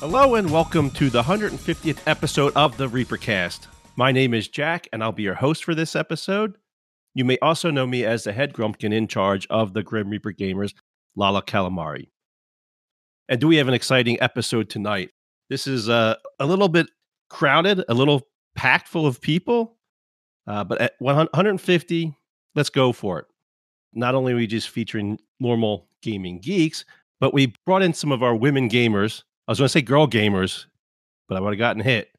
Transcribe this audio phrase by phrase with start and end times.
[0.00, 3.66] Hello and welcome to the 150th episode of the Reapercast.
[3.96, 6.56] My name is Jack and I'll be your host for this episode.
[7.14, 10.32] You may also know me as the head grumpkin in charge of the Grim Reaper
[10.32, 10.72] Gamers,
[11.16, 12.08] Lala Calamari.
[13.28, 15.10] And do we have an exciting episode tonight?
[15.50, 16.86] This is uh, a little bit
[17.28, 19.76] crowded, a little packed full of people,
[20.46, 22.16] uh, but at 150,
[22.54, 23.26] let's go for it.
[23.92, 26.86] Not only are we just featuring normal gaming geeks,
[27.20, 30.06] but we brought in some of our women gamers I was going to say girl
[30.06, 30.66] gamers,
[31.28, 32.12] but I would have gotten hit.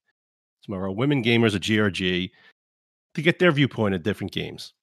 [0.66, 2.30] Some of our women gamers at GRG
[3.14, 4.74] to get their viewpoint of different games.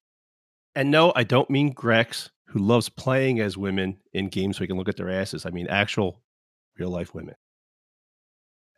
[0.73, 4.67] And no, I don't mean Grex, who loves playing as women in games so he
[4.67, 5.45] can look at their asses.
[5.45, 6.23] I mean actual
[6.79, 7.35] real life women.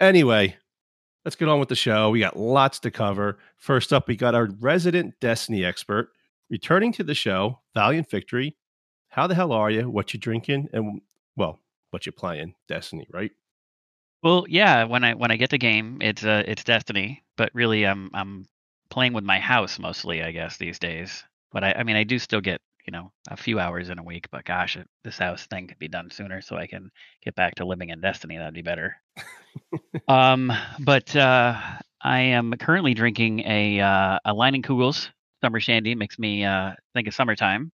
[0.02, 0.58] Anyway,
[1.23, 2.09] let's get on with the show.
[2.09, 3.38] We got lots to cover.
[3.56, 6.09] First up, we got our resident Destiny expert
[6.50, 8.58] returning to the show, Valiant Victory.
[9.08, 9.89] How the hell are you?
[9.89, 10.67] What you drinking?
[10.73, 11.00] And
[11.38, 11.58] well,
[11.91, 12.56] what you playing?
[12.67, 13.31] Destiny, right?
[14.23, 14.83] Well, yeah.
[14.86, 18.45] When I when I get the game, it's uh it's Destiny, but really I'm I'm
[18.89, 21.23] playing with my house mostly, I guess these days.
[21.52, 24.03] But I I mean I do still get you know a few hours in a
[24.03, 24.30] week.
[24.31, 26.91] But gosh, it, this house thing could be done sooner, so I can
[27.23, 28.38] get back to living in Destiny.
[28.38, 28.97] That'd be better.
[30.08, 31.59] um, but uh,
[32.02, 35.09] I am currently drinking a uh, a Leinenkugels
[35.44, 35.95] summer shandy.
[35.95, 37.72] Makes me uh, think of summertime.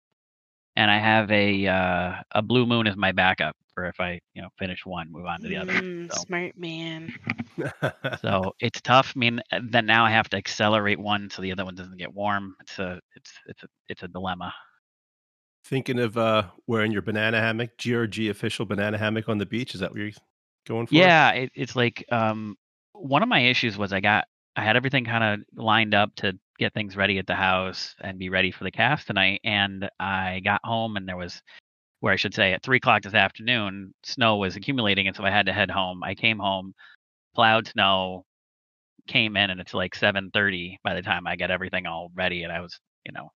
[0.77, 4.42] And I have a uh, a Blue Moon as my backup for if I, you
[4.42, 5.72] know, finish one, move on to the other.
[5.72, 7.12] Mm, So, Smart man.
[8.22, 9.12] so it's tough.
[9.14, 12.12] I mean, then now I have to accelerate one so the other one doesn't get
[12.12, 12.55] warm.
[12.61, 14.52] It's a, it's, it's a, it's a dilemma.
[15.67, 19.74] Thinking of uh, wearing your banana hammock, GRG official banana hammock on the beach.
[19.74, 20.11] Is that what you're
[20.68, 20.95] going for?
[20.95, 22.57] Yeah, it, it's like um,
[22.92, 24.27] one of my issues was I got,
[24.57, 28.18] I had everything kind of lined up to get things ready at the house and
[28.18, 31.42] be ready for the cast tonight, and I got home and there was
[32.05, 35.31] where I should say at three o'clock this afternoon, snow was accumulating, and so I
[35.31, 36.05] had to head home.
[36.05, 36.75] I came home,
[37.35, 38.27] plowed snow,
[39.07, 42.43] came in, and it's like seven thirty by the time I got everything all ready,
[42.43, 43.31] and I was, you know,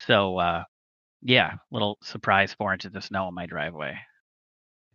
[0.00, 0.64] so uh,
[1.22, 3.96] yeah, little surprise four inches of snow in my driveway.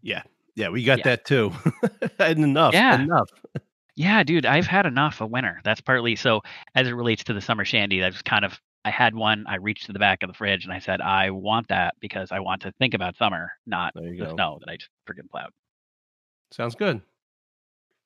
[0.04, 0.22] Yeah.
[0.56, 0.70] Yeah.
[0.70, 1.04] We got Yeah.
[1.06, 1.52] that too.
[2.20, 2.76] and enough.
[2.76, 3.02] Yeah.
[3.02, 3.30] Enough.
[3.96, 5.62] Yeah, dude, I've had enough of winter.
[5.64, 6.42] That's partly so
[6.76, 8.00] as it relates to the summer shandy.
[8.02, 9.46] That's kind of I had one.
[9.48, 12.32] I reached to the back of the fridge and I said, I want that because
[12.32, 14.34] I want to think about summer, not the go.
[14.34, 15.52] snow that I just freaking plowed.
[16.50, 17.02] Sounds good.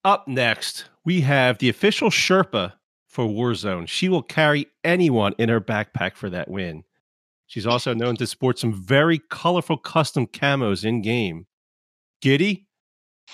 [0.04, 2.74] Up next, we have the official Sherpa
[3.08, 3.88] for Warzone.
[3.88, 6.84] She will carry anyone in her backpack for that win.
[7.48, 11.48] She's also known to sport some very colorful custom camos in game.
[12.22, 12.68] Giddy,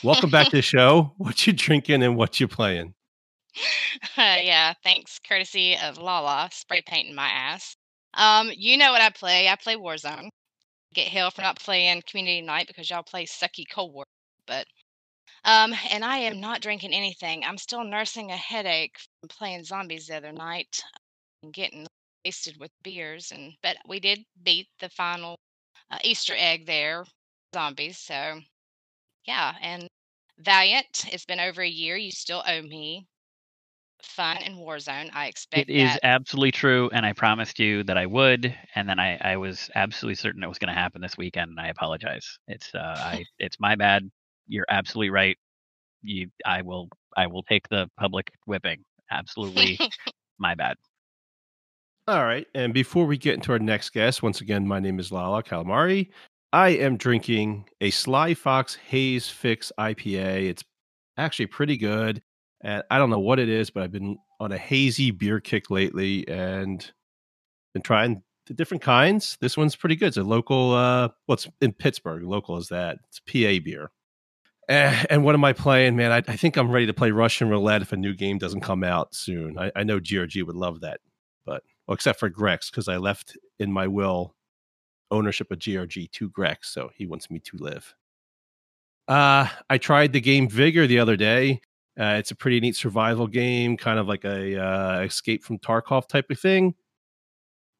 [0.03, 1.13] welcome back to the show.
[1.17, 2.93] What you drinking and what you playing?
[4.17, 5.19] Uh, yeah, thanks.
[5.19, 7.75] Courtesy of Lala spray painting my ass.
[8.13, 9.47] Um, you know what I play?
[9.47, 10.29] I play Warzone.
[10.93, 14.05] Get hell for not playing Community Night because y'all play sucky Cold War.
[14.47, 14.67] But
[15.45, 17.43] um, and I am not drinking anything.
[17.45, 20.81] I'm still nursing a headache from playing zombies the other night
[21.43, 21.87] and getting
[22.25, 23.31] wasted with beers.
[23.31, 25.37] And but we did beat the final
[25.91, 27.05] uh, Easter egg there,
[27.55, 27.99] zombies.
[27.99, 28.41] So
[29.25, 29.87] yeah, and
[30.39, 31.05] Valiant.
[31.13, 31.97] It's been over a year.
[31.97, 33.07] You still owe me
[34.01, 35.09] fun in Warzone.
[35.13, 36.05] I expect It is that.
[36.05, 40.15] absolutely true, and I promised you that I would, and then I, I was absolutely
[40.15, 42.37] certain it was going to happen this weekend, and I apologize.
[42.47, 44.09] It's uh, I it's my bad.
[44.47, 45.37] You're absolutely right.
[46.01, 48.83] You, I will, I will take the public whipping.
[49.11, 49.79] Absolutely,
[50.39, 50.77] my bad.
[52.07, 52.47] All right.
[52.55, 56.09] And before we get into our next guest, once again, my name is Lala Calamari.
[56.51, 60.49] I am drinking a Sly Fox Haze Fix IPA.
[60.49, 60.63] It's
[61.17, 62.23] actually pretty good.
[62.61, 65.70] And I don't know what it is, but I've been on a hazy beer kick
[65.70, 66.90] lately and
[67.73, 69.38] been trying the different kinds.
[69.40, 70.09] This one's pretty good.
[70.09, 72.23] It's a local, uh, well, in Pittsburgh.
[72.23, 72.97] Local is that.
[73.08, 73.91] It's PA beer.
[74.67, 76.11] Eh, and what am I playing, man?
[76.11, 78.84] I, I think I'm ready to play Russian roulette if a new game doesn't come
[78.84, 79.58] out soon.
[79.58, 81.00] I, I know GRG would love that,
[81.46, 84.35] but well, except for Grex because I left in my will
[85.12, 87.96] ownership of GRG to Grex, so he wants me to live.
[89.08, 91.62] Uh, I tried the game Vigor the other day.
[92.00, 96.08] Uh, it's a pretty neat survival game, kind of like a uh, escape from Tarkov
[96.08, 96.76] type of thing.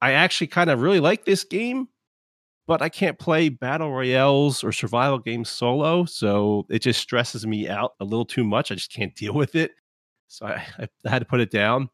[0.02, 1.90] I actually kind of really like this game,
[2.68, 6.06] but I can't play battle royales or survival games solo.
[6.06, 8.72] So it just stresses me out a little too much.
[8.72, 9.72] I just can't deal with it.
[10.28, 11.90] So I, I had to put it down.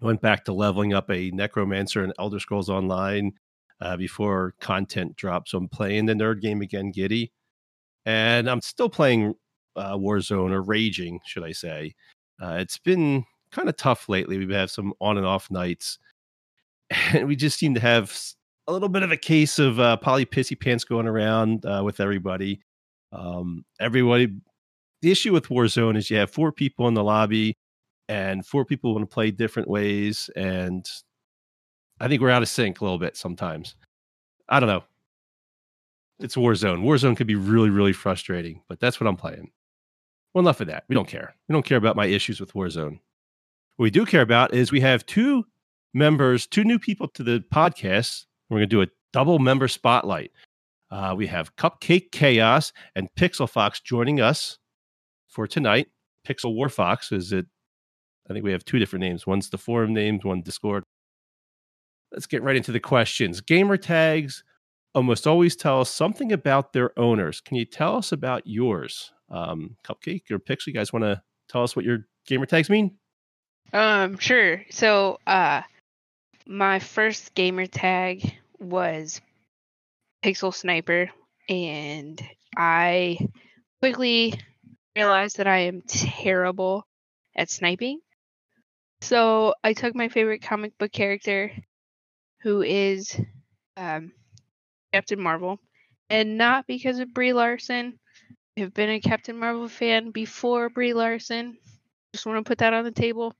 [0.00, 3.32] I went back to leveling up a Necromancer and Elder Scrolls Online
[3.80, 5.50] uh, before content dropped.
[5.50, 7.32] So I'm playing the nerd game again, Giddy.
[8.04, 9.34] And I'm still playing
[9.76, 11.94] uh, Warzone or Raging, should I say.
[12.42, 14.38] Uh, it's been kind of tough lately.
[14.38, 15.98] We've had some on and off nights.
[17.14, 18.14] And we just seem to have
[18.68, 22.00] a little bit of a case of uh, poly pissy pants going around uh, with
[22.00, 22.60] everybody.
[23.12, 24.28] Um, everybody,
[25.00, 27.56] the issue with Warzone is you have four people in the lobby,
[28.08, 30.86] and four people want to play different ways, and
[32.00, 33.74] I think we're out of sync a little bit sometimes.
[34.48, 34.84] I don't know.
[36.18, 36.82] It's Warzone.
[36.82, 39.50] Warzone could be really, really frustrating, but that's what I'm playing.
[40.34, 40.84] Well, enough of that.
[40.88, 41.34] We don't care.
[41.48, 43.00] We don't care about my issues with Warzone.
[43.76, 45.44] What we do care about is we have two
[45.92, 50.30] members, two new people to the podcast we're going to do a double member spotlight.
[50.90, 54.58] Uh, we have Cupcake Chaos and Pixel Fox joining us
[55.26, 55.88] for tonight.
[56.28, 57.46] Pixel War Fox is it?
[58.28, 59.26] I think we have two different names.
[59.26, 60.84] One's the forum names, one Discord.
[62.12, 63.40] Let's get right into the questions.
[63.40, 64.44] Gamer tags
[64.94, 67.40] almost always tell us something about their owners.
[67.40, 69.12] Can you tell us about yours?
[69.32, 72.96] Um, Cupcake or Pixel, you guys want to tell us what your gamer tags mean?
[73.72, 74.62] Um, sure.
[74.70, 75.62] So, uh,
[76.46, 79.20] my first gamer tag was
[80.22, 81.10] Pixel Sniper,
[81.48, 82.22] and
[82.56, 83.18] I
[83.80, 84.34] quickly
[84.94, 86.86] realized that I am terrible
[87.34, 88.00] at sniping.
[89.00, 91.50] So I took my favorite comic book character,
[92.42, 93.18] who is
[93.76, 94.12] um,
[94.92, 95.58] Captain Marvel,
[96.08, 97.98] and not because of Brie Larson.
[98.58, 101.56] I've been a Captain Marvel fan before Brie Larson.
[102.12, 103.34] Just want to put that on the table.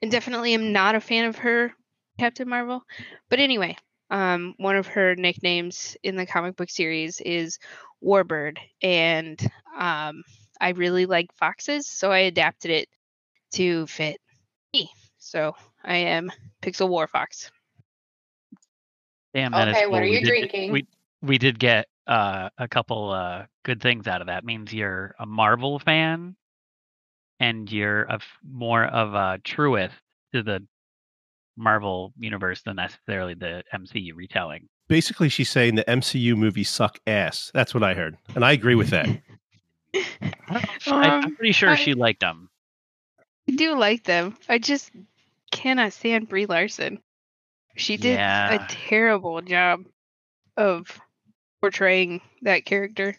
[0.00, 1.72] And definitely am not a fan of her,
[2.18, 2.82] Captain Marvel.
[3.28, 3.76] But anyway,
[4.10, 7.58] um, one of her nicknames in the comic book series is
[8.02, 9.40] Warbird, and
[9.76, 10.22] um,
[10.60, 12.88] I really like foxes, so I adapted it
[13.52, 14.20] to fit
[14.72, 14.90] me.
[15.18, 16.30] So I am
[16.62, 17.50] Pixel War Fox.
[19.34, 19.90] Damn, that okay, cool.
[19.90, 20.72] what are we you did, drinking?
[20.72, 20.86] We
[21.22, 24.44] we did get uh, a couple uh, good things out of that.
[24.44, 26.36] Means you're a Marvel fan,
[27.40, 29.94] and you're a f- more of a truest
[30.34, 30.66] to the
[31.56, 34.68] Marvel universe than necessarily the MCU retelling.
[34.88, 37.50] Basically, she's saying the MCU movies suck ass.
[37.52, 39.08] That's what I heard, and I agree with that.
[40.50, 42.48] I, I'm Um, pretty sure I- she liked them.
[43.48, 44.36] I do like them.
[44.48, 44.90] I just
[45.50, 47.00] cannot stand Brie Larson.
[47.76, 48.52] She did Yeah.
[48.64, 49.84] a terrible job
[50.56, 51.00] of
[51.60, 53.16] portraying that character.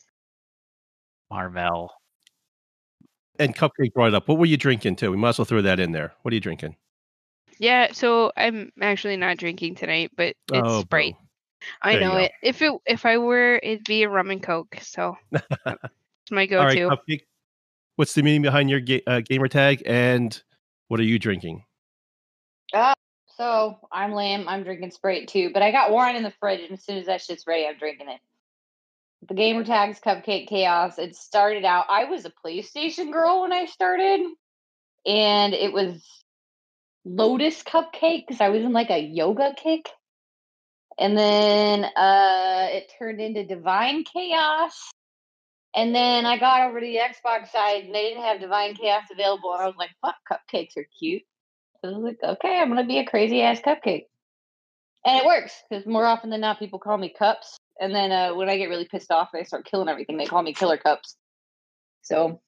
[1.30, 1.92] Marvel.
[3.38, 4.28] And Cupcake brought it up.
[4.28, 5.12] What were you drinking too?
[5.12, 6.14] We might as well throw that in there.
[6.22, 6.76] What are you drinking?
[7.58, 11.14] Yeah, so I'm actually not drinking tonight, but it's Oh, Sprite.
[11.14, 11.26] boo.
[11.82, 12.32] I There know it.
[12.42, 14.78] If it if I were, it'd be a rum and coke.
[14.82, 16.90] So it's my go-to.
[16.90, 17.22] Cupcake.
[17.98, 20.42] What's the meaning behind your ga- uh, gamer tag, and
[20.88, 21.64] what are you drinking?
[22.74, 22.94] Uh,
[23.36, 24.48] so I'm lame.
[24.48, 27.08] I'm drinking Sprite too, but I got Warren in the fridge, and as soon as
[27.08, 28.22] that shit's ready, I'm drinking it.
[29.28, 30.98] The gamer tags Cupcake Chaos.
[30.98, 31.86] It started out.
[31.90, 34.22] I was a PlayStation girl when I started,
[35.06, 36.02] and it was
[37.06, 39.90] Lotus Cupcake because I was in like a yoga kick,
[40.98, 44.92] and then uh, it turned into Divine Chaos.
[45.76, 49.04] And then I got over to the Xbox side, and they didn't have Divine Chaos
[49.12, 51.24] available, and I was like, "Fuck, cupcakes are cute."
[51.84, 54.06] I was like, okay, I'm gonna be a crazy ass cupcake.
[55.06, 57.58] And it works because more often than not, people call me cups.
[57.80, 60.18] And then uh, when I get really pissed off, they start killing everything.
[60.18, 61.16] They call me killer cups.
[62.02, 62.42] So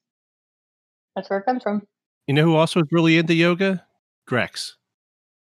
[1.15, 1.83] that's where it comes from.
[2.27, 3.85] You know who also is really into yoga?
[4.27, 4.75] Grex.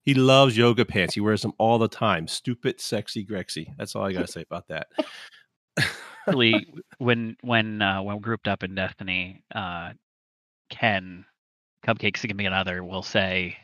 [0.03, 1.13] He loves yoga pants.
[1.13, 2.27] He wears them all the time.
[2.27, 3.67] Stupid, sexy Grexy.
[3.77, 4.87] That's all I gotta say about that.
[6.27, 9.91] Actually, when when uh, when grouped up in Destiny, uh,
[10.69, 11.25] Ken,
[11.85, 13.57] Cupcake significant other, will say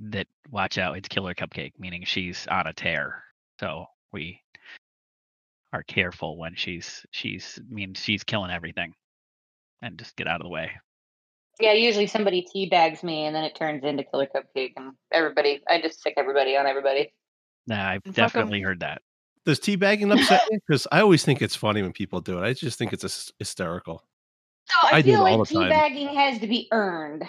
[0.00, 3.22] that watch out, it's Killer Cupcake, meaning she's on a tear.
[3.60, 4.40] So we
[5.72, 8.92] are careful when she's she's means she's killing everything,
[9.82, 10.70] and just get out of the way.
[11.60, 15.60] Yeah, usually somebody teabags me, and then it turns into killer cupcake, and everybody.
[15.68, 17.12] I just sick everybody on everybody.
[17.66, 18.12] Nah, I've Fuck 'em.
[18.14, 19.02] definitely heard that.
[19.44, 20.58] Does teabagging upset you?
[20.66, 22.42] Because I always think it's funny when people do it.
[22.46, 24.02] I just think it's hys- hysterical.
[24.66, 25.70] So I, I do feel it all like the time.
[25.70, 27.24] teabagging has to be earned.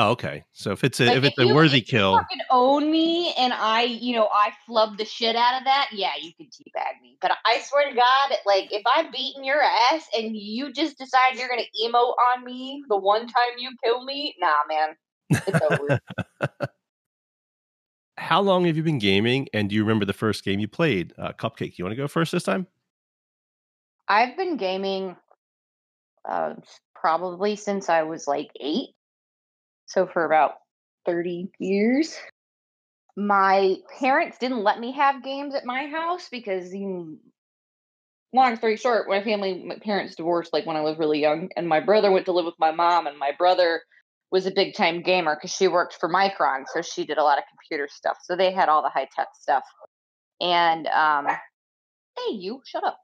[0.00, 0.44] Oh, okay.
[0.52, 2.38] So if it's a Like, if it's if a you- worthy if you kill, fucking
[2.50, 6.32] own me and I, you know, I flub the shit out of that, yeah, you
[6.34, 7.18] can teabag me.
[7.20, 11.34] But I swear to God, like if I'm beating your ass and you just decide
[11.34, 14.94] you're gonna emote on me the one time you kill me, nah, man,
[15.48, 16.00] it's over.
[18.18, 21.12] how long have you been gaming, and do you remember the first game you played?
[21.18, 22.68] Uh, Cupcake, you want to go first this time?
[24.06, 25.16] I've been gaming
[26.24, 26.54] uh,
[26.94, 28.90] probably since I was like eight.
[29.88, 30.54] So for about
[31.08, 32.16] 30 years.
[33.16, 37.18] My parents didn't let me have games at my house because, you,
[38.32, 41.66] long story short, my family, my parents divorced like when I was really young, and
[41.66, 43.82] my brother went to live with my mom, and my brother
[44.30, 47.38] was a big time gamer because she worked for Micron, so she did a lot
[47.38, 48.18] of computer stuff.
[48.22, 49.64] So they had all the high tech stuff.
[50.40, 53.00] And um, hey, you shut up.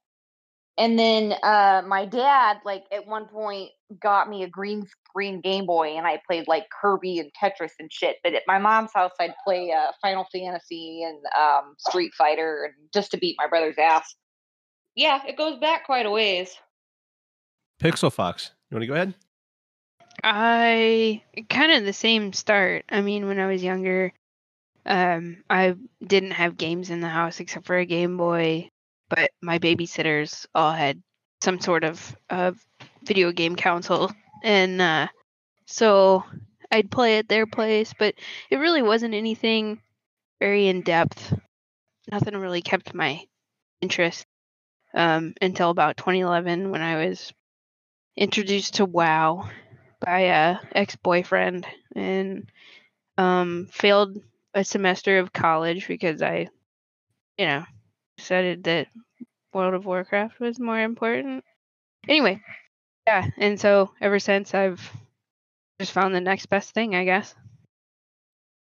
[0.76, 5.66] And then uh, my dad, like at one point, got me a green screen Game
[5.66, 8.16] Boy, and I played like Kirby and Tetris and shit.
[8.24, 12.74] But at my mom's house, I'd play uh, Final Fantasy and um, Street Fighter, and
[12.92, 14.14] just to beat my brother's ass.
[14.96, 16.56] Yeah, it goes back quite a ways.
[17.80, 19.14] Pixel Fox, you want to go ahead?
[20.22, 22.84] I kind of the same start.
[22.88, 24.12] I mean, when I was younger,
[24.86, 28.68] um, I didn't have games in the house except for a Game Boy,
[29.14, 31.00] but my babysitters all had
[31.40, 32.52] some sort of uh,
[33.04, 34.11] video game console,
[34.42, 35.09] and uh,
[35.66, 36.25] so
[36.71, 37.94] I'd play at their place.
[37.97, 38.14] But
[38.50, 39.80] it really wasn't anything
[40.40, 41.33] very in depth.
[42.11, 43.21] Nothing really kept my
[43.80, 44.26] interest
[44.94, 47.33] um, until about 2011 when I was
[48.16, 49.49] introduced to WoW
[50.00, 52.50] by a ex-boyfriend and
[53.16, 54.18] um, failed
[54.54, 56.49] a semester of college because I,
[57.38, 57.64] you know,
[58.16, 58.88] decided that
[59.52, 61.44] World of Warcraft was more important.
[62.09, 62.40] Anyway,
[63.06, 64.80] yeah, and so ever since I've
[65.80, 67.35] just found the next best thing, I guess.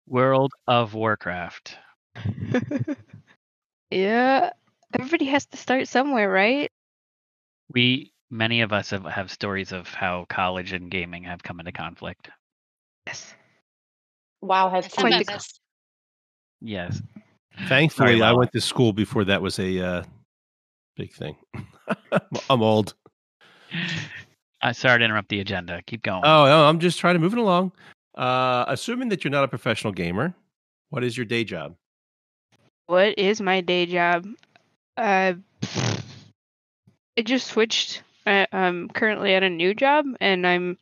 [0.07, 1.77] World of Warcraft.
[3.91, 4.51] yeah,
[4.93, 6.69] everybody has to start somewhere, right?
[7.73, 11.73] We many of us have, have stories of how college and gaming have come into
[11.73, 12.31] conflict.
[13.07, 13.35] Yes.
[14.41, 15.45] Wow, has Some quite the-
[16.61, 17.01] Yes.
[17.68, 20.02] Thankfully, I went to school before that was a uh,
[20.97, 21.37] big thing.
[22.50, 22.94] I'm old.
[24.61, 25.82] I sorry to interrupt the agenda.
[25.87, 26.23] Keep going.
[26.25, 27.73] Oh no, I'm just trying to move it along.
[28.14, 30.35] Uh, assuming that you're not a professional gamer,
[30.90, 31.75] what is your day job?
[32.87, 34.26] What is my day job?
[34.97, 35.35] Uh,
[37.16, 38.02] I just switched.
[38.26, 40.78] I, I'm currently at a new job, and I'm.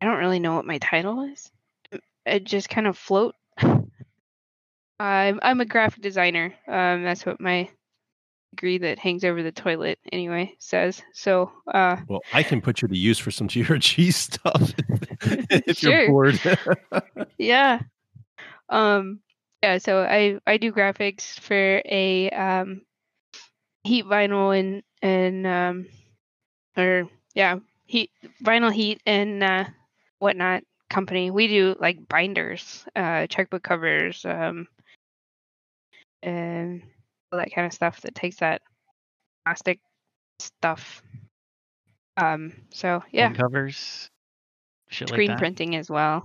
[0.00, 1.50] I don't really know what my title is.
[2.26, 3.34] I just kind of float.
[5.00, 6.54] I'm I'm a graphic designer.
[6.68, 7.68] Um, that's what my
[8.54, 11.00] degree that hangs over the toilet anyway says.
[11.14, 14.74] So, uh, Well, I can put you to use for some GRG stuff
[15.50, 16.02] if Sure.
[16.02, 16.40] you're bored.
[17.38, 17.80] yeah
[18.68, 19.20] um
[19.62, 22.82] yeah so i i do graphics for a um
[23.82, 25.86] heat vinyl and and um
[26.76, 28.10] or yeah heat
[28.44, 29.64] vinyl heat and uh
[30.18, 34.66] whatnot company we do like binders uh checkbook covers um
[36.22, 36.82] and
[37.32, 38.62] all that kind of stuff that takes that
[39.44, 39.80] plastic
[40.38, 41.02] stuff
[42.16, 44.10] um so yeah Phone covers.
[44.88, 45.40] Shit screen like that.
[45.40, 46.24] printing as well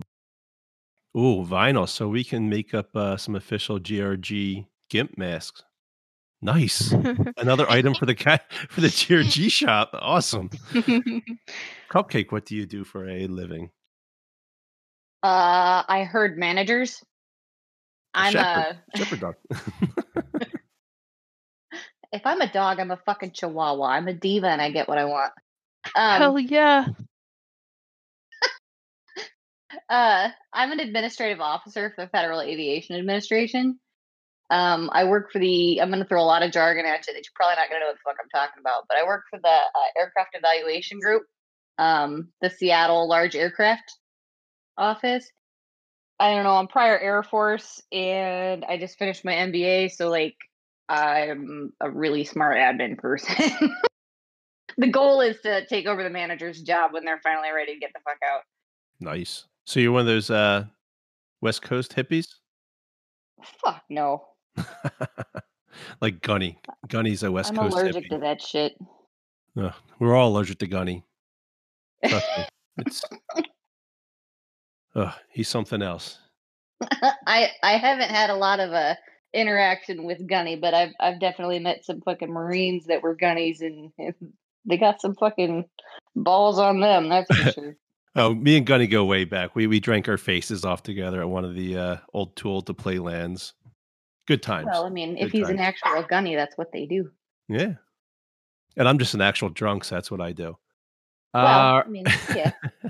[1.17, 1.87] Ooh, vinyl.
[1.87, 5.63] So we can make up uh, some official GRG GIMP masks.
[6.41, 6.91] Nice.
[7.37, 9.91] Another item for the cat for the GRG shop.
[9.93, 10.49] Awesome.
[11.89, 13.69] Cupcake, what do you do for a living?
[15.23, 17.01] Uh, I heard managers.
[18.15, 18.77] A I'm shepherd.
[18.93, 18.97] a.
[18.97, 19.35] Shepherd dog.
[22.15, 23.87] If I'm a dog, I'm a fucking chihuahua.
[23.87, 25.33] I'm a diva, and I get what I want.
[25.95, 26.85] Um, hell yeah
[29.89, 33.79] uh, I'm an administrative officer for the Federal Aviation Administration.
[34.49, 35.81] Um, I work for the.
[35.81, 37.81] I'm going to throw a lot of jargon at you that you're probably not going
[37.81, 38.85] to know what the fuck I'm talking about.
[38.87, 41.23] But I work for the uh, Aircraft Evaluation Group,
[41.79, 43.91] um, the Seattle Large Aircraft
[44.77, 45.29] Office.
[46.19, 46.55] I don't know.
[46.55, 49.91] I'm prior Air Force, and I just finished my MBA.
[49.91, 50.35] So like,
[50.87, 53.71] I'm a really smart admin person.
[54.77, 57.91] the goal is to take over the manager's job when they're finally ready to get
[57.93, 58.41] the fuck out.
[58.99, 59.45] nice.
[59.65, 60.65] So you're one of those uh,
[61.41, 62.27] West Coast hippies?
[63.63, 64.25] Fuck no.
[66.01, 66.59] like Gunny.
[66.87, 67.65] Gunny's a West Coast hippie.
[67.65, 68.09] I'm allergic hippie.
[68.09, 68.77] to that shit.
[69.99, 71.03] We're all allergic to Gunny.
[72.05, 72.45] Trust me.
[72.77, 73.05] It's
[74.95, 76.19] Ugh, he's something else.
[77.27, 78.95] I I haven't had a lot of uh,
[79.33, 83.91] interaction with Gunny, but I've I've definitely met some fucking Marines that were Gunnies, and,
[83.97, 84.13] and
[84.65, 85.65] they got some fucking
[86.15, 87.09] balls on them.
[87.09, 87.75] That's for sure.
[88.17, 89.55] Oh, me and Gunny go way back.
[89.55, 92.73] We we drank our faces off together at one of the uh, old tool to
[92.73, 93.53] play lands.
[94.27, 94.67] Good times.
[94.71, 97.11] well, I mean, if Good he's an actual Gunny, that's what they do.
[97.47, 97.73] yeah.
[98.77, 100.57] And I'm just an actual drunk, so that's what I do.
[101.33, 102.51] Well, Uh, I mean, yeah.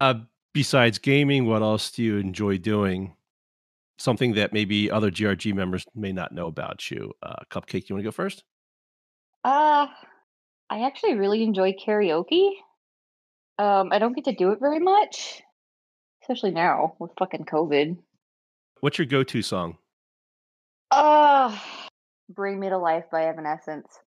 [0.00, 0.14] uh,
[0.54, 3.14] besides gaming, what else do you enjoy doing?
[3.98, 7.12] Something that maybe other GRG members may not know about you.
[7.22, 8.44] Uh, Cupcake, you want to go first?
[9.44, 9.86] Uh,
[10.70, 12.50] I actually really enjoy karaoke.
[13.58, 15.42] Um, I don't get to do it very much,
[16.22, 17.98] especially now with fucking COVID.
[18.80, 19.78] What's your go-to song?
[20.92, 21.58] Uh,
[22.30, 23.98] Bring Me to Life by Evanescence.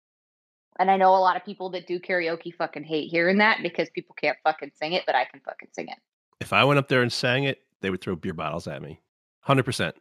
[0.80, 3.90] And I know a lot of people that do karaoke fucking hate hearing that because
[3.90, 5.98] people can't fucking sing it, but I can fucking sing it.
[6.40, 9.00] If I went up there and sang it, they would throw beer bottles at me.
[9.48, 9.94] 100%.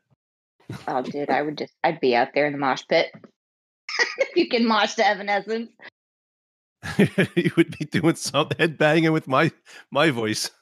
[0.87, 3.13] Oh, dude, I would just, I'd be out there in the mosh pit.
[4.37, 5.71] you can mosh to Evanescence.
[7.35, 9.51] you would be doing something headbanging with my
[9.91, 10.51] my voice.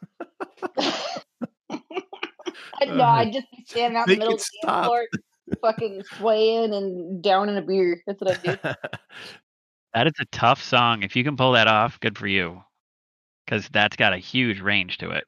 [2.86, 5.04] No, uh, I'd just be standing out in the middle of the floor,
[5.60, 8.02] fucking swaying and downing a beer.
[8.06, 8.74] That's what I do.
[9.94, 11.02] That is a tough song.
[11.02, 12.62] If you can pull that off, good for you.
[13.44, 15.24] Because that's got a huge range to it.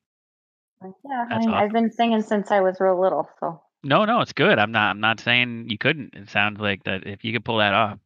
[0.82, 4.20] Yeah, I That's mean, I've been singing since I was real little, so No, no,
[4.20, 4.58] it's good.
[4.58, 4.90] I'm not.
[4.90, 6.14] I'm not saying you couldn't.
[6.14, 7.06] It sounds like that.
[7.06, 7.98] If you could pull that off,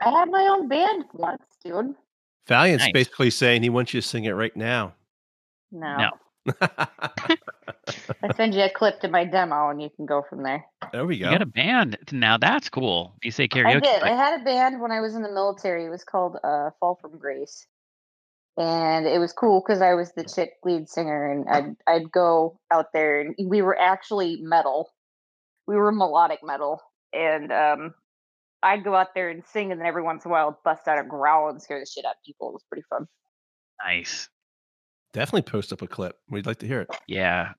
[0.00, 1.94] I had my own band once, dude.
[2.46, 2.92] Valiant's Nice.
[2.92, 4.94] basically saying he wants you to sing it right now.
[5.72, 6.10] No, No.
[8.22, 10.64] I send you a clip to my demo, and you can go from there.
[10.92, 11.26] there we go.
[11.26, 12.36] you got a band now.
[12.38, 13.14] That's cool.
[13.22, 13.76] You say karaoke.
[13.76, 14.00] I did.
[14.00, 15.84] but- I had a band when I was in the military.
[15.86, 17.66] It was called uh, Fall from Grace,
[18.56, 22.58] and it was cool because I was the chick lead singer, and I'd I'd go
[22.70, 24.90] out there, and we were actually metal.
[25.66, 26.80] We were melodic metal,
[27.12, 27.94] and um,
[28.62, 30.88] I'd go out there and sing, and then every once in a while, I'd bust
[30.88, 32.48] out a growl and scare the shit out of people.
[32.50, 33.06] It was pretty fun.
[33.84, 34.28] nice.
[35.16, 36.18] Definitely post up a clip.
[36.28, 36.90] We'd like to hear it.
[37.08, 37.52] Yeah.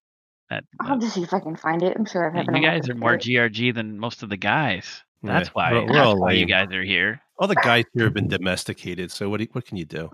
[0.51, 1.97] That, I'll that- just see if I can find it.
[1.97, 2.61] I'm sure I've you had it.
[2.61, 5.01] guys are more GRG than most of the guys.
[5.23, 5.71] That's Yeah, why.
[5.71, 7.19] we're- we're that's all why you guys are here.
[7.39, 9.09] All the guys here have been domesticated.
[9.11, 9.39] So what?
[9.39, 10.11] do- What can you do?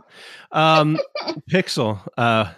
[0.54, 0.98] Um,
[1.52, 2.00] Pixel.
[2.18, 2.54] Uh,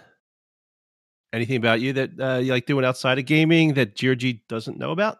[1.32, 4.92] anything about you that uh, you like doing outside of gaming that GRG doesn't know
[4.92, 5.18] about?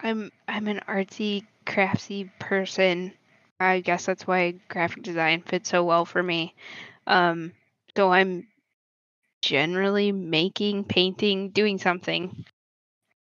[0.00, 3.12] I'm I'm an artsy, craftsy person.
[3.60, 6.54] I guess that's why graphic design fits so well for me.
[7.06, 7.52] Um,
[7.96, 8.46] so I'm
[9.42, 12.44] generally making, painting, doing something.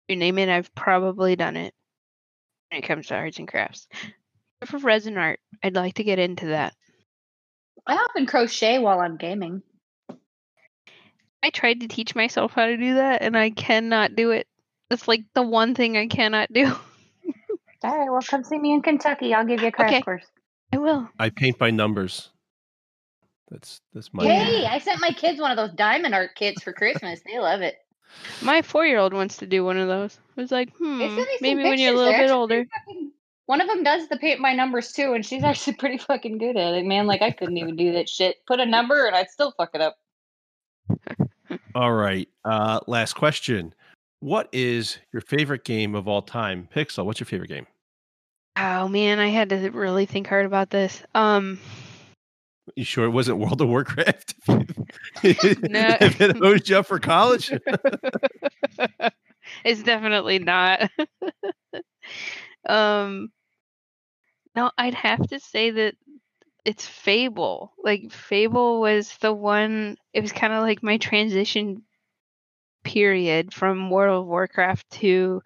[0.08, 1.74] You name it, I've probably done it.
[2.72, 3.88] When it comes to arts and crafts,
[4.60, 6.74] But for resin art, I'd like to get into that.
[7.86, 9.62] I often crochet while I'm gaming.
[11.44, 14.48] I tried to teach myself how to do that, and I cannot do it.
[14.90, 16.74] It's like the one thing I cannot do.
[17.84, 19.34] All right, well, come see me in Kentucky.
[19.34, 20.02] I'll give you a crash Okay.
[20.02, 20.26] course.
[20.72, 21.10] I will.
[21.20, 22.30] I paint by numbers.
[23.50, 24.24] That's that's my.
[24.26, 24.44] Yeah.
[24.46, 27.22] Hey, I sent my kids one of those diamond art kits for Christmas.
[27.26, 27.76] They love it.
[28.42, 30.20] My four-year-old wants to do one of those.
[30.38, 32.66] I was like, hmm, They sent maybe when you're a little They're bit older.
[32.66, 33.12] fucking-
[33.48, 36.56] One of them does the paint by numbers too, and she's actually pretty fucking good
[36.58, 37.08] at it, man.
[37.08, 38.38] Like I couldn't even do that shit.
[38.48, 39.98] Put a number and I'd still fuck it up.
[41.76, 42.28] All right.
[42.46, 43.74] Uh, last question.
[44.20, 46.70] What is your favorite game of all time?
[46.74, 47.06] Pixel.
[47.06, 47.68] What's your favorite game?
[48.58, 51.02] Oh man, I had to really think hard about this.
[51.16, 51.60] Um,
[52.76, 54.36] You sure it wasn't World of Warcraft?
[55.24, 55.98] No.
[56.02, 57.52] if it hosed you up for college?
[59.64, 60.90] it's definitely not.
[62.68, 63.32] um,
[64.56, 65.96] no, I'd have to say that
[66.66, 67.74] it's Fable.
[67.84, 69.98] Like Fable was the one.
[70.14, 71.84] It was kind of like my transition
[72.84, 75.42] period from World of Warcraft to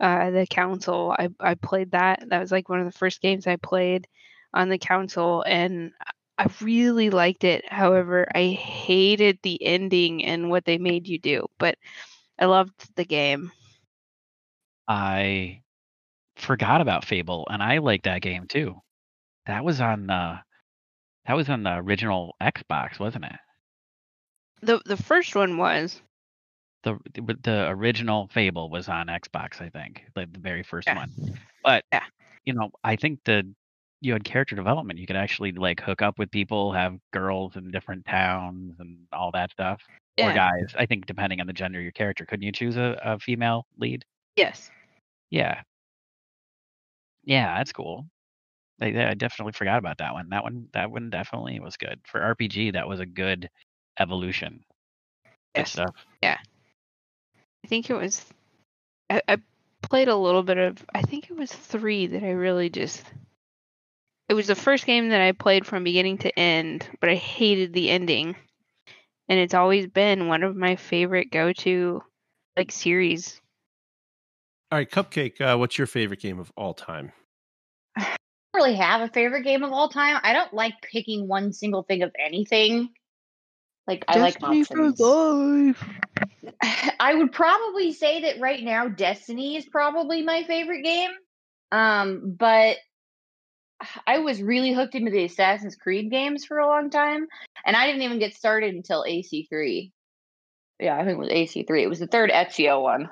[0.00, 1.14] uh, the console.
[1.18, 2.24] I I played that.
[2.28, 4.06] That was like one of the first games I played
[4.54, 5.92] on the console, and
[6.42, 7.64] I really liked it.
[7.70, 11.78] However, I hated the ending and what they made you do, but
[12.38, 13.52] I loved the game.
[14.88, 15.62] I
[16.36, 18.82] forgot about Fable, and I like that game too.
[19.46, 20.42] That was on uh,
[21.26, 23.40] that was on the original Xbox, wasn't it?
[24.62, 26.00] the The first one was
[26.84, 30.96] The the, the original Fable was on Xbox, I think, like the very first Yeah.
[30.96, 31.42] one.
[31.62, 32.04] But Yeah.
[32.44, 33.54] you know, I think the
[34.02, 34.98] you had character development.
[34.98, 39.30] You could actually like hook up with people, have girls in different towns, and all
[39.32, 39.80] that stuff.
[40.20, 40.74] Or guys.
[40.78, 43.64] I think depending on the gender of your character, couldn't you choose a, a female
[43.78, 44.04] lead?
[44.36, 44.70] yes.
[45.30, 45.62] Yeah.
[47.24, 48.06] Yeah, that's cool.
[48.80, 50.28] I, I definitely forgot about that one.
[50.28, 52.72] That one, that one definitely was good for RPG.
[52.74, 53.48] That was a good
[53.98, 54.64] evolution.
[55.54, 55.72] Good Yes.
[55.72, 55.94] stuff.
[57.64, 58.24] I think it was.
[59.08, 59.38] I, I
[59.82, 60.84] played a little bit of.
[60.94, 63.04] I think it was three that I really just.
[64.28, 67.72] It was the first game that I played from beginning to end, but I hated
[67.72, 68.36] the ending,
[69.28, 72.02] and it's always been one of my favorite go-to
[72.56, 73.40] like series.
[74.70, 75.40] All right, Cupcake.
[75.40, 77.12] Uh, what's your favorite game of all time?
[77.96, 78.16] I
[78.54, 80.18] don't really have a favorite game of all time.
[80.22, 82.90] I don't like picking one single thing of anything.
[83.86, 85.84] Like I like Destiny for life.
[87.00, 91.10] I would probably say that right now Destiny is probably my favorite game.
[91.70, 92.76] Um, but
[94.06, 97.26] I was really hooked into the Assassin's Creed games for a long time,
[97.64, 99.92] and I didn't even get started until AC3.
[100.80, 101.82] Yeah, I think it was AC3.
[101.82, 103.08] It was the third Ezio one.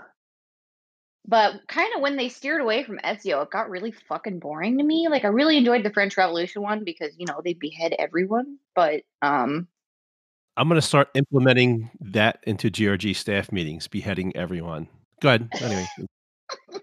[1.27, 4.85] But kind of when they steered away from Ezio, it got really fucking boring to
[4.85, 5.09] me.
[5.09, 9.03] Like I really enjoyed the French Revolution one because you know they behead everyone, but
[9.23, 9.69] um,
[10.57, 14.89] I'm going to start implementing that into GRG staff meetings, beheading everyone.
[15.23, 15.49] Go ahead.
[15.61, 15.87] Anyway,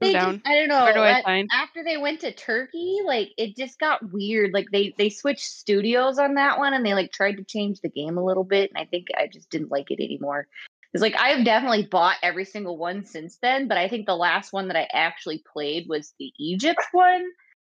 [0.00, 0.34] they down.
[0.34, 0.84] just, I don't know.
[0.84, 1.48] Where do I sign?
[1.50, 4.52] after they went to Turkey, like it just got weird.
[4.52, 7.88] Like they they switched studios on that one, and they like tried to change the
[7.88, 10.46] game a little bit, and I think I just didn't like it anymore.
[10.94, 14.52] It's like I've definitely bought every single one since then, but I think the last
[14.52, 17.24] one that I actually played was the Egypt one,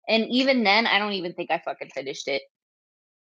[0.08, 2.42] and even then, I don't even think I fucking finished it.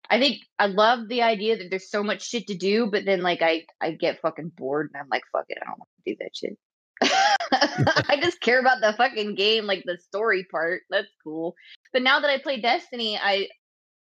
[0.10, 3.22] I think I love the idea that there's so much shit to do, but then
[3.22, 6.12] like I I get fucking bored and I'm like fuck it, I don't want to
[6.12, 6.58] do that shit.
[7.52, 10.84] I just care about the fucking game, like the story part.
[10.90, 11.56] That's cool.
[11.94, 13.48] But now that I play Destiny, I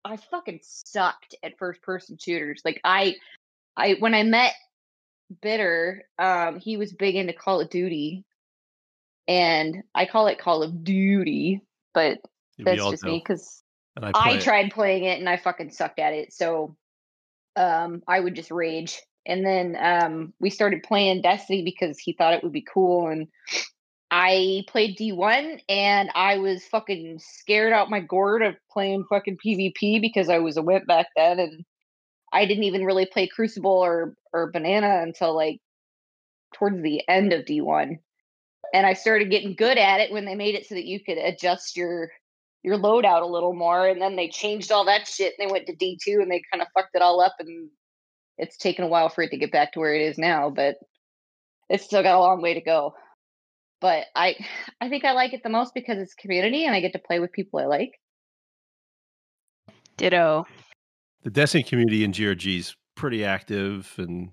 [0.04, 2.62] I fucking sucked at first person shooters.
[2.64, 3.16] Like I
[3.76, 4.54] I when I met
[5.42, 8.24] Bitter, um, he was big into Call of Duty.
[9.28, 11.62] And I call it Call of Duty,
[11.94, 12.18] but
[12.58, 13.10] we that's just do.
[13.10, 13.62] me because
[14.00, 16.32] I, I play tried playing it and I fucking sucked at it.
[16.32, 16.76] So
[17.56, 19.00] um I would just rage.
[19.26, 23.28] And then um we started playing Destiny because he thought it would be cool and
[24.10, 30.00] I played D1 and I was fucking scared out my gourd of playing fucking PvP
[30.00, 31.64] because I was a wimp back then and
[32.32, 35.60] I didn't even really play Crucible or or Banana until like
[36.54, 37.98] towards the end of D1.
[38.72, 41.18] And I started getting good at it when they made it so that you could
[41.18, 42.10] adjust your
[42.62, 45.66] your loadout a little more and then they changed all that shit and they went
[45.66, 47.70] to D2 and they kind of fucked it all up and
[48.40, 50.76] it's taken a while for it to get back to where it is now, but
[51.68, 52.94] it's still got a long way to go.
[53.80, 54.36] But I
[54.80, 57.20] I think I like it the most because it's community and I get to play
[57.20, 57.92] with people I like.
[59.96, 60.46] Ditto.
[61.22, 64.30] the Destiny community in GRG is pretty active, and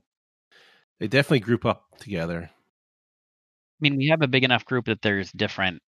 [1.00, 2.50] they definitely group up together.
[2.50, 5.82] I mean, we have a big enough group that there's different,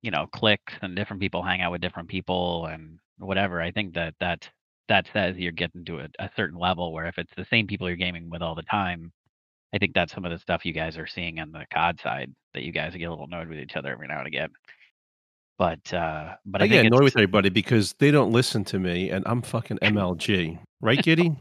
[0.00, 3.60] you know, cliques and different people hang out with different people and whatever.
[3.60, 4.48] I think that that
[4.88, 7.88] that says you're getting to a, a certain level where if it's the same people
[7.88, 9.12] you're gaming with all the time,
[9.74, 12.32] I think that's some of the stuff you guys are seeing on the COD side
[12.54, 14.48] that you guys get a little annoyed with each other every now and again.
[15.58, 19.10] But uh, but I, I, get annoyed with everybody because they don't listen to me,
[19.10, 21.32] and I'm fucking MLG, right, Giddy?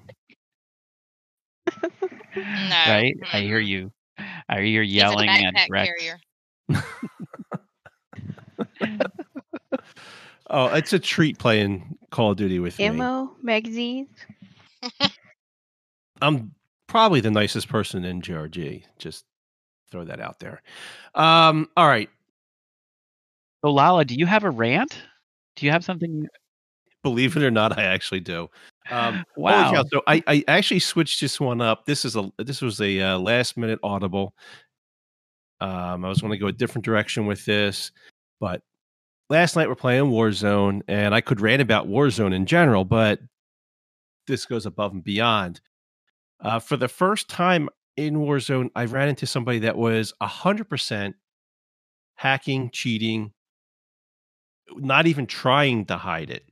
[2.36, 2.44] No.
[2.44, 3.16] right.
[3.34, 3.92] I hear you.
[4.48, 5.90] I hear He's a yelling at Rex.
[10.50, 10.70] carrier.
[10.72, 12.86] oh, it's a treat playing Call of Duty with me.
[12.86, 14.10] Ammo, magazines.
[16.22, 16.54] I'm
[16.88, 18.84] probably the nicest person in GRG.
[18.98, 19.26] Just
[19.92, 20.62] throw that out there.
[21.16, 22.10] Um, all right.
[23.64, 24.98] So Lala, do you have a rant?
[25.56, 26.28] Do you have something?
[27.04, 28.50] Believe it or not, I actually do.
[28.90, 29.72] Um, wow.
[29.72, 29.84] cow.
[29.92, 31.86] So I, I actually switched this one up.
[31.86, 34.34] This is a this was a uh, last minute audible.
[35.60, 37.92] Um, I was going to go a different direction with this,
[38.40, 38.62] but
[39.30, 43.20] last night we're playing Warzone, and I could rant about Warzone in general, but
[44.28, 45.62] this goes above and beyond.
[46.40, 51.16] Uh, for the first time in Warzone, I ran into somebody that was hundred percent
[52.16, 53.32] hacking, cheating,
[54.76, 56.44] not even trying to hide it.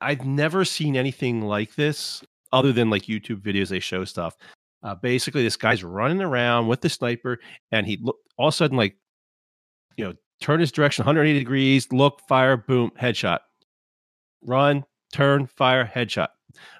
[0.00, 4.36] I've never seen anything like this other than like YouTube videos they show stuff.
[4.82, 7.38] Uh, basically, this guy's running around with the sniper,
[7.70, 8.96] and he look all of a sudden like,
[9.96, 13.38] you know, turn his direction 180 degrees, look, fire, boom, headshot.
[14.44, 16.28] Run, turn, fire, headshot.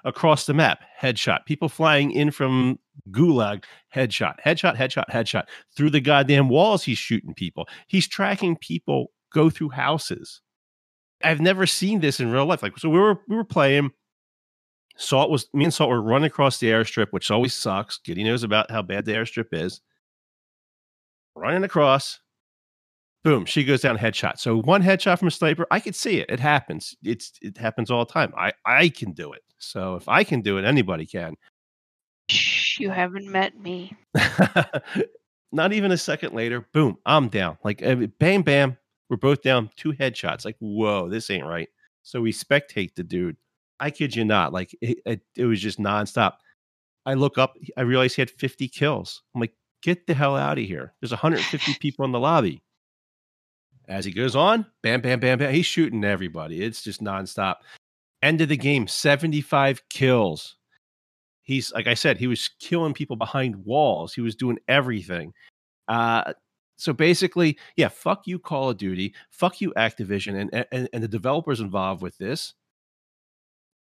[0.03, 1.45] Across the map, headshot.
[1.45, 2.77] People flying in from
[3.09, 5.45] Gulag, headshot, headshot, headshot, headshot.
[5.75, 7.67] Through the goddamn walls, he's shooting people.
[7.87, 10.41] He's tracking people go through houses.
[11.23, 12.61] I've never seen this in real life.
[12.61, 13.91] Like, so we were we were playing.
[14.95, 17.97] Salt was me and Salt were running across the airstrip, which always sucks.
[17.97, 19.81] Giddy knows about how bad the airstrip is.
[21.35, 22.19] Running across,
[23.23, 24.37] boom, she goes down headshot.
[24.39, 26.29] So one headshot from a sniper, I could see it.
[26.29, 26.95] It happens.
[27.03, 28.33] It's it happens all the time.
[28.37, 29.41] I I can do it.
[29.57, 31.35] So if I can do it, anybody can.
[32.29, 33.95] Shh, you haven't met me.
[35.51, 37.57] Not even a second later, boom, I'm down.
[37.63, 38.77] Like eh, bam, bam,
[39.09, 39.69] we're both down.
[39.75, 40.45] Two headshots.
[40.45, 41.69] Like whoa, this ain't right.
[42.03, 43.37] So we spectate the dude.
[43.79, 44.53] I kid you not.
[44.53, 46.33] Like it, it, it was just nonstop.
[47.05, 47.55] I look up.
[47.77, 49.23] I realize he had 50 kills.
[49.35, 50.93] I'm like, get the hell out of here.
[51.01, 52.63] There's 150 people in the lobby.
[53.87, 55.53] As he goes on, bam, bam, bam, bam.
[55.53, 56.61] He's shooting everybody.
[56.61, 57.57] It's just nonstop.
[58.21, 60.55] End of the game, 75 kills.
[61.41, 64.13] He's like I said, he was killing people behind walls.
[64.13, 65.33] He was doing everything.
[65.89, 66.33] Uh,
[66.77, 71.07] so basically, yeah, fuck you, Call of Duty, fuck you, Activision, and and, and the
[71.07, 72.53] developers involved with this.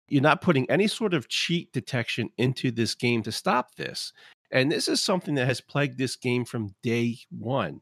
[0.09, 4.13] You're not putting any sort of cheat detection into this game to stop this.
[4.51, 7.81] And this is something that has plagued this game from day one.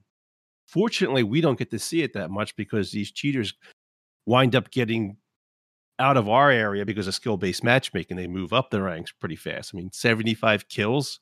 [0.67, 3.55] Fortunately, we don't get to see it that much because these cheaters
[4.27, 5.17] wind up getting
[5.99, 8.17] out of our area because of skill based matchmaking.
[8.17, 9.73] They move up the ranks pretty fast.
[9.75, 11.21] I mean, 75 kills.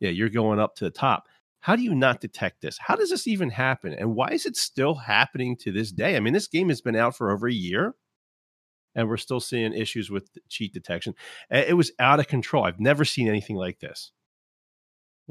[0.00, 1.26] Yeah, you're going up to the top.
[1.60, 2.76] How do you not detect this?
[2.78, 3.94] How does this even happen?
[3.94, 6.16] And why is it still happening to this day?
[6.16, 7.94] I mean, this game has been out for over a year
[8.94, 11.14] and we're still seeing issues with cheat detection.
[11.50, 12.64] It was out of control.
[12.64, 14.12] I've never seen anything like this.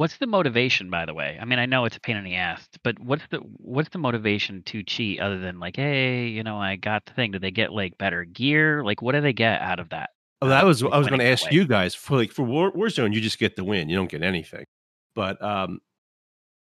[0.01, 1.37] What's the motivation, by the way?
[1.39, 3.99] I mean, I know it's a pain in the ass, but what's the what's the
[3.99, 7.29] motivation to cheat other than like, hey, you know, I got the thing?
[7.29, 8.83] Do they get like better gear?
[8.83, 10.09] Like, what do they get out of that?
[10.41, 13.13] Oh, that was I was going to ask you guys for like for War, Warzone,
[13.13, 14.65] you just get the win, you don't get anything.
[15.13, 15.81] But um,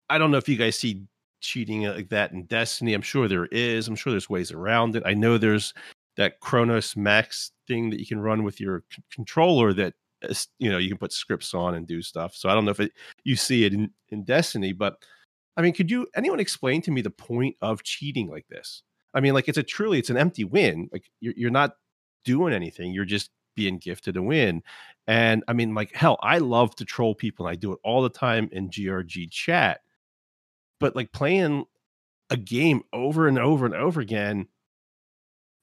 [0.09, 1.05] I don't know if you guys see
[1.39, 2.93] cheating like that in Destiny.
[2.93, 3.87] I'm sure there is.
[3.87, 5.03] I'm sure there's ways around it.
[5.05, 5.73] I know there's
[6.17, 9.93] that Cronus Max thing that you can run with your c- controller that
[10.59, 12.35] you know you can put scripts on and do stuff.
[12.35, 12.91] So I don't know if it,
[13.23, 14.97] you see it in, in Destiny, but
[15.57, 18.83] I mean, could you anyone explain to me the point of cheating like this?
[19.13, 20.89] I mean, like it's a truly it's an empty win.
[20.91, 21.75] Like you're you're not
[22.23, 22.93] doing anything.
[22.93, 24.63] You're just being gifted a win.
[25.07, 28.01] And I mean, like hell, I love to troll people, and I do it all
[28.01, 29.81] the time in GRG chat.
[30.79, 31.65] But like playing
[32.29, 34.47] a game over and over and over again,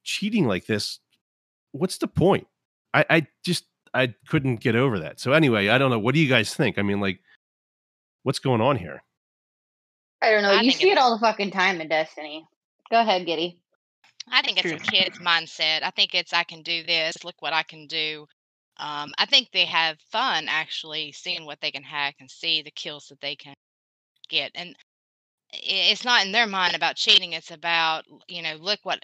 [0.04, 1.00] cheating like this,
[1.72, 2.46] what's the point?
[2.94, 3.64] I, I just
[3.94, 5.20] I couldn't get over that.
[5.20, 5.98] So anyway, I don't know.
[5.98, 6.79] What do you guys think?
[6.79, 7.20] I mean, like,
[8.22, 9.03] what's going on here?
[10.20, 10.51] I don't know.
[10.51, 12.46] I you see it all the fucking time in Destiny.
[12.90, 13.61] Go ahead, Giddy.
[14.31, 15.83] I think it's a kid's mindset.
[15.83, 17.24] I think it's I can do this.
[17.24, 18.27] Look what I can do.
[18.79, 22.70] Um, I think they have fun actually seeing what they can hack and see the
[22.70, 23.55] kills that they can
[24.29, 24.53] get.
[24.55, 24.77] And
[25.53, 27.33] it's not in their mind about cheating.
[27.33, 29.01] It's about you know look what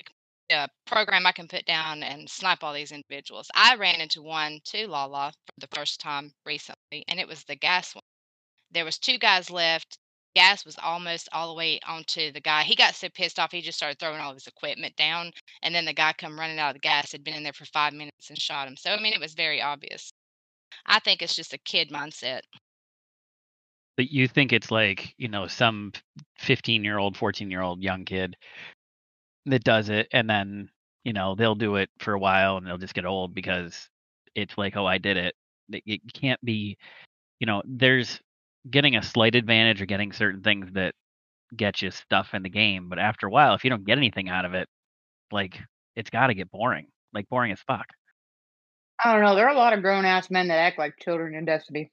[0.51, 3.51] a program I can put down and snipe all these individuals.
[3.55, 7.57] I ran into one too, Lala, for the first time recently, and it was the
[7.57, 8.03] gas one.
[8.71, 9.99] There was two guys left.
[10.35, 12.65] Gas was almost all the way onto the guy.
[12.65, 15.31] He got so pissed off he just started throwing all his equipment down,
[15.63, 17.67] and then the guy come running out of the gas had been in there for
[17.67, 18.77] five minutes and shot him.
[18.77, 20.13] So I mean, it was very obvious.
[20.87, 22.41] I think it's just a kid mindset.
[23.97, 25.93] But you think it's like you know some
[26.39, 28.37] 15 year old 14 year old young kid
[29.47, 30.69] that does it and then
[31.05, 33.89] you know they'll do it for a while and they'll just get old because
[34.35, 35.35] it's like oh i did it.
[35.71, 36.77] It can't be
[37.41, 38.21] you know there's
[38.71, 40.95] getting a slight advantage or getting certain things that
[41.57, 44.29] get you stuff in the game but after a while if you don't get anything
[44.29, 44.69] out of it
[45.31, 45.59] like
[45.97, 47.87] it's got to get boring like boring as fuck.
[49.03, 51.45] I don't know there are a lot of grown-ass men that act like children in
[51.45, 51.91] destiny.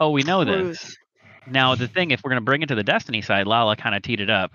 [0.00, 0.96] Oh we know this.
[1.46, 3.94] Now the thing if we're going to bring it to the destiny side lala kind
[3.94, 4.52] of teed it up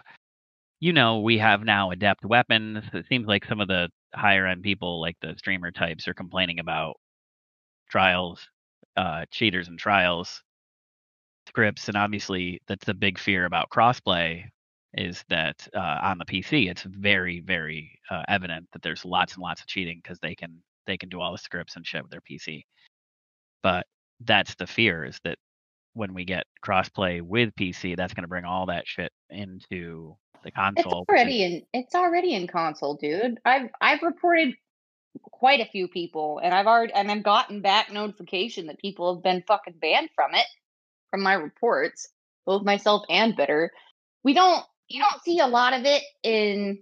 [0.79, 2.83] you know, we have now adept weapons.
[2.93, 6.59] It seems like some of the higher end people, like the streamer types, are complaining
[6.59, 6.95] about
[7.89, 8.47] trials,
[8.97, 10.41] uh, cheaters and trials
[11.49, 14.45] scripts, and obviously that's a big fear about crossplay.
[14.93, 16.69] Is that uh, on the PC?
[16.69, 20.61] It's very, very uh, evident that there's lots and lots of cheating because they can
[20.87, 22.63] they can do all the scripts and shit with their PC.
[23.61, 23.85] But
[24.21, 25.37] that's the fear is that
[25.93, 30.51] when we get crossplay with PC, that's going to bring all that shit into the
[30.51, 31.01] console.
[31.01, 31.63] It's already in.
[31.73, 33.39] It's already in console, dude.
[33.45, 34.55] I've I've reported
[35.23, 39.23] quite a few people, and I've already and I've gotten back notification that people have
[39.23, 40.45] been fucking banned from it,
[41.11, 42.09] from my reports,
[42.45, 43.71] both myself and Bitter.
[44.23, 44.63] We don't.
[44.87, 46.79] You don't see a lot of it in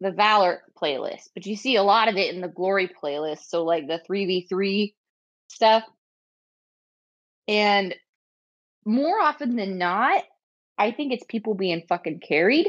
[0.00, 3.48] the Valor playlist, but you see a lot of it in the Glory playlist.
[3.48, 4.94] So like the three v three
[5.48, 5.84] stuff,
[7.46, 7.94] and
[8.84, 10.24] more often than not,
[10.78, 12.68] I think it's people being fucking carried.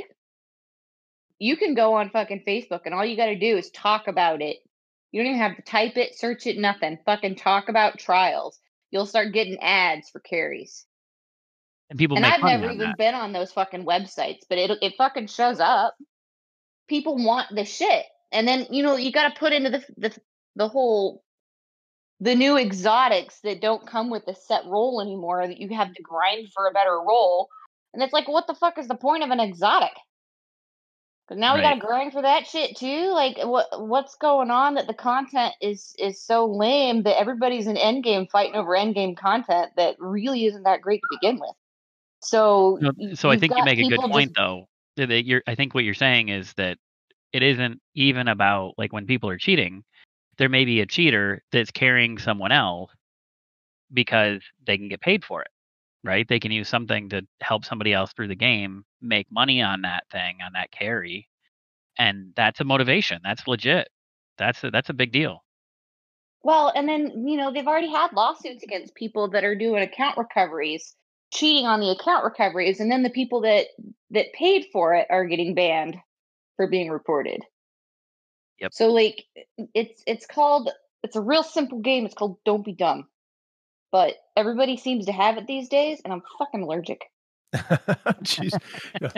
[1.38, 4.42] You can go on fucking Facebook and all you got to do is talk about
[4.42, 4.58] it.
[5.12, 6.98] You don't even have to type it, search it, nothing.
[7.06, 8.60] Fucking talk about trials.
[8.92, 10.86] You'll start getting ads for carries.
[11.90, 12.98] And people and I've never even that.
[12.98, 15.96] been on those fucking websites, but it it fucking shows up.
[16.88, 20.20] People want the shit, and then you know you got to put into the the
[20.56, 21.24] the whole
[22.20, 26.04] the new exotics that don't come with a set roll anymore that you have to
[26.04, 27.50] grind for a better roll
[27.94, 29.94] and it's like, what the fuck is the point of an exotic?
[31.28, 33.12] Because now we got to grind for that shit too.
[33.12, 37.76] Like, what what's going on that the content is is so lame that everybody's in
[37.76, 41.54] endgame fighting over endgame content that really isn't that great to begin with.
[42.22, 44.68] So, no, so I think you make a good point, just, though.
[44.98, 46.78] That you're, I think what you're saying is that
[47.32, 49.84] it isn't even about like when people are cheating.
[50.40, 52.90] there may be a cheater that's carrying someone else
[53.94, 55.50] because they can get paid for it,
[56.04, 56.28] right?
[56.28, 60.04] They can use something to help somebody else through the game, make money on that
[60.12, 61.28] thing, on that carry,
[61.98, 63.20] and that's a motivation.
[63.24, 63.90] That's legit.
[64.38, 65.44] That's a, that's a big deal.
[66.42, 70.18] Well, and then you know they've already had lawsuits against people that are doing account
[70.18, 70.96] recoveries,
[71.34, 73.68] cheating on the account recoveries, and then the people that
[74.12, 75.98] that paid for it are getting banned
[76.56, 77.42] for being reported.
[78.62, 78.74] Yep.
[78.74, 79.26] So like
[79.74, 80.70] it's it's called
[81.04, 82.06] it's a real simple game.
[82.06, 83.08] It's called Don't Be Dumb.
[83.92, 87.02] But everybody seems to have it these days, and I'm fucking allergic.
[88.24, 88.54] Jeez.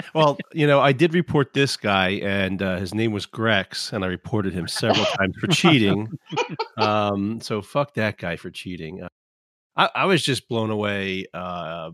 [0.14, 4.06] well, you know, I did report this guy, and uh, his name was Grex, and
[4.06, 6.08] I reported him several times for cheating.
[6.78, 9.04] Um, so fuck that guy for cheating.
[9.04, 9.08] Uh,
[9.76, 11.92] I, I, was just blown away uh,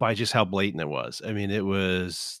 [0.00, 1.22] by just how blatant it was.
[1.24, 2.40] I mean, it was.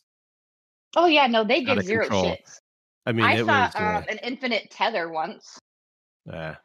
[0.96, 2.24] Oh yeah, no, they give zero control.
[2.24, 2.58] shits.
[3.06, 5.58] I mean, I it saw was uh, an infinite tether once.
[6.26, 6.56] Yeah,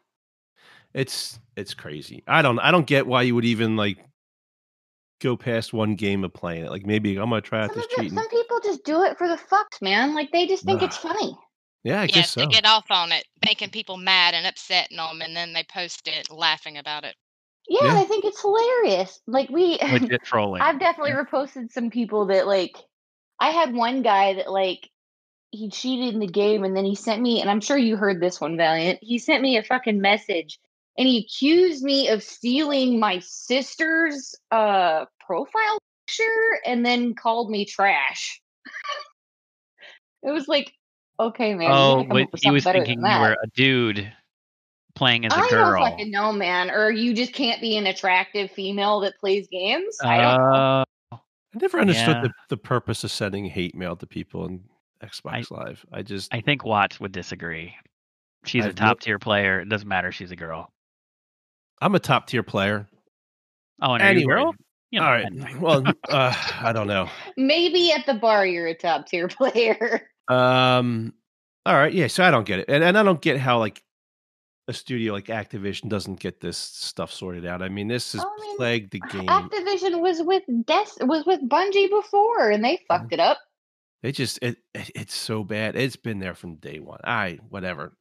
[0.95, 2.23] it's it's crazy.
[2.25, 3.97] I don't I don't get why you would even like
[5.21, 6.71] go past one game of playing it.
[6.71, 8.17] Like maybe I'm gonna try out some this cheating.
[8.17, 10.15] Some people just do it for the fucks, man.
[10.15, 11.37] Like they just think it's funny.
[11.83, 12.41] Yeah, I yeah, guess so.
[12.41, 16.07] to get off on it, making people mad and upsetting them, and then they post
[16.07, 17.15] it laughing about it.
[17.67, 17.99] Yeah, yeah.
[17.99, 19.19] I think it's hilarious.
[19.27, 20.61] Like we legit trolling.
[20.61, 21.23] I've definitely yeah.
[21.25, 22.75] reposted some people that like
[23.39, 24.89] I had one guy that like
[25.51, 28.21] he cheated in the game and then he sent me and I'm sure you heard
[28.21, 28.99] this one, Valiant.
[29.01, 30.59] He sent me a fucking message
[30.97, 37.65] and he accused me of stealing my sister's uh profile picture and then called me
[37.65, 38.41] trash.
[40.23, 40.73] it was like,
[41.19, 41.71] okay, man.
[41.71, 44.11] Oh, but he was thinking you were a dude
[44.95, 45.75] playing as a I girl.
[45.75, 46.71] I don't fucking know, man.
[46.71, 49.97] Or you just can't be an attractive female that plays games.
[50.03, 50.85] Uh, I don't know.
[51.11, 52.21] I never understood yeah.
[52.21, 54.63] the, the purpose of sending hate mail to people in
[55.01, 55.85] Xbox I, Live.
[55.91, 57.73] I just I think Watts would disagree.
[58.45, 59.61] She's I've a top tier player.
[59.61, 60.11] It doesn't matter.
[60.11, 60.71] She's a girl.
[61.81, 62.87] I'm a top tier player.
[63.81, 64.33] Oh, and anyway.
[64.33, 64.55] are you a girl?
[64.91, 65.25] You know, All right.
[65.25, 65.55] anyway.
[65.59, 67.09] Well, uh, I don't know.
[67.37, 70.07] Maybe at the bar you're a top tier player.
[70.27, 71.13] Um.
[71.65, 71.93] All right.
[71.93, 72.07] Yeah.
[72.07, 73.83] So I don't get it, and and I don't get how like
[74.67, 77.61] a studio like Activision doesn't get this stuff sorted out.
[77.61, 79.27] I mean, this has I mean, plagued the game.
[79.27, 83.37] Activision was with Des- was with Bungie before, and they fucked it up.
[84.01, 85.75] They just it, it it's so bad.
[85.75, 86.99] It's been there from day one.
[87.03, 87.93] I whatever.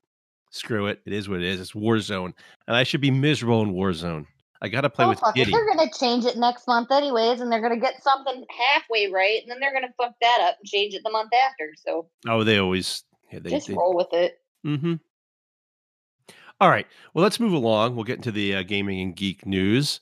[0.55, 1.01] Screw it.
[1.05, 1.61] It is what it is.
[1.61, 2.33] It's Warzone,
[2.69, 4.25] and I should be miserable in Warzone.
[4.63, 5.35] I got to play oh, with fuck.
[5.35, 5.51] Giddy.
[5.51, 9.51] They're gonna change it next month anyways, and they're gonna get something halfway right, and
[9.51, 11.73] then they're gonna fuck that up and change it the month after.
[11.85, 14.39] So Oh, they always yeah, they, just they roll with it.
[14.65, 14.95] Mm-hmm.
[16.61, 16.87] All right.
[17.13, 17.97] Well, let's move along.
[17.97, 20.01] We'll get into the uh, gaming and geek news.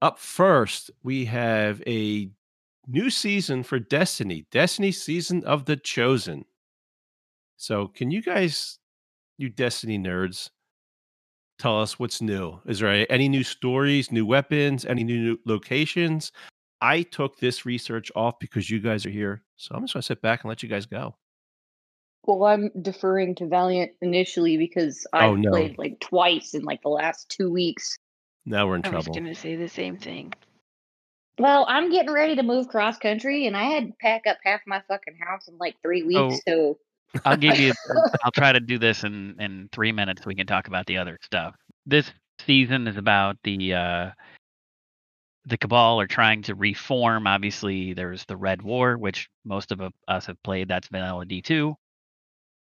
[0.00, 2.30] Up first, we have a
[2.86, 4.46] new season for Destiny.
[4.52, 6.44] Destiny season of the Chosen.
[7.56, 8.77] So, can you guys,
[9.38, 10.50] you Destiny nerds,
[11.58, 12.60] tell us what's new?
[12.66, 16.32] Is there any new stories, new weapons, any new locations?
[16.80, 19.42] I took this research off because you guys are here.
[19.56, 21.16] So I'm just going to sit back and let you guys go.
[22.24, 25.50] Well, I'm deferring to Valiant initially because oh, I've Oh, no.
[25.50, 27.96] played like twice in like the last two weeks.
[28.44, 29.20] Now we're in I was trouble.
[29.20, 30.32] gonna say the same thing.
[31.38, 34.60] Well, I'm getting ready to move cross country, and I had to pack up half
[34.66, 36.18] my fucking house in like three weeks.
[36.20, 36.40] Oh.
[36.48, 36.78] So
[37.24, 37.72] I'll give you.
[38.24, 40.26] I'll try to do this in in three minutes.
[40.26, 41.54] We can talk about the other stuff.
[41.86, 42.10] This
[42.46, 44.10] season is about the uh,
[45.46, 47.26] the Cabal are trying to reform.
[47.26, 50.68] Obviously, there's the Red War, which most of us have played.
[50.68, 51.74] That's Vanilla D two.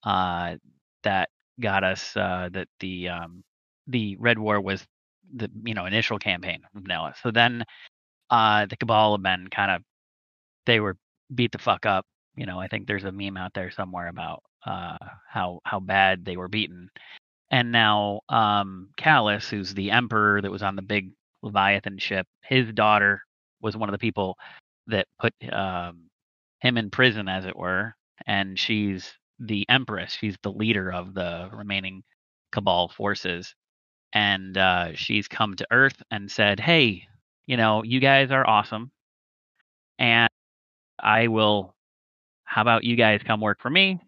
[0.03, 0.55] Uh,
[1.03, 1.29] that
[1.59, 3.43] got us uh, that the um,
[3.87, 4.85] the Red War was
[5.35, 7.13] the you know initial campaign of Vanilla.
[7.23, 7.63] So then
[8.29, 9.81] uh, the Cabal have been kind of
[10.65, 10.97] they were
[11.33, 12.05] beat the fuck up.
[12.35, 14.97] You know, I think there's a meme out there somewhere about uh,
[15.29, 16.89] how how bad they were beaten.
[17.51, 21.11] And now um, Calus, who's the emperor that was on the big
[21.43, 23.21] Leviathan ship, his daughter
[23.61, 24.37] was one of the people
[24.87, 26.09] that put um,
[26.61, 27.95] him in prison, as it were,
[28.27, 30.13] and she's the empress.
[30.13, 32.03] She's the leader of the remaining
[32.51, 33.53] Cabal forces,
[34.13, 37.07] and uh, she's come to Earth and said, "Hey,
[37.47, 38.91] you know, you guys are awesome,
[39.99, 40.29] and
[40.99, 41.72] I will.
[42.53, 43.99] How about you guys come work for me?"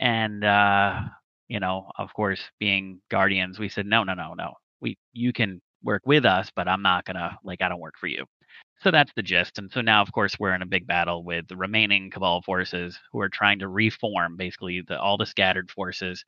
[0.00, 1.00] And uh,
[1.48, 4.54] you know, of course, being guardians, we said, "No, no, no, no.
[4.80, 8.08] We you can work with us, but I'm not gonna like I don't work for
[8.08, 8.24] you."
[8.82, 9.58] So that's the gist.
[9.58, 12.98] And so now, of course, we're in a big battle with the remaining Cabal forces
[13.12, 16.24] who are trying to reform basically the, all the scattered forces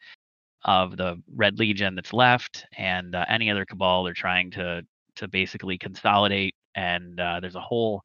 [0.64, 4.04] of the Red Legion that's left, and uh, any other Cabal.
[4.04, 4.82] They're trying to
[5.16, 6.54] to basically consolidate.
[6.76, 8.02] And uh, there's a whole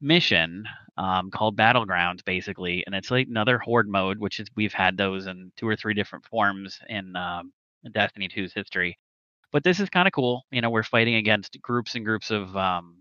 [0.00, 0.64] mission
[0.96, 5.26] um, called Battlegrounds, basically, and it's like another horde mode, which is we've had those
[5.26, 7.52] in two or three different forms in, um,
[7.92, 8.98] Destiny 2's history.
[9.52, 10.44] But this is kind of cool.
[10.50, 12.96] You know, we're fighting against groups and groups of um,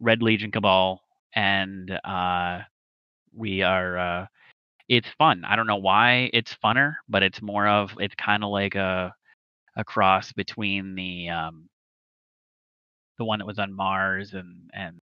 [0.00, 1.00] Red Legion Cabal,
[1.34, 2.60] and uh,
[3.32, 3.98] we are.
[3.98, 4.26] Uh,
[4.88, 5.44] it's fun.
[5.44, 9.14] I don't know why it's funner, but it's more of it's kind of like a
[9.76, 11.68] a cross between the um,
[13.18, 15.00] the one that was on Mars and and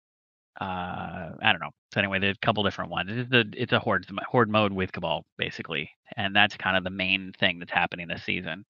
[0.60, 1.70] uh, I don't know.
[1.92, 3.10] So anyway, there's a couple different ones.
[3.12, 6.90] It's a it's a horde horde mode with Cabal basically, and that's kind of the
[6.90, 8.64] main thing that's happening this season.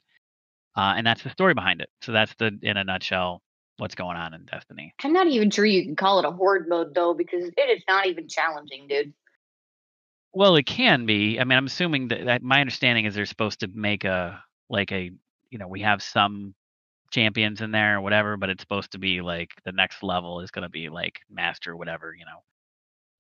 [0.77, 1.89] Uh, and that's the story behind it.
[2.03, 3.43] So that's the in a nutshell
[3.79, 4.95] what's going on in Destiny.
[5.03, 7.83] I'm not even sure you can call it a horde mode though, because it is
[7.89, 9.13] not even challenging, dude.
[10.33, 11.39] Well, it can be.
[11.39, 14.91] I mean, I'm assuming that, that my understanding is they're supposed to make a like
[14.91, 15.11] a
[15.51, 16.55] you know we have some
[17.15, 20.51] champions in there or whatever, but it's supposed to be like the next level is
[20.51, 22.43] going to be like master or whatever, you know.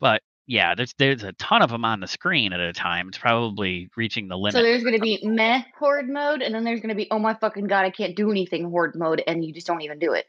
[0.01, 3.09] But yeah, there's there's a ton of them on the screen at a time.
[3.09, 4.55] It's probably reaching the limit.
[4.55, 7.19] So there's going to be meh horde mode, and then there's going to be oh
[7.19, 10.13] my fucking god, I can't do anything horde mode, and you just don't even do
[10.13, 10.27] it.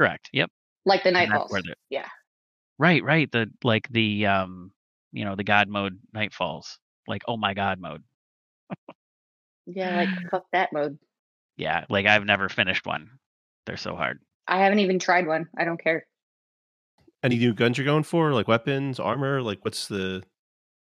[0.00, 0.30] Correct.
[0.32, 0.50] Yep.
[0.84, 1.60] Like the nightfalls.
[1.90, 2.06] Yeah.
[2.78, 3.30] Right, right.
[3.30, 4.72] The like the um
[5.12, 6.76] you know the god mode nightfalls
[7.06, 8.02] like oh my god mode.
[9.66, 10.98] Yeah, like fuck that mode.
[11.56, 13.10] Yeah, like I've never finished one.
[13.64, 14.20] They're so hard.
[14.46, 15.48] I haven't even tried one.
[15.56, 16.06] I don't care.
[17.22, 19.42] Any new guns you're going for, like weapons, armor?
[19.42, 20.22] Like, what's the?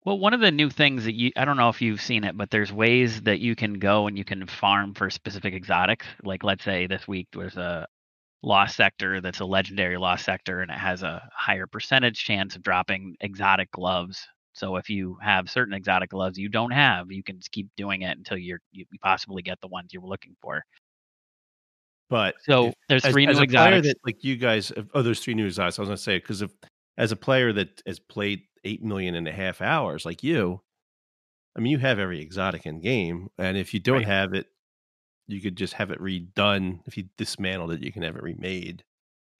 [0.04, 2.36] Well, one of the new things that you I don't know if you've seen it,
[2.36, 6.06] but there's ways that you can go and you can farm for specific exotics.
[6.22, 7.86] Like let's say this week there's a
[8.42, 12.62] lost sector that's a legendary lost sector and it has a higher percentage chance of
[12.62, 14.28] dropping exotic gloves.
[14.54, 18.02] So if you have certain exotic gloves you don't have, you can just keep doing
[18.02, 20.64] it until you're you possibly get the ones you were looking for.
[22.10, 23.88] But So if- there's as, three as new a player exotics.
[23.88, 24.72] that like you guys.
[24.94, 25.78] Oh, there's three new exotics.
[25.78, 26.52] I was gonna say because if
[26.96, 30.60] as a player that has played eight million and a half hours, like you,
[31.56, 34.06] I mean, you have every exotic in game, and if you don't Right.
[34.06, 34.46] have it,
[35.26, 36.80] you could just have it redone.
[36.86, 38.84] If you dismantled it, you can have it remade.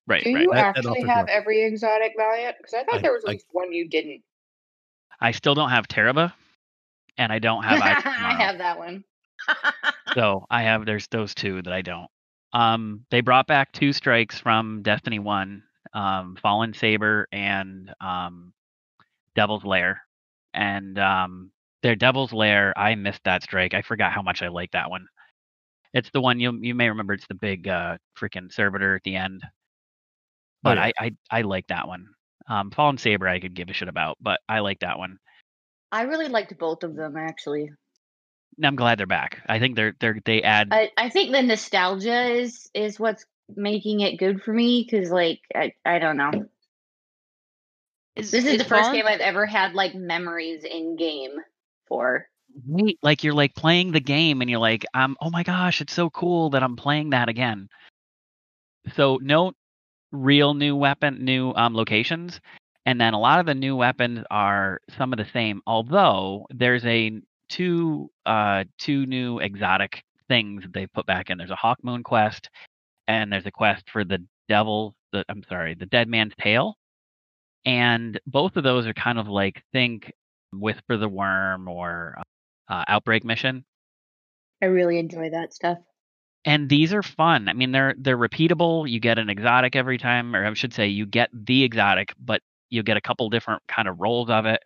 [0.07, 0.43] right, Do right.
[0.43, 1.35] you That- that actually offers have more.
[1.37, 2.57] every exotic Valiant?
[2.59, 4.23] Because I thought I- there was I- at least one you didn't.
[5.25, 6.35] I still don't have Tarrabah
[7.17, 9.05] and I don't have Ice I have that one.
[10.13, 12.07] So I have there's those two that I don't.
[12.53, 18.53] Um, they brought back two strikes from Destiny One, um, Fallen Saber and um,
[19.35, 20.03] Devil's Lair,
[20.53, 21.51] and um,
[21.83, 22.73] their Devil's Lair.
[22.79, 23.75] I missed that strike.
[23.75, 25.09] I forgot how much I liked that one.
[25.95, 27.15] It's the one you you may remember.
[27.15, 29.43] It's the big uh, freaking servitor at the end.
[30.63, 30.85] But yeah.
[30.85, 32.07] I, I I like that one.
[32.49, 35.19] Um, Fallen Saber I could give a shit about, but I like that one.
[35.91, 37.71] I really liked both of them actually.
[38.63, 39.43] I'm glad they're back.
[39.49, 43.25] I think they're they're they add I, I think the nostalgia is is what's
[43.57, 46.47] making it good for me because like I, I don't know.
[48.17, 51.33] Is, This is the first Fallen- game I've ever had like memories in game
[51.89, 52.29] for.
[52.69, 55.93] Right, like you're like playing the game and you're like, um, oh my gosh, it's
[55.93, 57.69] so cool that I'm playing that again.
[58.95, 59.55] So no
[60.15, 62.41] real new weapon, new um, locations,
[62.87, 65.61] and then a lot of the new weapons are some of the same.
[65.67, 71.39] Although there's a two uh two new exotic things that they put back in.
[71.39, 72.49] There's a Hawkmoon quest,
[73.09, 74.95] and there's a quest for the devil.
[75.13, 76.77] The I'm sorry, the Dead Man's Tale,
[77.65, 80.13] and both of those are kind of like think
[80.53, 82.17] Whisper the Worm or
[82.69, 83.65] uh, Outbreak Mission.
[84.63, 85.79] I really enjoy that stuff.
[86.45, 87.49] And these are fun.
[87.49, 88.89] I mean, they're they're repeatable.
[88.91, 92.43] You get an exotic every time, or I should say, you get the exotic, but
[92.71, 94.61] you get a couple different kind of rolls of it,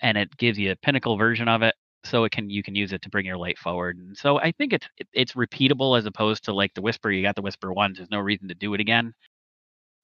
[0.00, 1.74] and it gives you a pinnacle version of it.
[2.04, 3.96] So it can you can use it to bring your light forward.
[3.98, 7.10] And so I think it's it's repeatable as opposed to like the whisper.
[7.10, 7.98] You got the whisper once.
[7.98, 9.14] There's no reason to do it again.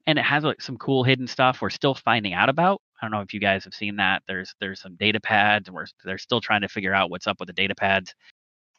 [0.07, 2.80] And it has like some cool hidden stuff we're still finding out about.
[3.01, 4.22] I don't know if you guys have seen that.
[4.28, 7.38] There's there's some data pads, and we're they're still trying to figure out what's up
[7.41, 8.14] with the data pads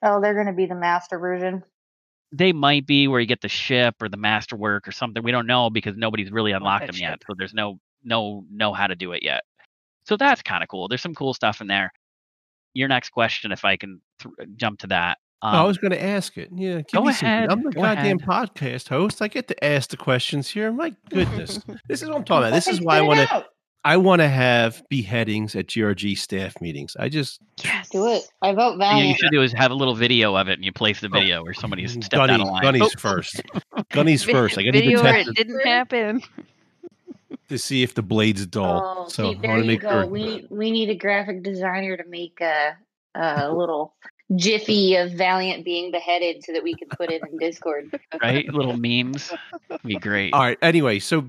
[0.03, 1.63] Oh, they're gonna be the master version.
[2.31, 5.21] They might be where you get the ship or the masterwork or something.
[5.23, 7.21] We don't know because nobody's really unlocked them yet.
[7.27, 9.43] So there's no no know how to do it yet.
[10.05, 10.87] So that's kind of cool.
[10.87, 11.91] There's some cool stuff in there.
[12.73, 15.17] Your next question, if I can th- jump to that.
[15.43, 16.49] Um, I was going to ask it.
[16.55, 18.21] Yeah, go me some- ahead, I'm the go goddamn ahead.
[18.55, 19.21] podcast host.
[19.21, 20.71] I get to ask the questions here.
[20.71, 21.59] My goodness,
[21.89, 22.53] this is what I'm talking about.
[22.55, 23.45] This is why I want to.
[23.83, 23.91] Out.
[23.91, 26.95] I want to have beheadings at GRG staff meetings.
[26.99, 27.89] I just Yes.
[27.89, 28.23] do it.
[28.41, 30.71] I vote yeah, you should do is have a little video of it and you
[30.71, 31.19] place the oh.
[31.19, 32.61] video where somebody's mm, stepped Gunny, out of line.
[32.63, 33.41] Gunny's Oh, first.
[33.89, 34.57] Gunny's first.
[34.57, 36.21] I need to video where it it didn't happen.
[37.49, 39.05] to see if the blade's dull.
[39.05, 39.89] Oh, so see, I there want you make go.
[39.89, 40.05] sure.
[40.07, 42.75] We we need a graphic designer to make a
[43.15, 43.93] a little
[44.35, 47.99] jiffy of Valiant being beheaded so that we can put it in Discord.
[48.21, 48.47] right?
[48.53, 49.31] Little memes.
[49.83, 50.33] Be great.
[50.33, 50.57] All right.
[50.61, 51.25] Anyway, so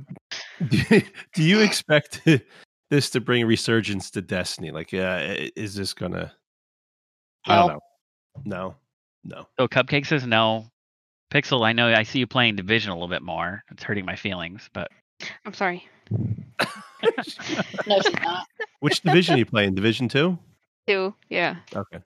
[1.34, 2.20] do you expect
[2.90, 4.70] this to bring resurgence to Destiny?
[4.70, 6.32] Like, uh, is this gonna?
[7.46, 7.80] I don't know.
[8.44, 8.74] No,
[9.24, 9.46] no.
[9.58, 10.66] So Cupcake says no.
[11.32, 13.62] Pixel, I know I see you playing Division a little bit more.
[13.70, 14.90] It's hurting my feelings, but
[15.44, 15.88] I'm sorry.
[17.86, 18.46] No, she's not.
[18.80, 19.74] Which division are you playing?
[19.74, 20.38] Division two.
[20.86, 21.14] Two.
[21.28, 21.56] Yeah.
[21.74, 21.98] Okay.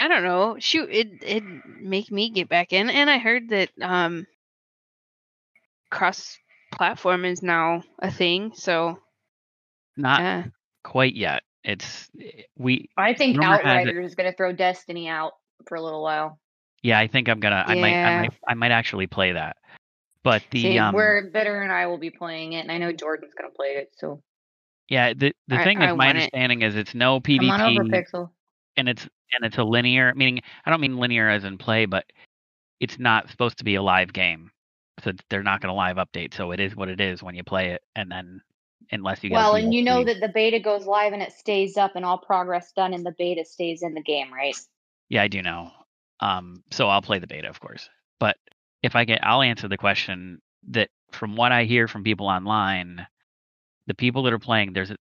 [0.00, 0.56] I don't know.
[0.58, 1.42] Shoot, it it
[1.80, 4.26] make me get back in, and I heard that um
[5.90, 6.36] cross
[6.76, 8.52] platform is now a thing.
[8.54, 8.98] So
[9.96, 10.42] not uh,
[10.84, 11.42] quite yet.
[11.64, 12.08] It's
[12.56, 12.88] we.
[12.96, 15.32] I think Rumor has Outriders is going to throw Destiny out
[15.66, 16.38] for a little while.
[16.82, 17.64] Yeah, I think I'm gonna.
[17.66, 17.94] I might.
[17.94, 18.32] I might.
[18.46, 19.56] I might actually play that.
[20.22, 20.94] But the See, um.
[20.94, 23.76] where Bitter and I will be playing it, and I know Jordan's going to play
[23.76, 23.90] it.
[23.96, 24.22] So
[24.88, 27.84] Yeah, the the I- thing I is, my understanding is it's no come on over,
[27.84, 28.30] PvP, Pixel.
[28.76, 30.12] and it's and it's a linear.
[30.14, 32.04] Meaning, I don't mean linear as in play, but
[32.78, 34.50] it's not supposed to be a live game.
[35.04, 36.34] So they're not going to live update.
[36.34, 38.40] So it is what it is when you play it, and then
[38.90, 41.76] unless you get Well, and you know that the beta goes live and it stays
[41.76, 44.56] up, and all progress done in the beta stays in the game, right?
[45.08, 45.70] Yeah, I do know.
[46.20, 47.88] Um, so I'll play the beta, of course.
[48.18, 48.36] But
[48.82, 50.40] if I get, I'll answer the question
[50.70, 53.06] that from what I hear from people online,
[53.86, 54.96] the people that are playing, there's a,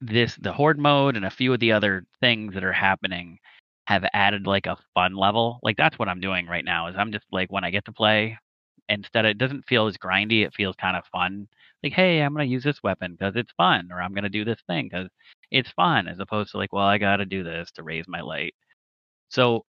[0.00, 3.38] this the horde mode and a few of the other things that are happening
[3.86, 5.60] have added like a fun level.
[5.62, 6.88] Like that's what I'm doing right now.
[6.88, 8.38] Is I'm just like when I get to play,
[8.88, 10.44] instead it doesn't feel as grindy.
[10.44, 11.48] It feels kind of fun.
[11.82, 14.60] Like hey, I'm gonna use this weapon because it's fun, or I'm gonna do this
[14.66, 15.08] thing because
[15.50, 18.20] it's fun, as opposed to like well I got to do this to raise my
[18.20, 18.54] light.
[19.30, 19.64] So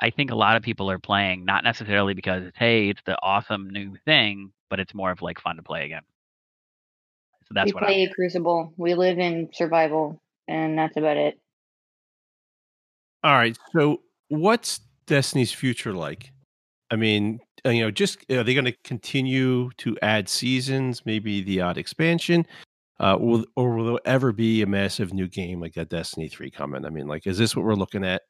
[0.00, 3.16] I think a lot of people are playing not necessarily because it's hey, it's the
[3.22, 6.02] awesome new thing, but it's more of like fun to play again.
[7.48, 8.72] So that's we what play I Crucible.
[8.76, 11.40] We live in survival, and that's about it.
[13.24, 13.58] All right.
[13.72, 16.32] So, what's Destiny's future like?
[16.90, 21.42] I mean, uh, you know, just are they going to continue to add seasons, maybe
[21.42, 22.46] the odd expansion,
[23.00, 26.50] uh, will, or will there ever be a massive new game like that Destiny three
[26.50, 26.84] coming?
[26.86, 28.22] I mean, like, is this what we're looking at?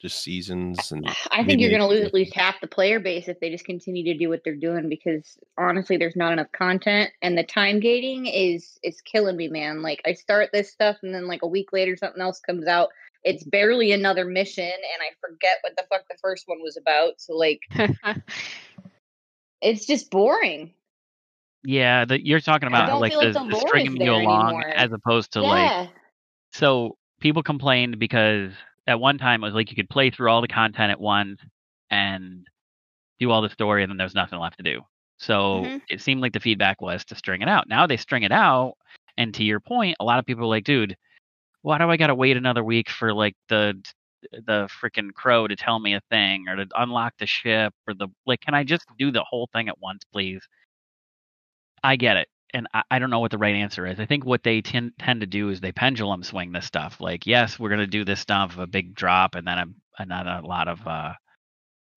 [0.00, 3.28] Just seasons and I think you're going to lose at least half the player base
[3.28, 7.10] if they just continue to do what they're doing because honestly, there's not enough content,
[7.22, 9.80] and the time gating is is killing me, man.
[9.80, 12.90] Like I start this stuff, and then like a week later, something else comes out.
[13.24, 17.14] It's barely another mission, and I forget what the fuck the first one was about.
[17.16, 17.60] So like,
[19.62, 20.74] it's just boring.
[21.64, 24.68] Yeah, the, you're talking about don't like the, like the the stringing you along anymore.
[24.68, 25.88] as opposed to like
[26.52, 28.52] so people complained because
[28.86, 31.40] at one time it was like you could play through all the content at once
[31.90, 32.46] and
[33.20, 34.82] do all the story and then there's nothing left to do.
[35.18, 35.82] So Mhm.
[35.88, 37.68] it seemed like the feedback was to string it out.
[37.68, 38.74] Now they string it out
[39.16, 40.96] and to your point, a lot of people are like, dude,
[41.62, 43.80] why do I gotta wait another week for like the
[44.32, 48.08] the freaking crow to tell me a thing or to unlock the ship or the
[48.26, 50.42] like can I just do the whole thing at once, please?
[51.82, 52.28] I get it.
[52.54, 53.98] And I, I don't know what the right answer is.
[54.00, 57.00] I think what they tend tend to do is they pendulum swing this stuff.
[57.00, 59.64] Like, yes, we're gonna do this stuff, a big drop, and then a
[59.98, 61.14] and then a lot of uh,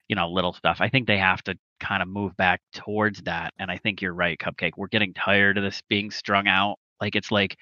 [0.10, 0.78] you know, little stuff.
[0.82, 3.54] I think they have to kind of move back towards that.
[3.60, 4.72] And I think you're right, Cupcake.
[4.76, 6.78] We're getting tired of this being strung out.
[7.00, 7.58] Like it's like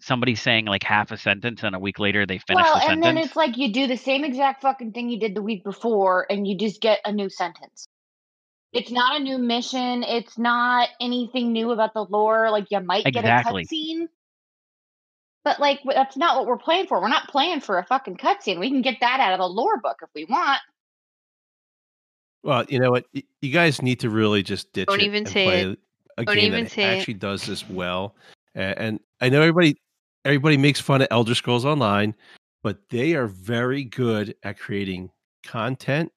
[0.00, 3.02] somebody saying like half a sentence, and a week later they finish well, the and
[3.02, 3.04] sentence.
[3.04, 6.26] then it's like you do the same exact fucking thing you did the week before,
[6.30, 7.88] and you just get a new sentence.
[8.72, 10.04] It's not a new mission.
[10.04, 12.50] It's not anything new about the lore.
[12.50, 13.64] Like you might Exactly.
[13.64, 14.06] get a cutscene,
[15.44, 17.00] but like that's not what we're playing for.
[17.00, 18.60] We're not playing for a fucking cutscene.
[18.60, 20.60] We can get that out of the lore book if we want.
[22.42, 23.06] Well, you know what?
[23.12, 25.78] You guys need to really just ditch Don't it even and say play it.
[26.18, 26.98] a Don't game even that say it.
[26.98, 28.14] actually does this well.
[28.54, 29.76] And I know everybody
[30.24, 32.14] everybody makes fun of Elder Scrolls Online,
[32.62, 35.10] but they are very good at creating
[35.44, 36.12] content,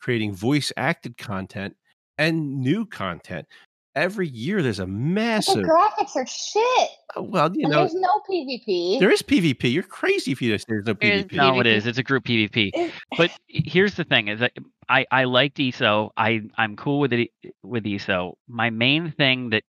[0.00, 1.76] creating voice acted content,
[2.18, 3.46] and new content.
[3.94, 5.70] Every year, there's a massive The massive.
[6.06, 9.00] graphics are shit, oh, Well, you and know, there's no PvP.
[9.00, 9.72] there is PvP.
[9.72, 11.32] You're crazy if you there's no There is PvP.
[11.32, 11.66] no, it PvP.
[11.66, 11.86] is.
[11.86, 12.70] It's a group PvP.
[13.16, 14.52] But here's the thing: is that
[14.88, 16.12] I I liked ESO.
[16.16, 17.30] I I'm cool with it
[17.64, 18.36] with ESO.
[18.46, 19.64] My main thing that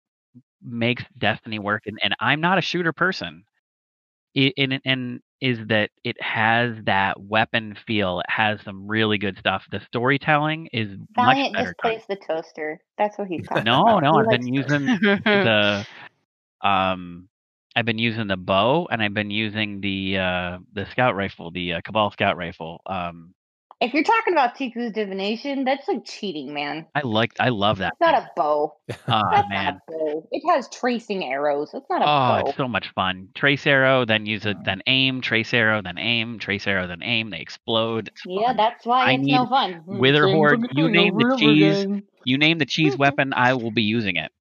[0.62, 3.44] makes Destiny work, and, and I'm not a shooter person,
[4.36, 8.20] i- and and is that it has that weapon feel.
[8.20, 9.62] It has some really good stuff.
[9.70, 11.74] The storytelling is much Valiant better.
[11.74, 12.80] just plays the toaster.
[12.98, 14.00] That's what he's talking No, about.
[14.00, 14.92] no, He I've been using
[15.42, 15.86] the
[16.62, 17.28] um
[17.76, 21.74] I've been using the bow and I've been using the uh the scout rifle, the
[21.74, 22.80] uh, Cabal scout rifle.
[22.86, 23.34] Um
[23.80, 26.86] If you're talking about Ticuu's Divination, that's like cheating, man.
[26.96, 27.92] I like I love that.
[27.92, 28.74] It's not a bow.
[29.06, 29.64] Oh That's man.
[29.64, 30.28] not a bow.
[30.32, 31.70] It has tracing arrows.
[31.72, 32.42] It's not a Oh, bow.
[32.48, 33.28] it's so much fun.
[33.36, 37.30] Trace arrow, then use it, then aim, trace arrow, then aim, trace arrow, then aim.
[37.30, 38.08] They explode.
[38.08, 38.56] It's yeah, fun.
[38.56, 39.74] that's why I it's no fun.
[39.74, 39.98] Hmm.
[39.98, 41.78] Wither Same Horde, you name the over and over cheese.
[41.84, 42.02] again.
[42.24, 44.32] You name the cheese weapon, I will be using it.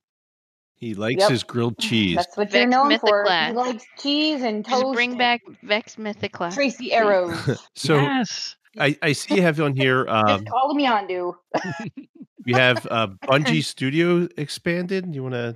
[0.77, 1.29] He likes Yep.
[1.31, 2.15] his grilled cheese.
[2.17, 3.23] That's what Vex you're known for.
[3.25, 3.47] Mythoclast.
[3.49, 4.95] He likes cheese and Just toast.
[4.95, 6.53] bring back Vex Mythic Mythoclast.
[6.53, 7.59] Tracy Arrows.
[7.75, 8.55] So yes.
[8.79, 10.05] I, I see you have on here.
[10.17, 11.33] Um, Just call him Yondu.
[12.45, 15.13] you have uh, Bungie Studio expanded.
[15.13, 15.55] You want to?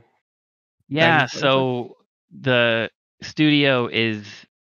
[0.90, 1.98] Yeah, so
[2.38, 2.90] the
[3.22, 4.26] studio is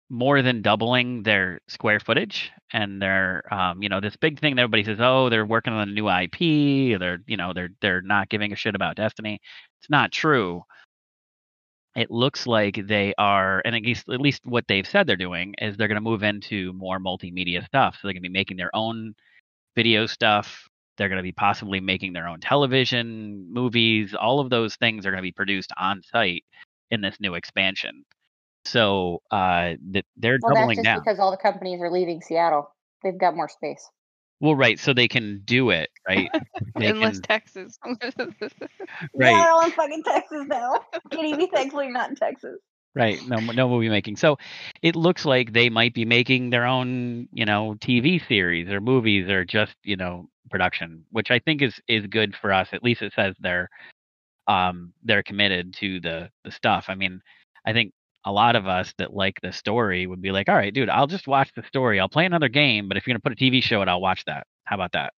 [0.10, 4.62] more than doubling their square footage and they're um, you know this big thing that
[4.62, 8.30] everybody says oh they're working on a new IP they're you know they're they're not
[8.30, 9.39] giving a shit about Destiny.
[9.80, 10.64] It's not true.
[11.96, 15.54] It looks like they are and at least at least what they've said they're doing
[15.60, 17.96] is they're going to move into more multimedia stuff.
[17.96, 19.14] So they're going to be making their own
[19.76, 20.68] video stuff.
[20.98, 24.14] They're going to be possibly making their own television, movies.
[24.14, 26.44] All of those things are going to be produced on site
[26.91, 28.06] in this new expansion.
[28.66, 31.00] So uh, they're Well, that's doubling just down.
[31.00, 32.70] because all the companies are leaving Seattle.
[33.04, 33.89] They've got more space.
[34.44, 36.30] Well, right, so they can do it, right?
[36.76, 37.80] They Unless can- Texas.
[39.16, 39.32] Right.
[39.32, 40.82] We're all in fucking Texas now.
[41.12, 42.60] Can't be thankfully not in Texas.
[42.94, 43.26] Right.
[43.26, 44.18] No, no movie making.
[44.18, 44.38] So
[44.82, 49.30] it looks like they might be making their own, you know, TV series or movies
[49.30, 52.68] or just, you know, production, which I think is is good for us.
[52.74, 53.70] At least it says they're
[54.48, 56.86] um they're committed to the the stuff.
[56.89, 57.22] I mean,
[57.66, 57.94] I think
[58.26, 61.08] a lot of us that like the story would be like, all right, dude, I'll
[61.08, 62.00] just watch the story.
[62.00, 64.24] I'll play another game, but if you're gonna put a TV show, it, I'll watch
[64.26, 64.48] that.
[64.66, 65.14] How about that?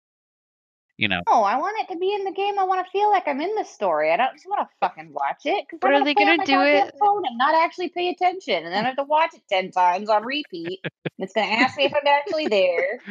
[0.97, 1.22] You know.
[1.28, 2.58] Oh, I want it to be in the game.
[2.58, 4.12] I want to feel like I'm in the story.
[4.14, 5.66] I don't just want to fucking watch it.
[5.82, 8.86] But I'm are they gonna do it- Phone and not actually pay attention, and then
[8.86, 10.80] I have to watch it ten times on repeat.
[10.84, 13.01] and it's gonna ask me if I'm actually there.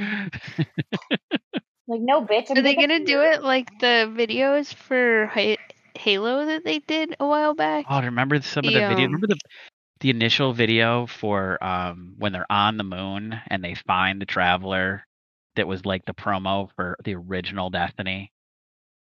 [1.86, 2.46] Like, no, bitch.
[2.50, 5.26] I'm Are they gonna gonna do it like the videos for
[5.96, 7.84] Halo that they did a while back?
[7.90, 9.04] Oh, remember some of the The, video?
[9.04, 9.36] um, Remember the
[10.04, 15.02] the initial video for um when they're on the moon and they find the traveler
[15.56, 18.30] that was like the promo for the original Destiny.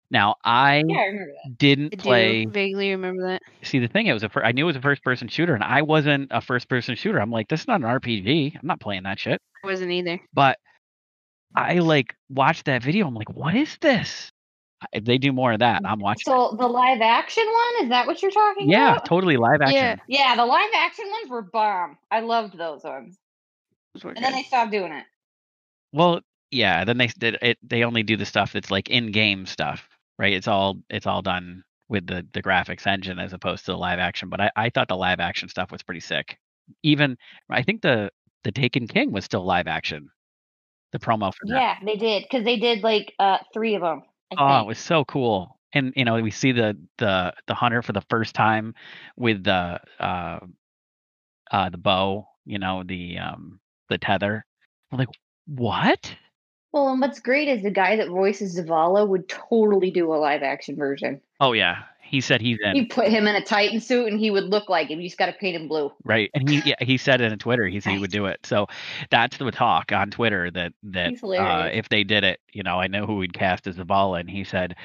[0.09, 2.45] Now I Yeah, I didn't I do play.
[2.45, 3.43] vaguely remember that.
[3.61, 5.53] See the thing, it was a fir- I knew it was a first person shooter,
[5.53, 7.19] and I wasn't a first person shooter.
[7.19, 8.57] I'm like, this is not an RPG.
[8.59, 9.39] I'm not playing that shit.
[9.63, 10.19] I wasn't either.
[10.33, 10.57] But
[11.55, 13.05] I like watched that video.
[13.05, 14.31] I'm like, what is this?
[14.93, 16.25] If they do more of that, I'm watching.
[16.25, 19.01] So the live action one is that what you're talking yeah, about?
[19.03, 19.75] Yeah, totally live action.
[19.75, 19.95] Yeah.
[20.07, 21.97] Yeah, the live action ones were bomb.
[22.11, 23.17] I loved those ones,
[23.93, 24.39] Those were and then good.
[24.39, 25.05] they stopped doing it.
[25.93, 26.21] Well,
[26.51, 26.85] yeah.
[26.85, 27.57] Then they did it.
[27.63, 29.87] They only do the stuff that's like in-game stuff,
[30.19, 30.33] right?
[30.33, 33.99] It's all it's all done with the the graphics engine as opposed to the live
[33.99, 34.29] action.
[34.29, 36.37] But I, I thought the live action stuff was pretty sick.
[36.83, 37.17] Even
[37.49, 38.11] I think the
[38.43, 40.09] the Taken King was still live action.
[40.91, 41.59] The promo for that.
[41.61, 44.03] Yeah, they did because they did like uh three of them.
[44.31, 45.57] I Oh, it was so cool.
[45.73, 48.73] And you know, we see the the the hunter for the first time
[49.15, 50.39] with the uh
[51.51, 53.59] uh the bow, you know, the um
[53.89, 54.45] the tether.
[54.91, 55.09] I'm like,
[55.45, 56.15] what?
[56.71, 60.43] Well, and what's great is the guy that voices Zavala would totally do a live
[60.43, 61.21] action version.
[61.39, 61.83] Oh yeah.
[62.07, 62.75] He said he's in.
[62.75, 64.99] You put him in a Titan suit and he would look like him.
[65.01, 65.91] You just got to paint him blue.
[66.03, 66.29] Right.
[66.33, 67.67] And he yeah, he said it in Twitter.
[67.67, 68.39] He said he would do it.
[68.43, 68.67] So
[69.11, 72.87] that's the talk on Twitter that that uh, if they did it, you know, I
[72.87, 74.75] know who we'd cast as the Zavala and he said,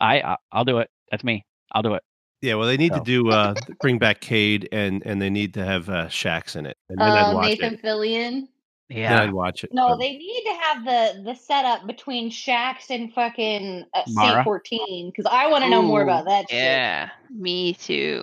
[0.00, 0.88] I, I I'll do it.
[1.10, 1.44] That's me.
[1.72, 2.02] I'll do it.
[2.42, 2.98] Yeah, well, they need So.
[3.00, 6.64] to do uh, bring back Cayde, and and they need to have uh, Shax in
[6.64, 7.82] it, and then I'd Uh, watch Nathan it.
[7.82, 8.48] Fillion.
[8.90, 9.22] Then Yeah.
[9.22, 9.72] I'd watch it.
[9.72, 14.32] No, but- they need to have the the setup between Shax and fucking uh, Mara?
[14.34, 16.50] Saint fourteen because I want to know more about that.
[16.50, 16.58] shit.
[16.58, 18.22] Yeah, me too.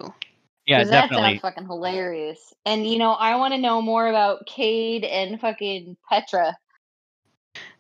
[0.66, 1.30] Yeah, 'Cause that definitely.
[1.36, 2.54] sounds fucking hilarious.
[2.66, 6.58] And you know, I want to know more about Cayde and fucking Petra.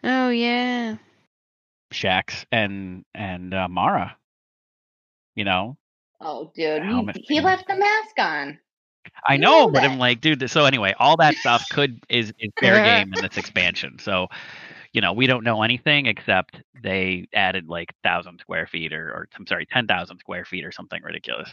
[0.05, 0.95] Oh yeah.
[1.93, 4.15] Shax and and uh, Mara.
[5.35, 5.77] You know,
[6.19, 8.57] Oh, dude, he, he left the mask on.
[9.25, 9.83] I know, know but.
[9.83, 10.49] I'm like, dude.
[10.49, 13.97] So anyway, all that stuff could is is fair game in this expansion.
[13.99, 14.27] So,
[14.93, 19.29] you know, we don't know anything except they added like thousand square feet or, or
[19.37, 21.49] I'm sorry, ten thousand square feet or something ridiculous.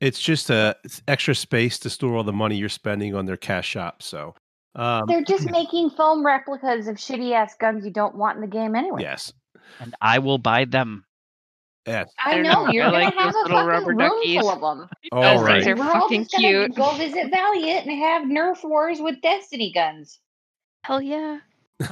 [0.00, 3.36] It's just uh, it's extra space to store all the money you're spending on their
[3.36, 4.02] cash shop.
[4.02, 4.34] So,
[4.74, 8.48] um, They're just making foam replicas of shitty ass guns you don't want in the
[8.48, 9.02] game anyway.
[9.02, 9.32] yes,
[9.80, 11.04] And I will buy them.
[11.86, 12.10] Yes.
[12.24, 14.40] I I know know, you're I gonna like have a little fucking rubber room duckies.
[14.40, 14.88] full of them.
[15.12, 15.62] All Those right.
[15.64, 16.74] things are We're all fucking just cute.
[16.74, 20.20] go visit Valiant and have Nerf wars with Destiny guns.
[20.84, 21.38] Hell yeah.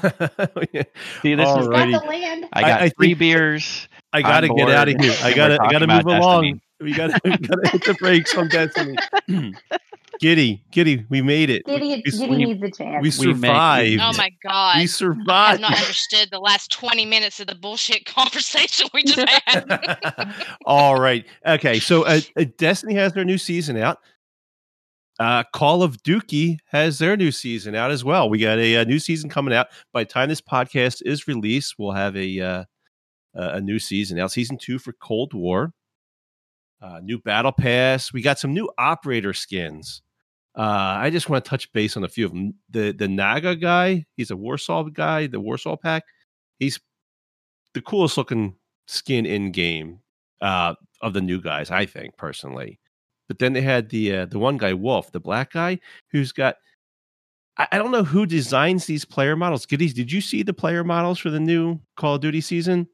[0.72, 0.82] Yeah.
[1.22, 2.46] See, this is Got the land.
[2.52, 3.88] I got I three think- beers.
[4.12, 5.14] I gotta get out of here.
[5.22, 6.42] I gotta I gotta move along.
[6.42, 6.60] Destiny.
[6.80, 8.96] We gotta we gotta hit the brakes on Destiny.
[10.22, 11.64] Giddy, Giddy, we made it.
[11.66, 13.18] Giddy, we, Giddy we, needs a chance.
[13.20, 14.00] we We made- survived.
[14.02, 14.78] Oh my god.
[14.78, 15.28] we survived.
[15.28, 20.32] I have not understood the last 20 minutes of the bullshit conversation we just had.
[20.64, 21.26] All right.
[21.44, 21.80] Okay.
[21.80, 23.98] So uh, uh, Destiny has their new season out.
[25.18, 28.30] Uh, Call of Duty has their new season out as well.
[28.30, 29.66] We got a, uh new season coming out.
[29.92, 32.64] By the time this podcast is released, we'll have a uh,
[33.34, 34.30] a a new season out.
[34.32, 35.72] Season two for Cold War.
[36.80, 38.12] uh, new battle pass.
[38.12, 40.00] We got some new operator skins.
[40.56, 42.54] Uh, I just want to touch base on a few of them.
[42.70, 45.26] The the Naga guy, he's a Warsaw guy.
[45.26, 46.04] The Warsaw pack,
[46.58, 46.78] he's
[47.74, 50.00] the coolest looking skin in game
[50.42, 52.78] uh, of the new guys, I think personally.
[53.28, 55.78] But then they had the uh, the one guy, Wolf, the black guy,
[56.10, 56.56] who's got.
[57.56, 59.64] I, I don't know who designs these player models.
[59.64, 62.88] Goodies, did you see the player models for the new Call of Duty season?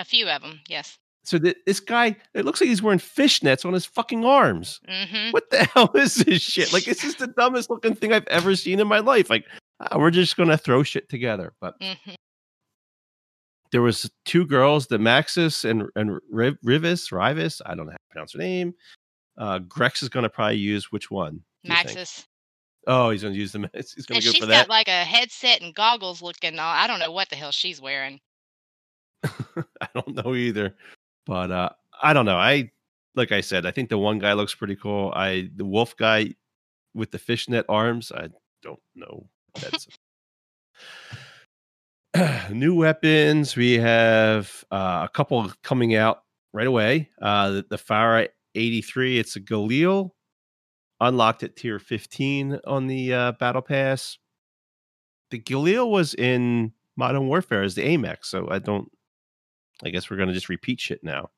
[0.00, 0.98] A few of them, yes.
[1.24, 4.80] So th- this guy, it looks like he's wearing fishnets on his fucking arms.
[4.86, 6.72] hmm What the hell is this shit?
[6.72, 9.30] Like, this is the dumbest looking thing I've ever seen in my life.
[9.30, 9.44] Like,
[9.80, 11.52] ah, we're just gonna throw shit together.
[11.60, 12.14] But hmm
[13.72, 17.60] there was two girls, the Maxis and and Riv- Rivis, Rivis.
[17.66, 18.74] I don't know how to pronounce her name.
[19.36, 21.40] Uh, Grex is gonna probably use which one?
[21.66, 22.24] Maxis.
[22.86, 23.58] Oh, he's gonna use the.
[23.74, 24.68] He's gonna And go she's for got that.
[24.68, 26.58] like a headset and goggles looking.
[26.58, 28.20] all- I don't know what the hell she's wearing.
[29.24, 30.76] I don't know either,
[31.26, 31.70] but uh,
[32.02, 32.36] I don't know.
[32.36, 32.70] I
[33.14, 35.12] like I said, I think the one guy looks pretty cool.
[35.14, 36.34] I the wolf guy
[36.94, 38.12] with the fishnet arms.
[38.12, 38.28] I
[38.62, 39.26] don't know.
[39.60, 39.88] That's
[42.52, 43.56] new weapons.
[43.56, 46.22] We have uh, a couple coming out
[46.52, 47.10] right away.
[47.20, 49.18] Uh, the, the FARA 83.
[49.18, 50.10] It's a Galil.
[51.00, 54.16] Unlocked at tier 15 on the uh, battle pass.
[55.30, 58.90] The Galil was in Modern Warfare as the AMAX, so I don't.
[59.82, 61.30] I guess we're gonna just repeat shit now.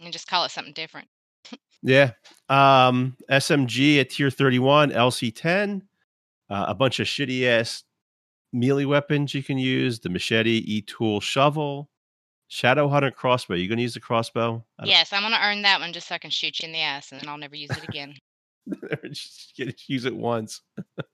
[0.00, 1.08] And just call it something different.
[1.86, 2.12] Yeah.
[2.48, 5.82] Um, SMG at tier 31, LC10,
[6.48, 7.84] uh, a bunch of shitty ass
[8.54, 11.90] melee weapons you can use the machete, e tool, shovel,
[12.48, 13.54] shadow hunter crossbow.
[13.56, 14.64] You gonna use the crossbow?
[14.82, 17.12] Yes, I'm gonna earn that one just so I can shoot you in the ass,
[17.12, 18.14] and then I'll never use it again.
[19.10, 20.62] just get it- use it once.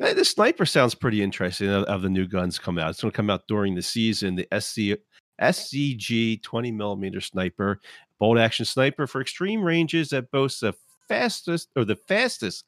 [0.00, 2.90] Eh, the sniper sounds pretty interesting of, of the new guns come out.
[2.90, 4.36] It's going to come out during the season.
[4.36, 5.00] The SC,
[5.40, 7.80] SCG 20 millimeter sniper,
[8.18, 10.74] bolt action sniper for extreme ranges that boasts the
[11.08, 12.64] fastest or the fastest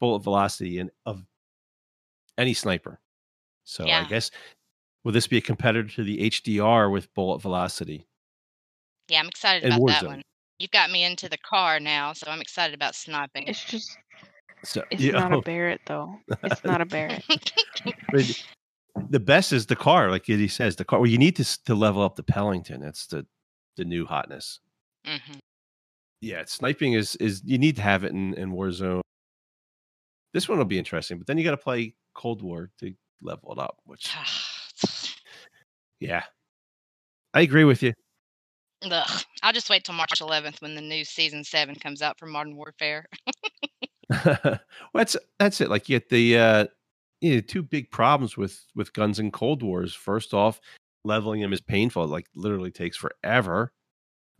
[0.00, 1.24] bullet velocity in, of
[2.36, 3.00] any sniper.
[3.64, 4.30] So I guess
[5.04, 8.06] will this be a competitor to the HDR with bullet velocity?
[9.08, 10.22] Yeah, I'm excited And about that one.
[10.58, 13.44] You've got me into the car now, so I'm excited about sniping.
[13.48, 13.96] It's just
[14.64, 16.14] So it's yeah, not a Barrett though.
[16.42, 17.24] It's not a Barrett.
[18.10, 18.24] But
[19.10, 21.00] the best is the car, like he says, the car.
[21.00, 22.80] Well, you need to to level up the Pelington.
[22.80, 23.26] That's the
[23.76, 24.60] the new hotness.
[25.04, 25.38] hmm
[26.20, 29.00] Yeah, sniping is is you need to have it in in Warzone.
[30.32, 32.92] This one will be interesting, but then you got to play Cold War to
[33.22, 33.80] level it up.
[33.84, 34.10] Which,
[36.00, 36.24] yeah,
[37.32, 37.92] I agree with you.
[38.90, 39.22] Ugh.
[39.42, 42.56] I'll just wait till March 11th when the new season seven comes out for Modern
[42.56, 43.06] Warfare.
[44.24, 44.58] well,
[44.94, 45.70] that's that's it.
[45.70, 46.66] Like you get the uh,
[47.20, 49.94] you know, two big problems with with guns in Cold Wars.
[49.94, 50.60] First off,
[51.04, 52.04] leveling them is painful.
[52.04, 53.72] It, like literally takes forever.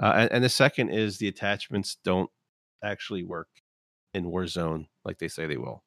[0.00, 2.30] Uh, and, and the second is the attachments don't
[2.82, 3.48] actually work
[4.12, 5.84] in Warzone like they say they will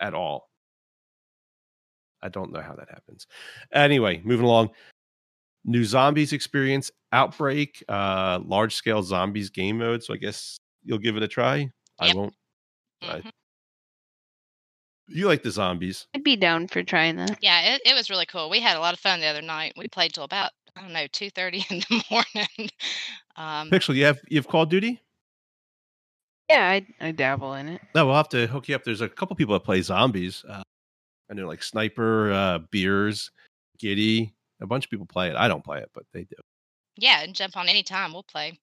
[0.00, 0.48] at all.
[2.22, 3.26] I don't know how that happens.
[3.72, 4.70] Anyway, moving along.
[5.66, 10.02] New zombies experience outbreak, uh, large scale zombies game mode.
[10.02, 11.70] So I guess you'll give it a try.
[11.98, 12.14] I Yep.
[13.08, 13.24] Won't.
[13.26, 13.32] I- Mhm.
[15.08, 16.06] You like the zombies?
[16.14, 17.38] I'd be down for trying that.
[17.42, 18.48] Yeah, it, it was really cool.
[18.48, 19.74] We had a lot of fun the other night.
[19.76, 22.70] We played till about I don't know two thirty in the morning.
[23.36, 24.98] um, Pixel, you have you have Call of Duty?
[26.48, 27.82] Yeah, I I dabble in it.
[27.94, 28.82] No, we'll have to hook you up.
[28.84, 30.42] There's a couple people that play zombies.
[30.48, 30.62] Uh,
[31.30, 33.30] I know, like Sniper, uh, Beers,
[33.78, 34.34] Giddy.
[34.62, 35.36] A bunch of people play it.
[35.36, 36.36] I don't play it, but they do.
[36.96, 38.12] yeah, and jump on any time.
[38.14, 38.58] We'll play.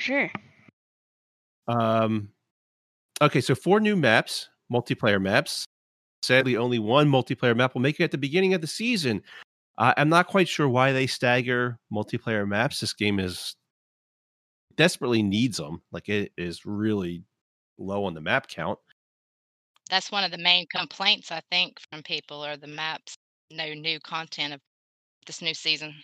[0.00, 0.30] Sure.
[1.68, 2.30] Um,
[3.22, 5.64] okay, so four new maps, multiplayer maps.
[6.22, 9.22] Sadly, only one multiplayer map will make it at the beginning of the season.
[9.78, 12.80] Uh, I'm not quite sure why they stagger multiplayer maps.
[12.80, 13.54] This game is
[14.76, 15.82] desperately needs them.
[15.92, 17.24] Like it is really
[17.78, 18.78] low on the map count.
[19.90, 23.14] That's one of the main complaints I think from people are the maps.
[23.50, 24.60] No new content of
[25.26, 25.94] this new season.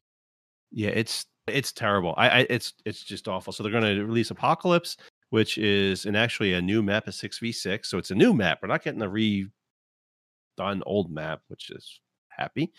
[0.70, 2.14] Yeah, it's it's terrible.
[2.16, 3.52] I, I it's it's just awful.
[3.52, 4.96] So they're going to release Apocalypse,
[5.33, 7.89] which is an actually a new map, v six.
[7.89, 8.59] So it's a new map.
[8.61, 12.70] We're not getting a redone old map, which is happy.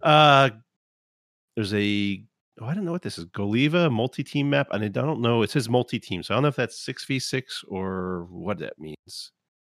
[0.00, 0.48] Uh,
[1.54, 2.24] there's a
[2.62, 3.26] oh, I don't know what this is.
[3.26, 5.42] Golova multi team map, and I don't know.
[5.42, 8.58] It says multi team, so I don't know if that's six v six or what
[8.60, 9.32] that means.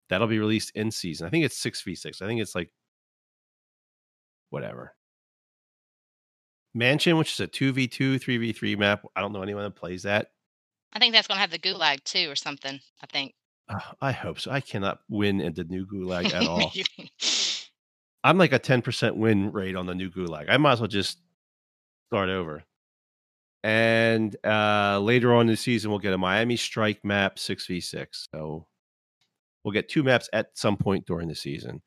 [0.08, 1.28] That'll be released in season.
[1.28, 2.20] I think it's six v six.
[2.20, 2.72] I think it's like
[4.50, 4.96] whatever.
[6.74, 9.04] Mansion, which is a 2v2, 3v3 map.
[9.14, 10.30] I don't know anyone that plays that.
[10.94, 12.78] I think that's gonna have the gulag too or something.
[13.02, 13.34] I think.
[13.68, 14.50] Uh, I hope so.
[14.50, 16.70] I cannot win in the new Gulag at all.
[18.22, 20.46] I'm like a 10% win rate on the new Gulag.
[20.50, 21.18] I might as well just
[22.10, 22.62] start over.
[23.62, 27.80] and uh, later on in the season we'll get a Miami Strike map six v
[27.80, 28.28] six.
[28.34, 28.66] So
[29.64, 31.80] we'll get two maps at some point during the season.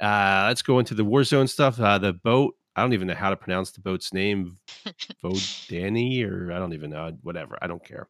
[0.00, 1.78] Uh, let's go into the Warzone stuff.
[1.78, 2.56] Uh, the boat.
[2.74, 4.58] I don't even know how to pronounce the boat's name.
[5.24, 7.16] Vodani or I don't even know.
[7.22, 7.58] Whatever.
[7.62, 8.08] I don't care.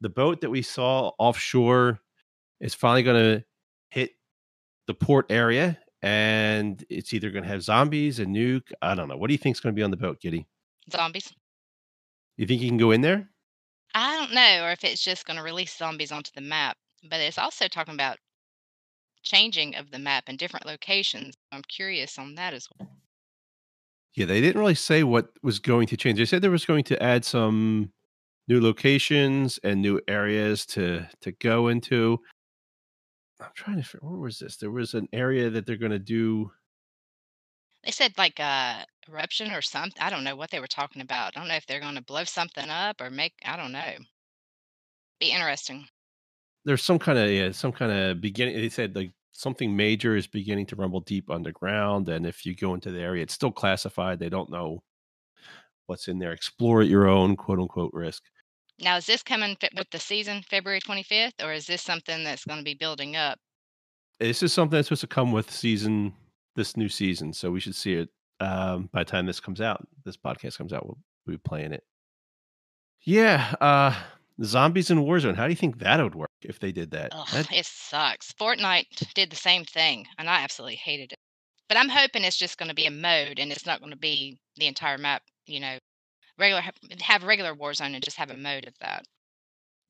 [0.00, 2.00] The boat that we saw offshore
[2.60, 3.44] is finally going to
[3.90, 4.12] hit
[4.86, 8.72] the port area, and it's either going to have zombies, a nuke.
[8.82, 9.16] I don't know.
[9.16, 10.46] What do you think is going to be on the boat, Giddy?
[10.90, 11.32] Zombies.
[12.36, 13.28] You think you can go in there?
[13.94, 16.76] I don't know, or if it's just going to release zombies onto the map.
[17.08, 18.18] But it's also talking about
[19.22, 21.34] changing of the map in different locations.
[21.50, 22.90] I'm curious on that as well.
[24.14, 26.18] Yeah, they didn't really say what was going to change.
[26.18, 27.92] They said there was going to add some
[28.48, 32.18] new locations and new areas to to go into.
[33.40, 34.56] I'm trying to figure where was this?
[34.56, 36.50] There was an area that they're going to do.
[37.84, 40.02] They said like uh eruption or something.
[40.02, 41.36] I don't know what they were talking about.
[41.36, 43.34] I don't know if they're going to blow something up or make.
[43.44, 43.94] I don't know.
[45.20, 45.88] Be interesting.
[46.64, 48.56] There's some kind of yeah, some kind of beginning.
[48.56, 52.74] They said like something major is beginning to rumble deep underground, and if you go
[52.74, 54.18] into the area, it's still classified.
[54.18, 54.82] They don't know
[55.86, 56.32] what's in there.
[56.32, 58.24] Explore at your own quote unquote risk.
[58.80, 62.58] Now, is this coming with the season February 25th, or is this something that's going
[62.58, 63.38] to be building up?
[64.20, 66.14] This is something that's supposed to come with season
[66.56, 68.08] this new season, so we should see it
[68.40, 69.86] um, by the time this comes out.
[70.04, 71.84] This podcast comes out, we'll, we'll be playing it.
[73.02, 73.94] Yeah, uh,
[74.42, 75.36] zombies in Warzone.
[75.36, 77.12] How do you think that would work if they did that?
[77.12, 78.32] Ugh, That- it sucks.
[78.32, 81.18] Fortnite did the same thing, and I absolutely hated it.
[81.68, 83.98] But I'm hoping it's just going to be a mode, and it's not going to
[83.98, 85.22] be the entire map.
[85.46, 85.78] You know,
[86.38, 86.62] regular
[87.00, 89.06] have regular Warzone and just have a mode of that.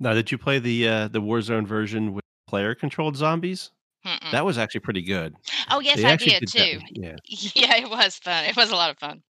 [0.01, 3.71] now, did you play the uh, the Warzone version with player controlled zombies?
[4.07, 4.31] Mm-mm.
[4.31, 5.35] That was actually pretty good.
[5.71, 6.81] oh yes, They I did that- too.
[6.93, 7.17] Yeah.
[7.55, 8.45] Yeah, it was fun.
[8.45, 9.23] It was a lot of fun.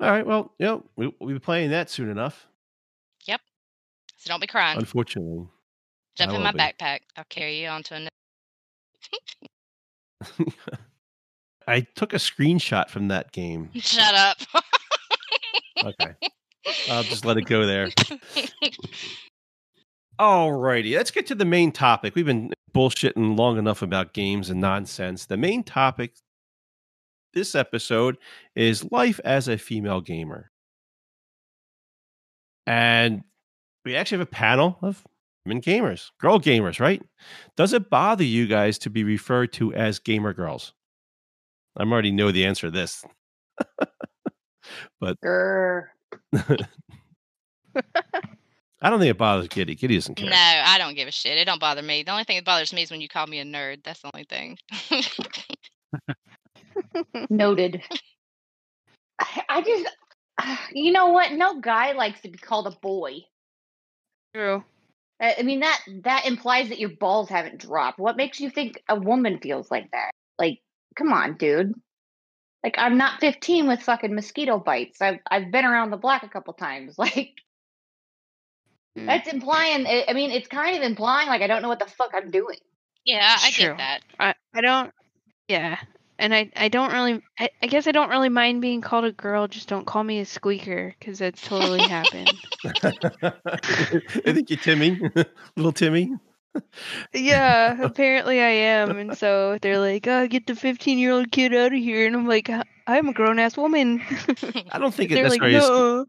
[0.00, 0.26] All right.
[0.26, 2.46] Well, you know, we, we'll be playing that soon enough.
[3.26, 3.40] Yep.
[4.16, 4.78] So don't be crying.
[4.78, 5.46] Unfortunately.
[6.16, 6.58] Jump in my be.
[6.58, 7.00] backpack.
[7.16, 8.10] I'll carry you onto another.
[11.66, 13.70] I took a screenshot from that game.
[13.74, 14.38] Shut up.
[15.84, 16.14] Okay.
[16.90, 17.88] I'll just let it go there.
[20.20, 22.14] Alrighty, let's get to the main topic.
[22.14, 25.24] We've been bullshitting long enough about games and nonsense.
[25.26, 26.14] The main topic
[27.32, 28.18] this episode
[28.54, 30.50] is life as a female gamer.
[32.66, 33.22] And
[33.84, 35.04] we actually have a panel of
[35.46, 37.02] women gamers, girl gamers, right?
[37.56, 40.74] Does it bother you guys to be referred to as gamer girls?
[41.76, 43.04] I already know the answer to this.
[45.02, 45.86] Grr.
[48.82, 49.76] I don't think it bothers Kitty.
[49.76, 50.30] Kitty doesn't care.
[50.30, 51.36] no, I don't give a shit.
[51.36, 52.02] It don't bother me.
[52.02, 53.84] The only thing that bothers me is when you call me a nerd.
[53.84, 54.58] That's the only thing.
[57.30, 57.82] Noted.
[59.18, 59.86] I, I just,
[60.72, 61.32] you know what?
[61.32, 63.18] No guy likes to be called a boy.
[64.34, 64.64] True.
[65.20, 67.98] I I mean that that implies that your balls haven't dropped.
[67.98, 70.12] What makes you think a woman feels like that?
[70.38, 70.60] Like,
[70.96, 71.74] come on, dude.
[72.62, 75.00] Like I'm not 15 with fucking mosquito bites.
[75.00, 76.94] I've I've been around the block a couple times.
[76.98, 77.32] Like
[78.98, 79.06] Mm.
[79.06, 79.86] that's implying.
[79.86, 82.32] I I mean, it's kind of implying like I don't know what the fuck I'm
[82.32, 82.56] doing.
[83.04, 83.66] yeah, I True.
[83.68, 84.00] get that.
[84.18, 84.92] I, I don't
[85.46, 85.78] yeah.
[86.18, 89.12] And I, I don't really I, I guess I don't really mind being called a
[89.12, 92.36] girl, just don't call me a squeaker because that's totally happened.
[92.64, 95.00] I think you're Timmy,
[95.56, 96.12] little Timmy.
[97.12, 98.96] Yeah, apparently I am.
[98.98, 102.06] And so they're like, oh, get the 15 year old kid out of here.
[102.06, 104.00] And I'm like, "I- I'm a grown ass woman.
[104.72, 106.06] I don't think it they're like, no.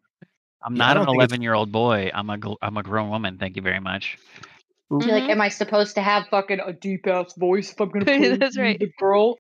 [0.64, 2.12] I'm not don't an 11 year old boy.
[2.14, 3.38] I'm a gl- I'm a grown woman.
[3.38, 4.18] Thank you very much.
[4.90, 5.10] You're Mm-hmm.
[5.10, 8.36] like, am I supposed to have fucking a deep ass voice if I'm gonna play
[8.36, 8.78] That's right.
[8.80, 9.38] the girl?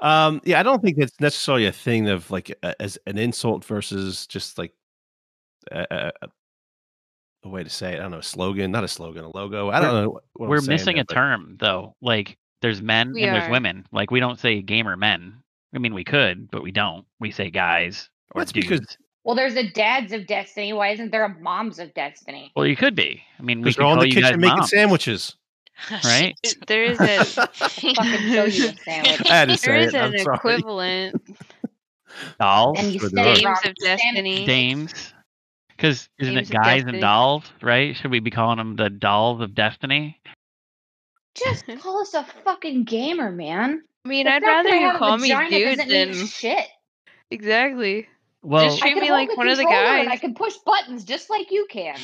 [0.00, 3.64] Um, yeah, I don't think it's necessarily a thing of like a, as an insult
[3.64, 4.74] versus just like
[5.72, 6.28] a, a,
[7.46, 7.98] a- a way to say it.
[7.98, 9.70] I don't know, a slogan, not a slogan, a logo.
[9.70, 10.10] I don't know.
[10.10, 11.94] What, what I'm We're missing there, a but- term though.
[12.00, 13.86] Like there's men We and there's women.
[13.92, 15.42] Like we don't say gamer men.
[15.74, 17.04] I mean we could, but we don't.
[17.20, 18.68] We say guys or That's dudes.
[18.68, 20.72] because- Well, there's a dads of destiny.
[20.72, 22.52] Why isn't there a moms of destiny?
[22.56, 23.22] Well, you could be.
[23.38, 25.36] I mean, we Because could they're all in the kitchen making moms, sandwiches.
[26.04, 26.34] right?
[26.68, 29.30] There is a Fucking show you a sandwich.
[29.30, 30.00] I had to there say is it.
[30.00, 31.22] I'm an equivalent.
[32.40, 33.44] Dolls, And you For the stay road.
[33.44, 33.56] wrong.
[33.62, 34.46] Dames of Destiny.
[34.46, 35.12] dames.
[35.76, 37.94] Because isn't it guys and dolls, right?
[37.96, 40.18] Should we be calling them the dolls of destiny?
[41.34, 43.82] Just call us a fucking gamer, man.
[44.04, 46.66] I mean, The I'd rather you call me dude than shit.
[47.30, 48.08] exactly.
[48.42, 50.06] Well, Just I treat can me like one of the guys.
[50.08, 51.98] I can push buttons just like you can.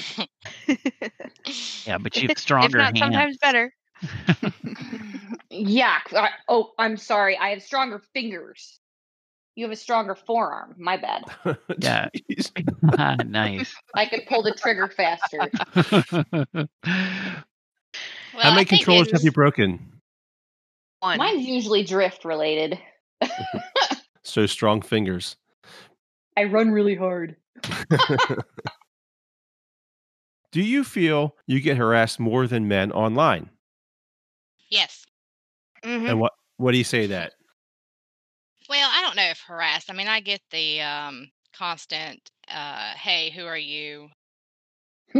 [1.86, 2.98] yeah, but you have if stronger not, hands.
[2.98, 3.72] sometimes better.
[5.50, 5.98] yeah.
[6.16, 7.38] I, oh, I'm sorry.
[7.38, 8.80] I have stronger fingers.
[9.54, 10.74] You have a stronger forearm.
[10.78, 11.24] My bad.
[11.78, 12.08] Yeah.
[12.98, 13.74] Ah, nice.
[13.94, 15.50] I can pull the trigger faster.
[18.34, 20.00] Well, How many controllers have you broken?
[21.00, 21.18] One.
[21.18, 22.78] Mine's usually drift related.
[24.22, 25.36] So strong fingers.
[26.36, 27.36] I run really hard.
[30.52, 33.50] Do you feel you get harassed more than men online?
[34.70, 35.04] Yes.
[35.84, 36.08] Mhm.
[36.08, 37.32] And what what do you say to that?
[38.68, 39.90] Well, I don't know if harassed.
[39.90, 44.10] I mean, I get the um, constant, uh, "Hey, who are you?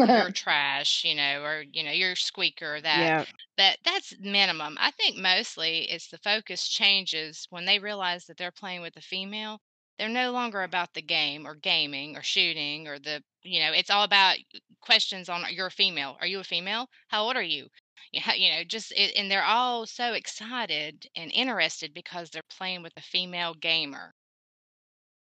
[0.04, 2.80] You're trash," you know, or you know, you're squeaker.
[2.80, 3.24] That yeah.
[3.56, 4.76] that that's minimum.
[4.80, 9.00] I think mostly it's the focus changes when they realize that they're playing with a
[9.00, 9.60] female.
[9.98, 13.72] They're no longer about the game or gaming or shooting or the you know.
[13.72, 14.38] It's all about
[14.80, 16.16] questions on you're a female.
[16.20, 16.88] Are you a female?
[17.08, 17.68] How old are you?
[18.10, 23.02] You know, just and they're all so excited and interested because they're playing with a
[23.02, 24.14] female gamer.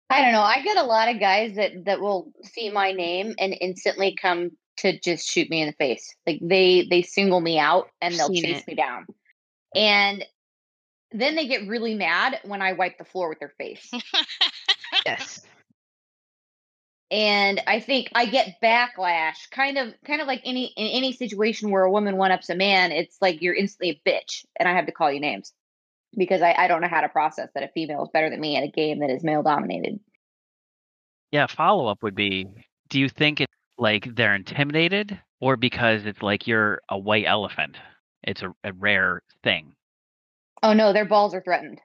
[0.10, 0.42] I don't know.
[0.42, 4.52] I get a lot of guys that that will see my name and instantly come
[4.78, 6.14] to just shoot me in the face.
[6.28, 8.68] Like they they single me out and they'll Seen chase it.
[8.68, 9.06] me down.
[9.76, 10.26] And
[11.12, 13.90] then they get really mad when I wipe the floor with their face.
[15.06, 15.42] Yes.
[17.12, 21.70] And I think I get backlash, kind of kind of like any in any situation
[21.70, 24.74] where a woman one ups a man, it's like you're instantly a bitch, and I
[24.74, 25.52] have to call you names
[26.18, 28.56] because I, I don't know how to process that a female is better than me
[28.56, 30.00] at a game that is male dominated.
[31.32, 32.48] Yeah, follow up would be
[32.90, 37.78] do you think it's like they're intimidated or because it's like you're a white elephant?
[38.24, 39.74] It's a, a rare thing.
[40.64, 41.82] Oh no, their balls are threatened.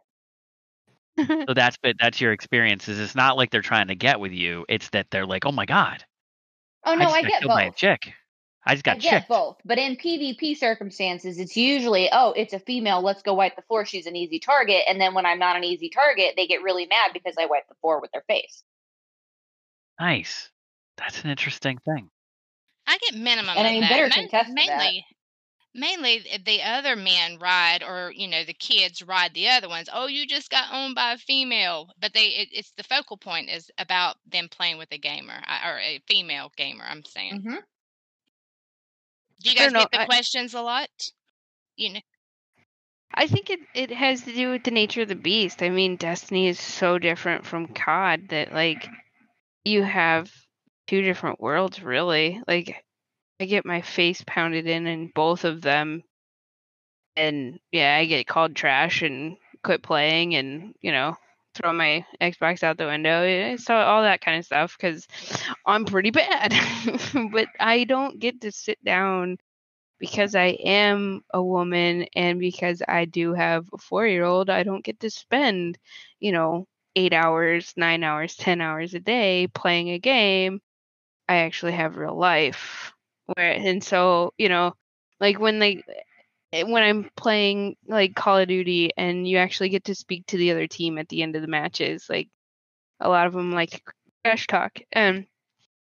[1.49, 4.33] So that's but that's your experience is it's not like they're trying to get with
[4.33, 4.67] you.
[4.69, 6.05] It's that they're like, oh my god,
[6.85, 7.77] Oh no, I just I, got get killed by a both.
[7.77, 8.13] chick.
[8.65, 12.59] I just I got get both, but in PvP circumstances, it's usually oh, it's a
[12.61, 13.03] female.
[13.03, 13.85] Let's go wipe the floor.
[13.85, 16.87] She's an easy target, and then when I'm not an easy target, they get really
[16.87, 18.63] mad because I wipe the floor with their face.
[20.01, 20.51] Nice.
[20.97, 22.11] That's an interesting thing.
[22.87, 23.55] I get minimum.
[23.57, 23.91] And I of mean, that.
[23.91, 24.79] better Ma- contest to that.
[24.79, 25.07] mainly,
[25.77, 29.89] mainly the other men ride, or you know, the kids ride the other ones.
[29.93, 33.51] Oh, you just got owned by a female, but they it, it's the focal point
[33.51, 36.85] is about them playing with a gamer or a female gamer.
[36.89, 37.41] I'm saying.
[37.41, 37.57] Mm-hmm.
[39.43, 40.89] Do you guys get the I- questions a lot?
[41.77, 42.01] You know,
[43.13, 45.63] I think it, it has to do with the nature of the beast.
[45.63, 48.89] I mean, Destiny is so different from COD that like
[49.65, 50.31] you have
[50.87, 52.41] two different worlds really.
[52.47, 52.85] Like
[53.41, 56.05] I get my face pounded in in both of them
[57.17, 61.17] and yeah, I get called trash and quit playing and, you know,
[61.55, 63.23] throw my Xbox out the window.
[63.23, 65.07] eh, So all that kind of stuff cuz
[65.65, 66.53] I'm pretty bad.
[67.33, 69.39] but I don't get to sit down
[70.01, 74.65] because I am a woman and because I do have a four year old, I
[74.65, 75.79] don't get to spend,
[76.21, 76.67] you know,
[76.97, 80.61] eight hours, nine hours, 10 hours a day playing a game.
[81.29, 82.95] I actually have real life.
[83.27, 84.75] Where, and so, you know,
[85.21, 85.83] like when they,
[86.53, 90.37] eh, when I'm playing like Call of Duty and you actually get to speak to
[90.37, 92.29] the other team at the end of the matches, like
[93.01, 93.83] a lot of them like
[94.25, 95.27] trash talk and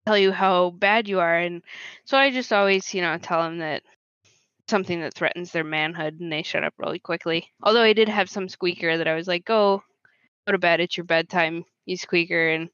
[0.05, 1.37] tell you how bad you are.
[1.37, 1.63] And
[2.05, 3.83] so I just always, you know, tell them that
[4.69, 7.47] something that threatens their manhood and they shut up really quickly.
[7.61, 9.83] Although I did have some squeaker that I was like, go,
[10.47, 10.79] go to bed.
[10.79, 12.49] It's your bedtime, you squeaker.
[12.49, 12.69] And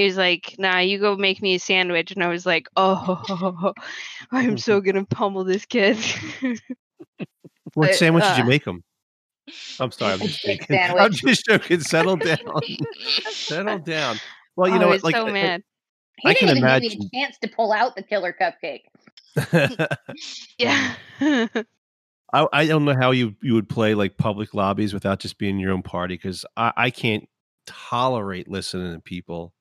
[0.00, 2.10] he was like, nah, you go make me a sandwich.
[2.10, 3.72] And I was like, oh,
[4.32, 5.98] I'm so going to pummel this kid.
[7.74, 8.82] What But, sandwich did you uh, make them?
[9.78, 10.76] I'm sorry, I'm just joking.
[10.76, 11.78] I'm just joking.
[11.78, 12.38] Settle down.
[13.30, 14.16] Settle down.
[14.56, 15.04] Well, you oh, know what?
[15.04, 15.62] Like, so I- mad.
[16.16, 18.82] He I didn't even give me a chance to pull out the killer cupcake.
[20.58, 20.94] Yeah.
[22.32, 25.60] I, I don't know how you you would play like public lobbies without just being
[25.60, 27.28] your own party because I, I can't
[27.66, 29.54] tolerate listening to people.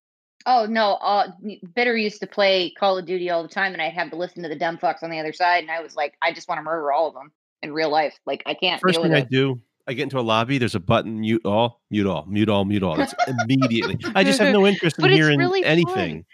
[0.45, 1.31] Oh no, uh,
[1.75, 4.41] Bitter used to play Call of Duty all the time, and I'd have to listen
[4.43, 6.59] to the dumb fucks on the other side, and I was like, I just want
[6.59, 7.31] to murder all of them
[7.61, 8.17] in real life.
[8.25, 10.57] Like I can't First thing I do, I get into a lobby.
[10.57, 12.95] There's a button mute all, mute all, mute all, mute all.
[12.95, 13.13] That's
[13.43, 13.97] immediately.
[14.15, 16.25] I just have no interest in hearing really fun.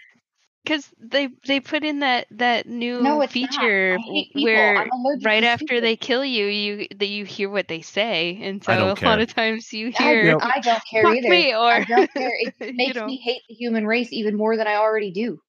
[0.70, 0.90] Anything.
[1.00, 4.00] Because they they put in that that new No, feature not.
[4.00, 4.44] I hate people.
[4.44, 4.88] where
[5.22, 5.84] right after stupid.
[5.84, 9.20] they kill you, you that you hear what they say, and so a don't lot
[9.20, 10.38] of times you I, hear Yep.
[10.42, 11.28] I don't care either.
[11.28, 12.32] me," or I don't care.
[12.40, 13.06] It you makes know.
[13.06, 15.40] me hate the human race even more than I already do.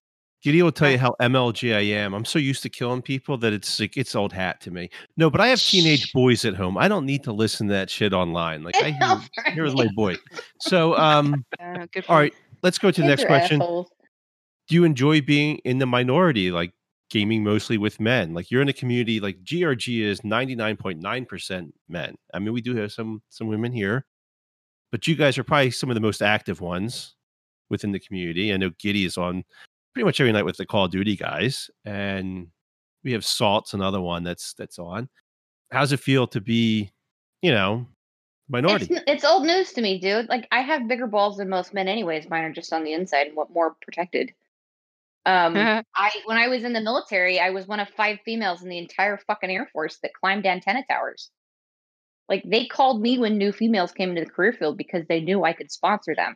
[0.44, 2.14] Gideon will tell you how MLG I am.
[2.14, 4.90] I'm so used to killing people that it's like it's old hat to me.
[5.18, 6.78] No, but I have teenage boys at home.
[6.78, 8.64] I don't need to listen to that shit online.
[8.64, 9.20] Like I hear,
[9.54, 10.16] here's my boy.
[10.60, 12.30] So um, Uh, good all
[12.62, 13.62] let's go to the next question.
[13.62, 13.88] assholes.
[14.68, 16.74] Do you enjoy being in the minority like
[17.10, 22.40] gaming mostly with men like you're in a community like grg is 99.9% men i
[22.40, 24.06] mean we do have some some women here
[24.92, 27.16] but you guys are probably some of the most active ones
[27.70, 28.54] within the community.
[28.54, 29.44] I know Giddy is on
[29.94, 32.48] pretty much every night with the Call of Duty guys, and
[33.04, 35.10] we have Salt's another one that's that's on.
[35.72, 36.92] How's it feel to be,
[37.42, 37.86] you know,
[38.48, 38.88] minority?
[38.90, 40.30] It's, it's old news to me, dude.
[40.30, 42.30] Like I have bigger balls than most men, anyways.
[42.30, 44.34] Mine are just on the inside and what more protected.
[45.28, 45.56] Um,
[45.96, 48.78] I when I was in the military, I was one of five females in the
[48.78, 51.30] entire fucking Air Force that climbed antenna towers.
[52.30, 55.44] Like they called me when new females came into the career field because they knew
[55.44, 56.36] I could sponsor them.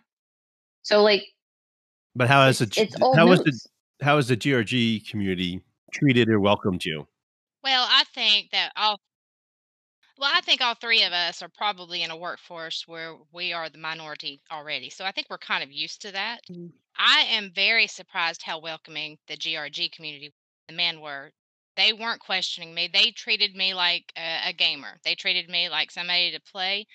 [0.84, 1.26] So like,
[2.16, 2.78] but how has it?
[2.78, 3.40] it's old how news.
[3.40, 3.46] was
[4.00, 5.62] the how has the GRG community
[5.94, 7.08] treated or welcomed you?
[7.64, 9.00] Well, I think that all
[10.22, 13.70] well, I think all three of us are probably in a workforce where we are
[13.70, 14.92] the minority already.
[14.92, 16.42] So I think we're kind of used to that.
[16.50, 16.70] Mm.
[16.96, 20.32] I am very surprised how welcoming the GRG community,
[20.68, 21.32] the men were.
[21.76, 22.88] They weren't questioning me.
[22.94, 25.00] They treated me like a, a gamer.
[25.04, 26.86] They treated me like somebody to play.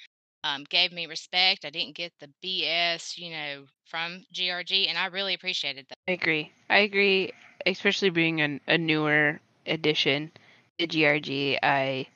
[0.44, 1.64] Um, gave me respect.
[1.64, 5.98] I didn't get the BS, you know, from GRG, and I really appreciated that.
[6.06, 6.52] I agree.
[6.70, 7.32] I agree,
[7.66, 10.30] especially being an, a newer addition
[10.78, 11.58] to GRG.
[11.60, 12.06] I,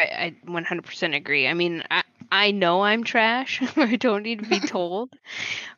[0.00, 1.46] I, I 100% agree.
[1.48, 3.60] I mean, I, I know I'm trash.
[3.76, 5.12] I don't need to be told.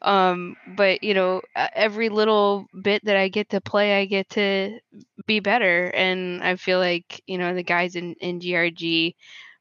[0.03, 4.79] um, but you know, every little bit that I get to play, I get to
[5.27, 9.17] be better, and I feel like you know the guys in in GRG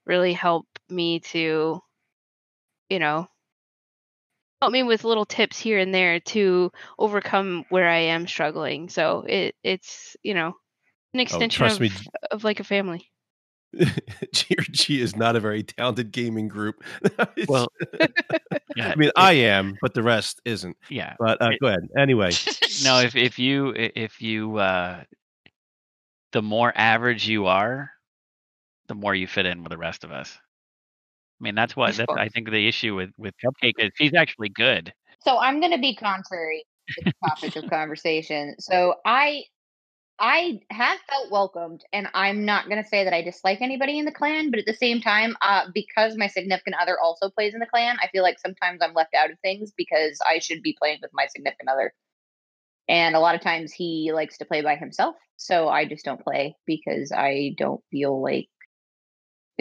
[0.06, 1.82] really help me to,
[2.90, 3.28] you know,
[4.62, 8.90] help me with little tips here and there to overcome where I am struggling.
[8.90, 10.54] So it it's you know
[11.14, 11.92] an extension Oh, of, me.
[12.32, 13.10] of like a family.
[14.34, 16.84] GRG is not a very talented gaming group.
[17.48, 17.68] Well,
[18.76, 20.78] yeah, I mean, I am, but the rest isn't.
[20.90, 21.16] yeah.
[21.20, 21.88] But uh, It- go ahead.
[21.98, 22.32] Anyway,
[22.84, 25.04] No, if if you if you uh,
[26.32, 27.92] the more average you are,
[28.88, 30.38] the more you fit in with the rest of us.
[31.40, 34.50] I mean, that's what that's I think the issue with with Cupcake is she's actually
[34.50, 34.94] good.
[35.24, 38.56] So I'm going to be contrary to the topic of conversation.
[38.60, 39.44] So I
[40.24, 44.06] I have felt welcomed, and I'm not going to say that I dislike anybody in
[44.06, 47.60] the clan, but at the same time, uh, because my significant other also plays in
[47.60, 50.78] the clan, I feel like sometimes I'm left out of things because I should be
[50.80, 51.92] playing with my significant other.
[52.88, 56.22] And a lot of times he likes to play by himself, so I just don't
[56.22, 58.48] play because I don't feel like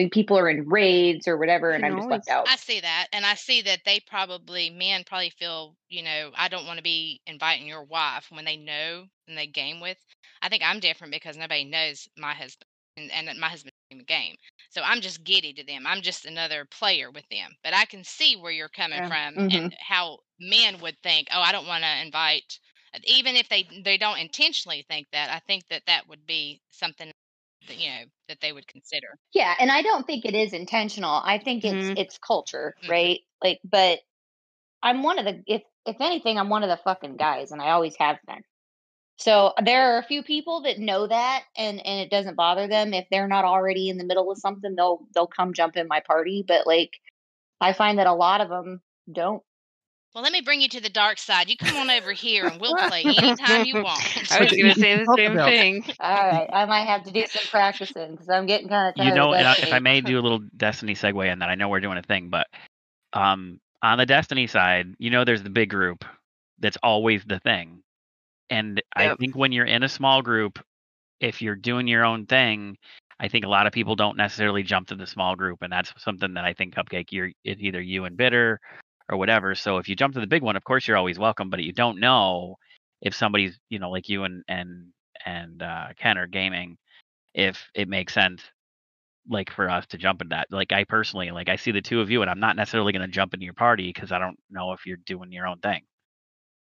[0.03, 2.51] like people are in raids or whatever, and You I'm can just left out.
[2.51, 6.47] I see that, and I see that they probably men probably feel, you know, I
[6.49, 9.97] don't want to be inviting your wife when they know and they game with.
[10.41, 14.03] I think I'm different because nobody knows my husband, and, and my husband in the
[14.03, 14.35] game,
[14.69, 15.85] so I'm just giddy to them.
[15.87, 17.55] I'm just another player with them.
[17.63, 19.07] But I can see where you're coming Yeah.
[19.07, 19.71] from Mhm.
[19.71, 22.59] and how men would think, oh, I don't want to invite,
[23.05, 25.29] even if they they don't intentionally think that.
[25.31, 27.15] I think that that would be something that
[27.67, 29.17] you know that they would consider.
[29.33, 31.21] Yeah, and I don't think it is intentional.
[31.23, 31.97] I think it's Mhm.
[31.97, 32.89] it's culture, Mhm.
[32.89, 33.19] right?
[33.43, 33.99] Like, but
[34.83, 37.71] I'm one of the if if anything, I'm one of the fucking guys, and I
[37.71, 38.43] always have been.
[39.17, 42.93] So there are a few people that know that, and and it doesn't bother them
[42.93, 44.75] if they're not already in the middle of something.
[44.75, 46.91] They'll they'll come jump in my party, but like
[47.61, 48.81] I find that a lot of them
[49.11, 49.43] don't.
[50.13, 51.49] Well, let me bring you to the dark side.
[51.49, 54.03] You come on over here and we'll play anytime you want.
[54.31, 55.85] I was gonna say the same thing.
[56.01, 59.07] All right, I might have to do some practicing because I'm getting kind of tired.
[59.07, 61.55] You know, of I- if I may do a little Destiny segue in that, I
[61.55, 62.47] know we're doing a thing, but
[63.13, 66.03] um, on the Destiny side, you know, there's the big group
[66.59, 67.81] that's always the thing,
[68.49, 70.59] and I think when you're in a small group,
[71.21, 72.77] if you're doing your own thing,
[73.19, 75.93] I think a lot of people don't necessarily jump to the small group, and that's
[75.97, 78.59] something that I think Cupcake, you're it's either you and Bitter
[79.11, 79.53] or whatever.
[79.53, 81.73] So if you jump to the big one, of course you're always welcome, but you
[81.73, 82.55] don't know
[83.01, 84.87] if somebody's, you know, like you and and
[85.25, 86.77] and uh, Ken are gaming,
[87.35, 88.41] if it makes sense
[89.29, 90.47] like for us to jump in that.
[90.49, 93.03] Like I personally, like I see the two of you, and I'm not necessarily going
[93.05, 95.81] to jump into your party because I don't know if you're doing your own thing.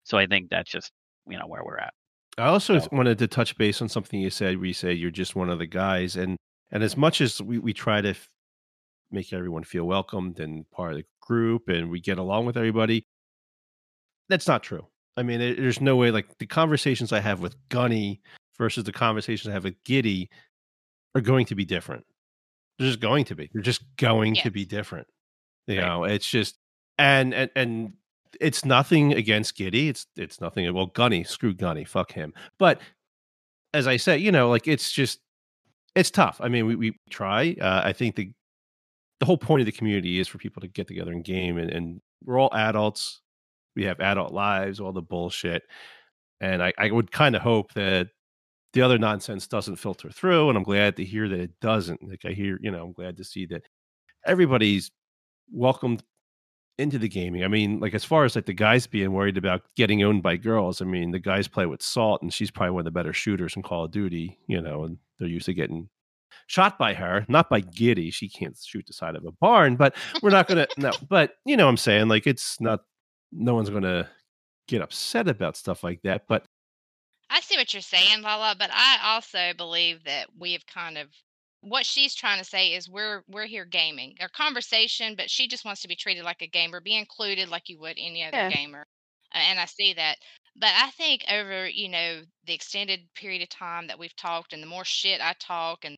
[0.05, 0.91] So I think that's just
[1.29, 1.93] you know where we're at.
[2.39, 4.57] I also So- wanted to touch base on something you said.
[4.57, 6.37] Where you say you're just one of the guys, and
[6.73, 8.29] and as much as we we try to f-
[9.11, 13.07] make everyone feel welcomed and part of the group, and we get along with everybody,
[14.29, 14.87] that's not true.
[15.17, 16.11] I mean, it, there's no way.
[16.11, 18.21] Like the conversations I have with Gunny
[18.57, 20.31] versus the conversations I have with Giddy
[21.15, 22.05] are going to be different.
[22.79, 23.51] They're just going to be.
[23.53, 25.07] They're just going to be different.
[25.67, 25.87] You Right.
[25.87, 26.57] know, it's just
[26.99, 27.93] and and and
[28.41, 29.89] it's nothing against Giddy.
[29.89, 30.73] It's it's nothing.
[30.73, 32.33] Well, Gunny, screw Gunny, fuck him.
[32.59, 32.81] But
[33.75, 35.19] as I said, you know, like it's just
[35.95, 36.41] it's tough.
[36.41, 37.57] I mean, we we try.
[37.61, 38.31] Uh, I think the
[39.21, 41.71] the whole point of the community is for people to get together and game, and,
[41.71, 43.21] and we're all adults.
[43.77, 45.63] We have adult lives, all the bullshit,
[46.41, 48.09] and I, I would kind of hope that
[48.73, 50.49] the other nonsense doesn't filter through.
[50.49, 52.03] And I'm glad to hear that it doesn't.
[52.07, 53.63] Like I hear, you know, I'm glad to see that
[54.27, 54.91] everybody's
[55.51, 56.03] welcomed
[56.77, 57.45] into the gaming.
[57.45, 60.37] I mean, like as far as like the guys being worried about getting owned by
[60.37, 63.13] girls, I mean, the guys play with Salt, and she's probably one of the better
[63.13, 64.39] shooters in Call of Duty.
[64.47, 65.89] You know, and they're used to getting
[66.47, 68.11] shot by her, not by Giddy.
[68.11, 70.93] She can't shoot the side of a barn, but we're not gonna no.
[71.09, 72.81] But you know, what I'm saying like it's not.
[73.31, 74.09] No one's gonna
[74.69, 76.23] get upset about stuff like that.
[76.29, 76.45] But
[77.31, 81.09] I see what you're saying, Lala, but I also believe that we have kind of
[81.61, 85.65] what she's trying to say is we're we're here gaming or conversation, but she just
[85.65, 88.51] wants to be treated like a gamer, be included like you would any other Yeah.
[88.51, 88.85] gamer.
[89.33, 90.17] And I see that.
[90.57, 94.63] But I think over, you know, the extended period of time that we've talked and
[94.63, 95.97] the more shit I talk and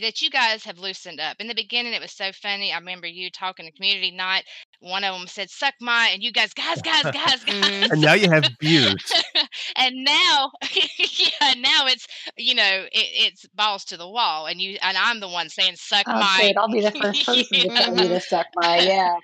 [0.00, 1.36] that you guys have loosened up.
[1.40, 2.72] In the beginning, it was so funny.
[2.72, 4.44] I remember you talking to community night.
[4.80, 7.90] One of them said, "Suck my," and you guys, guys, guys, guys, guys.
[7.90, 9.12] And now you have beards.
[9.76, 14.78] and now, yeah, now it's you know it, it's balls to the wall, and you
[14.82, 17.68] and I'm the one saying, "Suck Oh, my." shit, I'll be the first person to
[17.68, 18.78] tell you to suck my.
[18.78, 19.14] Yeah,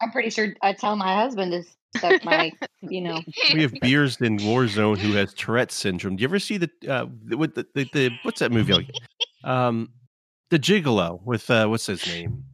[0.00, 2.52] I'm pretty sure I tell my husband to suck my.
[2.80, 6.16] You know, we have beers in Warzone who has Tourette's syndrome.
[6.16, 7.06] Do you ever see the uh
[7.36, 8.74] with the, the, the what's that movie?
[8.74, 8.90] like?
[9.44, 9.90] Um,
[10.50, 12.44] the Gigolo with uh what's his name?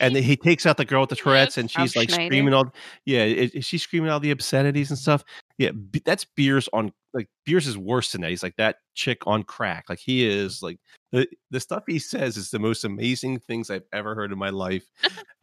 [0.00, 2.26] And he takes out the girl with the Tourette's, and she's like Schneider?
[2.26, 2.72] screaming all,
[3.04, 5.24] yeah, is, is she screaming all the obscenities and stuff?
[5.56, 8.30] Yeah, B- that's Beers on like Beers is worse than that.
[8.30, 9.86] He's like that chick on crack.
[9.88, 10.78] Like he is like
[11.10, 14.50] the the stuff he says is the most amazing things I've ever heard in my
[14.50, 14.84] life,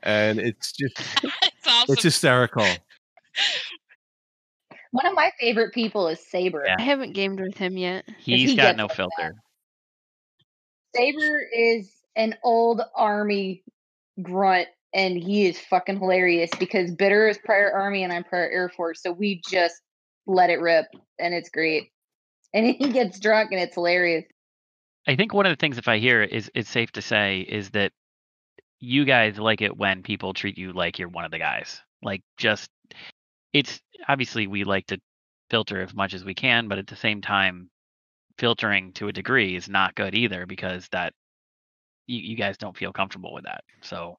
[0.03, 1.93] and it's just it's awesome.
[1.93, 2.67] it's hysterical.
[4.91, 6.63] one of my favorite people is Saber.
[6.65, 6.76] Yeah.
[6.80, 8.05] I haven't gamed with him yet.
[8.19, 9.35] He's he got no like filter.
[10.95, 13.63] Saber is an old army
[14.22, 18.69] grunt, and he is fucking hilarious because Bitter is prior army and I'm prior Air
[18.69, 19.76] Force, so we just
[20.26, 20.88] let it rip,
[21.19, 21.91] and it's great.
[22.53, 24.26] And he gets drunk, and it's hilarious.
[25.07, 27.72] I think one of the things, if I hear, is it's safe to say, is
[27.72, 27.91] that
[28.80, 31.81] you guys like it when people treat you like you're one of the guys.
[32.01, 32.69] Like, just
[33.53, 34.99] it's obviously we like to
[35.49, 37.69] filter as much as we can, but at the same time,
[38.38, 41.14] filtering to a degree is not good either because that
[42.07, 43.64] you, you guys don't feel comfortable with that.
[43.82, 44.18] So,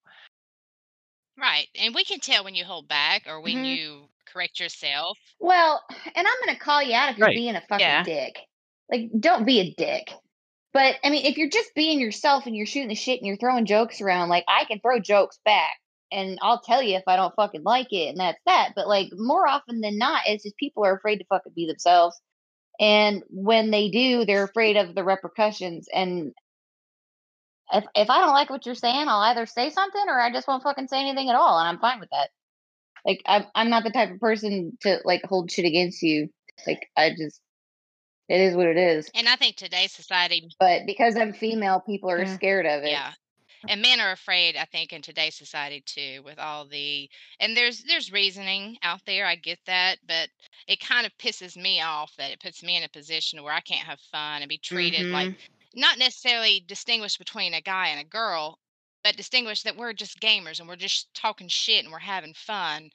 [1.39, 3.77] right, and we can tell when you hold back or when Mhm.
[3.77, 5.19] you correct yourself.
[5.39, 5.83] Well,
[6.15, 7.37] and I'm gonna call you out if you're Right.
[7.37, 8.03] being a fucking Yeah.
[8.03, 8.39] dick.
[8.91, 10.13] Like, don't be a dick.
[10.73, 13.37] But I mean, if you're just being yourself and you're shooting the shit and you're
[13.39, 15.73] throwing jokes around, like I can throw jokes back,
[16.13, 18.73] and I'll tell you if I don't fucking like it, and that's that.
[18.77, 22.21] But like more often than not, it's just people are afraid to fucking be themselves,
[22.81, 25.89] and when they do, they're afraid of the repercussions.
[25.93, 26.33] And
[27.73, 30.47] if if I don't like what you're saying, I'll either say something or I just
[30.47, 32.31] won't fucking say anything at all, and I'm fine with that.
[33.05, 36.29] Like I'm I'm not the type of person to like hold shit against you.
[36.67, 37.41] Like I just
[38.29, 39.09] it is what it is.
[39.15, 42.35] And I think today's society, But because I'm female, people are Yeah.
[42.35, 42.91] scared of it.
[42.91, 43.13] yeah,
[43.69, 44.57] and men are afraid.
[44.57, 47.09] I think in today's society too, with all the
[47.41, 49.27] and there's there's reasoning out there.
[49.27, 50.29] I get that, but
[50.67, 53.61] it kind of pisses me off that it puts me in a position where I
[53.61, 55.37] can't have fun and be treated like Mhm.
[55.75, 58.59] not necessarily distinguish between a guy and a girl,
[59.05, 62.91] but distinguish that we're just gamers and we're just talking shit and we're having fun.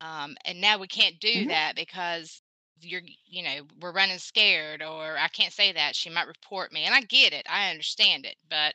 [0.00, 1.48] Um, and now we can't do Mhm.
[1.48, 2.42] that because
[2.80, 6.84] you're, you know, we're running scared, or I can't say that she might report me.
[6.84, 8.74] And I get it, I understand it, but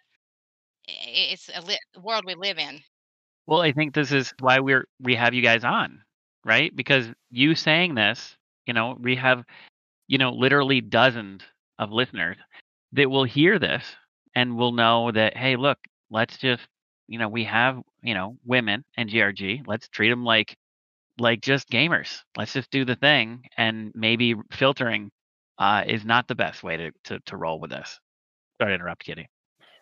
[0.88, 2.84] it's a li- world we live in.
[3.48, 6.02] well, I think this is why we're we have you guys on,
[6.45, 6.76] right?
[6.76, 9.44] Because you saying this, you know, we have,
[10.07, 11.41] you know, literally dozens
[11.80, 12.38] of listeners
[12.94, 13.84] that will hear this
[14.36, 15.80] and will know that, hey, look,
[16.10, 16.64] let's just,
[17.07, 19.64] you know, we have, you know, women and GRG.
[19.65, 20.56] Let's treat them like,
[21.20, 22.22] like just gamers.
[22.38, 25.11] Let's just do the thing, and maybe filtering
[25.60, 27.99] uh, is not the best way to to, to roll with this.
[28.60, 29.28] Sorry to interrupt, Kitty.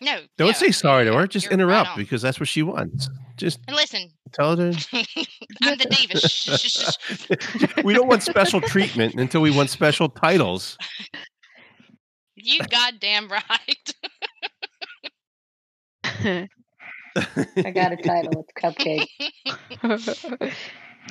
[0.04, 1.28] No, Don't no, say sorry to her.
[1.28, 1.98] Just you're interrupt on.
[1.98, 3.08] because that's what she wants.
[3.38, 4.72] Just And listen, tell her.
[5.62, 5.86] I'm the
[7.28, 7.82] diva.
[7.84, 10.76] We don't want special treatment until we want special titles.
[12.36, 13.94] You goddamn right.
[17.56, 18.46] I got a title.
[18.48, 19.08] It's Cupcake.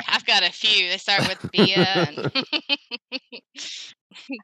[0.08, 0.88] I've got a few.
[0.88, 2.08] They start with Bia.
[2.08, 2.32] And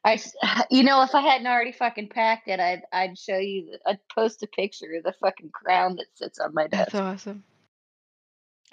[0.05, 0.34] I, s-
[0.70, 3.70] you know, if I hadn't already fucking packed it, I'd I'd show you.
[3.72, 6.93] the- I'd post a picture of the fucking crown that sits on my desk.
[6.93, 7.44] That's awesome.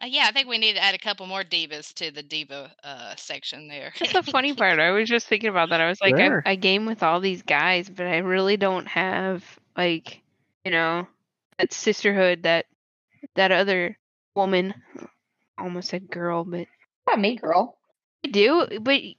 [0.02, 2.72] Uh, yeah, I think we need to add a couple more divas to the diva
[2.84, 3.94] uh, section there.
[4.00, 4.80] That's the funny part.
[4.80, 5.82] I was just thinking about that.
[5.82, 6.42] I was like, Sure.
[6.46, 9.44] I, I game with all these guys, but I really don't have
[9.78, 10.22] like,
[10.66, 11.08] you know,
[11.60, 12.66] that sisterhood that
[13.36, 13.98] that other
[14.36, 14.74] woman.
[15.58, 16.66] Almost said girl, but
[17.08, 17.78] Not me, girl.
[18.26, 18.68] I do.
[18.82, 19.16] But I,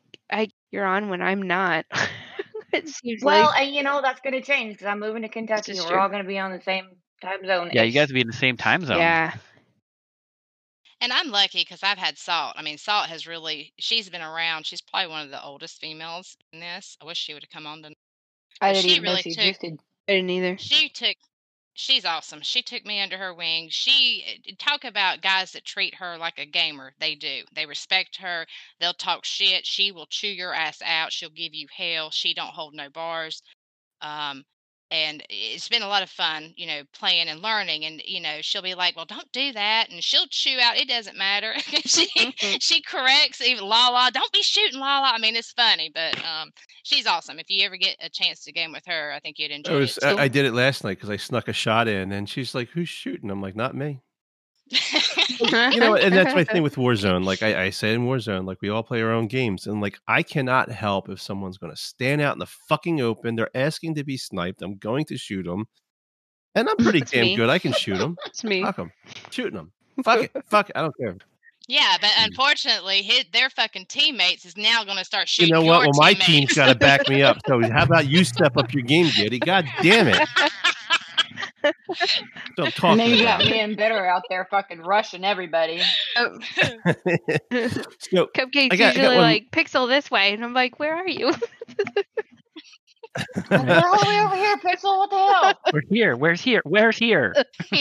[0.74, 1.86] you're on when I'm not.
[2.72, 5.28] it seems Well, like and you know that's going to change because I'm moving to
[5.28, 5.72] Kentucky.
[5.72, 5.96] is and true.
[5.96, 6.86] We're all going to be on the same
[7.22, 7.70] time zone.
[7.72, 8.98] Yeah, you guys be in the same time zone.
[8.98, 9.32] yeah.
[11.00, 12.54] And I'm lucky because I've had Salt.
[12.56, 14.64] I mean, Salt has really, she's been around.
[14.66, 16.96] She's probably one of the oldest females in this.
[17.02, 17.92] I wish she would have come on to.
[18.60, 19.78] I didn't she even know really she took- existed.
[20.08, 20.56] I didn't either.
[20.58, 21.16] She took,
[21.74, 22.40] she's awesome.
[22.42, 23.68] She took me under her wing.
[23.70, 26.94] She, eh, talk about guys that treat her like a gamer.
[26.98, 27.42] They do.
[27.52, 28.46] They respect her.
[28.80, 29.66] They'll talk shit.
[29.66, 31.12] She will chew your ass out.
[31.12, 32.10] She'll give you hell.
[32.10, 33.42] She don't hold no bars.
[34.00, 34.44] Um,
[34.94, 37.84] and it's been a lot of fun, you know, playing and learning.
[37.84, 40.76] And you know, she'll be like, "Well, don't do that," and she'll chew out.
[40.76, 41.54] It doesn't matter.
[41.58, 42.06] she
[42.60, 44.10] she corrects even Lala.
[44.12, 45.10] Don't be shooting Lala.
[45.12, 46.52] I mean, it's funny, but um,
[46.84, 47.38] she's awesome.
[47.38, 49.96] If you ever get a chance to game with her, I think you'd enjoy was,
[49.98, 50.04] it.
[50.04, 52.70] I, I did it last night because I snuck a shot in, and she's like,
[52.70, 54.00] "Who's shooting?" I'm like, "Not me."
[55.40, 57.24] You know, and that's my thing with Warzone.
[57.24, 59.98] Like I, I said in Warzone, like we all play our own games, and like
[60.08, 63.36] I cannot help if someone's going to stand out in the fucking open.
[63.36, 64.62] They're asking to be sniped.
[64.62, 65.66] I'm going to shoot them,
[66.54, 67.36] and I'm pretty damn me.
[67.36, 67.50] good.
[67.50, 68.16] I can shoot them.
[68.26, 68.62] It's me.
[68.62, 68.92] Fuck them,
[69.30, 69.72] shooting them.
[70.04, 70.76] Fuck it, fuck it.
[70.76, 71.16] I don't care.
[71.66, 72.26] Yeah, but Mm.
[72.26, 75.48] unfortunately, his, their fucking teammates is now going to start shooting.
[75.48, 75.80] You know what?
[75.80, 77.38] Well, my team's got to back me up.
[77.46, 79.38] So how about you step up your game, Giddy?
[79.38, 80.28] God damn it!
[82.56, 82.92] Don't talk.
[82.92, 85.80] And then you got about me and Bitter out there fucking rushing everybody.
[86.16, 86.38] Oh,
[87.50, 87.86] it.
[88.12, 91.32] so Cupcake's I got- usually like pixel this way, and I'm like, where are you?
[93.48, 94.98] We're all the way over here, Pixel.
[94.98, 95.54] What the hell?
[95.72, 96.16] We're here.
[96.16, 96.62] Where's here?
[96.64, 97.32] Where's here?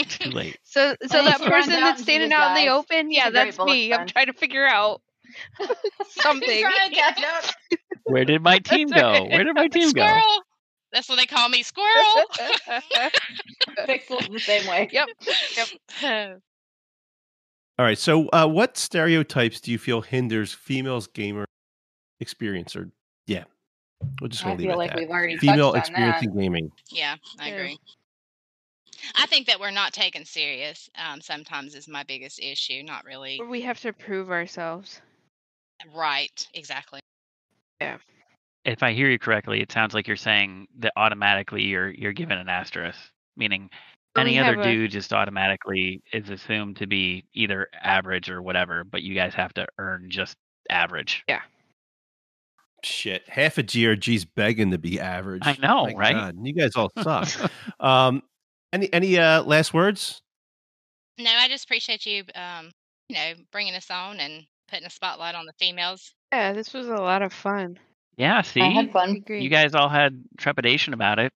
[0.08, 0.58] Too late.
[0.62, 3.56] So, so Unless that person that's standing this out in the open, He's yeah, that's
[3.56, 3.92] bullet me.
[3.92, 5.02] I'm trying to figure out
[6.10, 6.60] something.
[6.60, 7.54] Trying to catch up.
[8.04, 9.26] Where did my team go?
[9.28, 10.20] Where did my team go?
[11.02, 11.06] Squirrel.
[11.06, 13.10] That's what they call me, squirrel.
[13.88, 14.88] Pixel's the same way.
[14.92, 15.08] Yep.
[15.56, 15.68] Yep.
[17.78, 17.98] All right.
[17.98, 21.44] So, uh, what stereotypes do you feel hinders females gamer
[22.20, 22.76] experience?
[22.76, 22.90] Or
[23.26, 23.44] yeah,
[24.20, 25.00] we're just I leave feel it like at that.
[25.02, 26.26] we've already Female touched experience that.
[26.28, 26.70] in gaming.
[26.90, 27.54] yeah, I Yeah.
[27.54, 27.78] agree.
[29.16, 30.88] I think that we're not taken serious.
[30.96, 32.82] Um, sometimes is my biggest issue.
[32.84, 35.00] Not really we have to prove ourselves.
[35.94, 36.46] right.
[36.54, 37.00] Exactly.
[38.64, 42.38] If I hear you correctly, it sounds like you're saying that automatically you're you're given
[42.38, 42.98] an asterisk,
[43.36, 43.68] meaning
[44.16, 48.84] Or any other a- dude just automatically is assumed to be either average or whatever,
[48.84, 50.36] but you guys have to earn just
[50.70, 51.24] average.
[51.28, 51.42] Yeah.
[52.82, 55.42] Shit, half of GRG's begging to be average.
[55.46, 56.12] I know, My right?
[56.14, 57.28] God, you guys all suck.
[57.80, 58.22] um,
[58.72, 60.20] any any uh, last words?
[61.18, 62.70] No, I just appreciate you, um,
[63.08, 66.12] you know, bringing us on and putting a spotlight on the females.
[66.32, 67.78] Yeah, this was a lot of fun.
[68.16, 69.24] Yeah, I see, had fun.
[69.28, 71.32] you guys all had trepidation about it.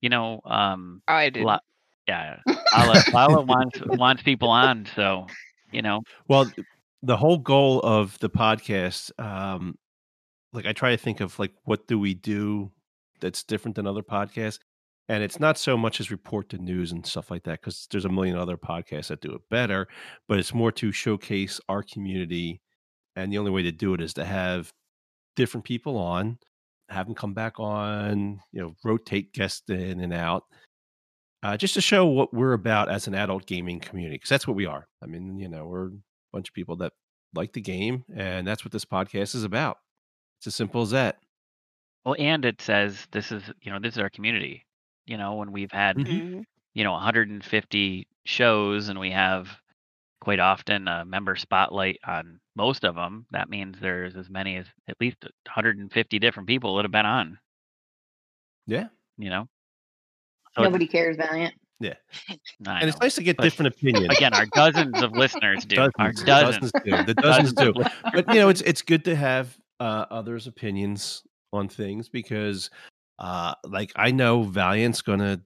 [0.00, 1.44] You know, um, I did.
[1.44, 1.60] La-
[2.08, 2.38] yeah,
[2.76, 5.26] Lala, Lala wants wants people on, so
[5.70, 6.50] you know, Well,
[7.02, 9.78] the whole goal of the podcast, um,
[10.52, 12.72] like I try to think of like what do we do
[13.20, 14.58] that's different than other podcasts,
[15.08, 18.04] and it's not so much as report the news and stuff like that because there's
[18.04, 19.86] a million other podcasts that do it better,
[20.26, 22.60] but it's more to showcase our community,
[23.14, 24.72] and the only way to do it is to have
[25.40, 26.38] different people on,
[26.90, 30.44] have them come back on, you know, rotate guests in and out.
[31.42, 34.56] Uh, just to show what we're about as an adult gaming community, because that's what
[34.56, 34.86] we are.
[35.02, 35.90] I mean, you know, we're a
[36.32, 36.92] bunch of people that
[37.34, 39.78] like the game, and that's what this podcast is about.
[40.38, 41.16] It's as simple as that.
[42.04, 44.66] well, and it says this is you know this is our community.
[45.06, 46.06] You know, when we've had Mhm.
[46.06, 46.44] Mhm.
[46.74, 49.48] you know 150 shows and we have
[50.20, 54.66] quite often a member spotlight on most of them that means there's as many as
[54.86, 57.38] at least 150 different people that have been on.
[58.66, 59.48] Yeah, you know?
[60.54, 61.54] So Nobody cares, Valiant.
[61.80, 61.94] yeah,
[62.66, 64.14] I and it's nice to get But different opinions.
[64.16, 65.80] again our dozens of listeners do.
[65.98, 67.04] Our Dozens, dozens, dozens do.
[67.04, 67.72] The dozens do.
[68.12, 71.22] But you know, it's it's good to have uh, others' opinions
[71.52, 72.68] on things because,
[73.18, 75.40] uh, like, I know Valiant's going to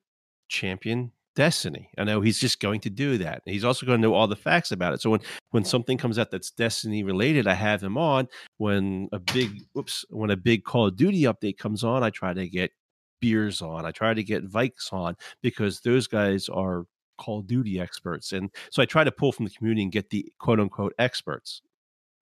[0.48, 1.90] champion Destiny.
[1.98, 3.42] I know he's just going to do that.
[3.44, 5.00] He's also going to know all the facts about it.
[5.00, 5.20] So when
[5.50, 8.28] when something comes out that's Destiny related, I have him on.
[8.58, 12.32] When a big whoops, when a big Call of Duty update comes on, I try
[12.34, 12.70] to get
[13.20, 13.84] Beers on.
[13.84, 16.84] I try to get Vikes on because those guys are
[17.18, 20.10] Call of Duty experts, and so I try to pull from the community and get
[20.10, 21.62] the quote unquote experts.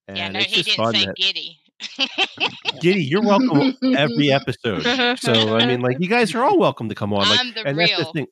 [0.09, 1.59] And yeah, no, he just didn't say that- giddy.
[2.81, 4.83] Giddy, you're welcome every episode.
[5.19, 7.29] So I mean, like you guys are all welcome to come on.
[7.29, 8.13] Like, I'm the and that's the real.
[8.13, 8.27] thing.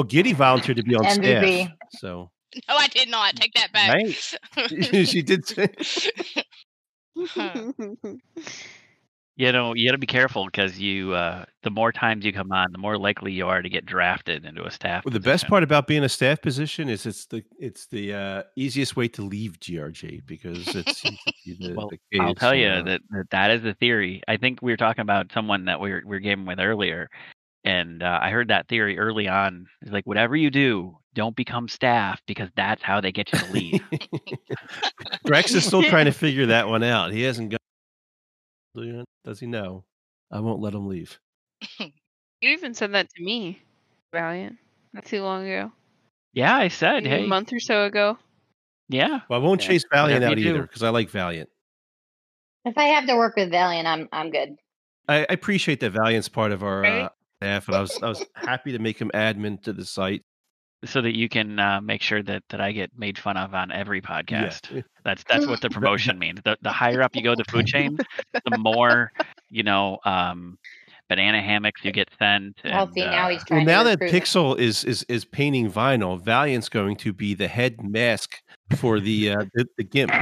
[0.00, 1.64] Well, Giddy volunteered to be on MVP.
[1.64, 2.30] staff, so
[2.66, 3.36] No, I did not.
[3.36, 3.92] Take that back.
[3.92, 5.06] Right.
[5.06, 5.46] she did.
[5.46, 5.68] Say,
[9.36, 12.50] you know you got to be careful because you uh the more times you come
[12.50, 15.46] on the more likely you are to get drafted into a staff well, the best
[15.48, 19.20] part about being a staff position is it's the it's the uh, easiest way to
[19.22, 21.02] leave GRG because it's
[21.46, 22.84] the, Well, the I'll case, tell you know.
[22.84, 24.22] that, that that is the theory.
[24.28, 27.10] I think we were talking about someone that we were, we were gaming with earlier,
[27.64, 29.66] and uh, I heard that theory early on.
[29.82, 33.46] It's like whatever you do, don't become staff because that's how they get you to
[33.46, 33.80] leave.
[35.28, 37.12] Rex is still trying to figure that one out.
[37.12, 37.60] He hasn't got.
[39.24, 39.84] Does he know?
[40.30, 41.18] I won't let him leave.
[41.78, 41.90] You
[42.52, 43.60] even said that to me,
[44.14, 44.56] Valiant,
[44.94, 45.72] not too long ago.
[46.32, 48.16] yeah, I said, Maybe hey, a month or so ago.
[48.88, 51.50] yeah, Well, I won't Yeah, chase Valiant whatever out either because I like Valiant.
[52.64, 54.56] If I have to work with Valiant, I'm I'm good.
[55.08, 57.00] I, I appreciate that Valiant's part of our Right.
[57.02, 57.08] uh,
[57.40, 60.22] staff, and I was I was happy to make him admin to the site.
[60.84, 63.72] so that you can uh, make sure that that I get made fun of on
[63.72, 64.74] every podcast.
[64.74, 64.82] Yeah.
[65.04, 66.40] That's that's what the promotion means.
[66.44, 67.96] The the higher up you go the food chain,
[68.50, 69.10] the more
[69.48, 70.58] you know um,
[71.08, 72.60] banana hammocks you get sent.
[72.62, 74.20] Well, and, see, uh, now he's Well, trying now to that recruit me.
[74.20, 78.42] Pixel is is is painting vinyl, Valiant's going to be the head mask
[78.76, 80.12] for the uh, the, the gimp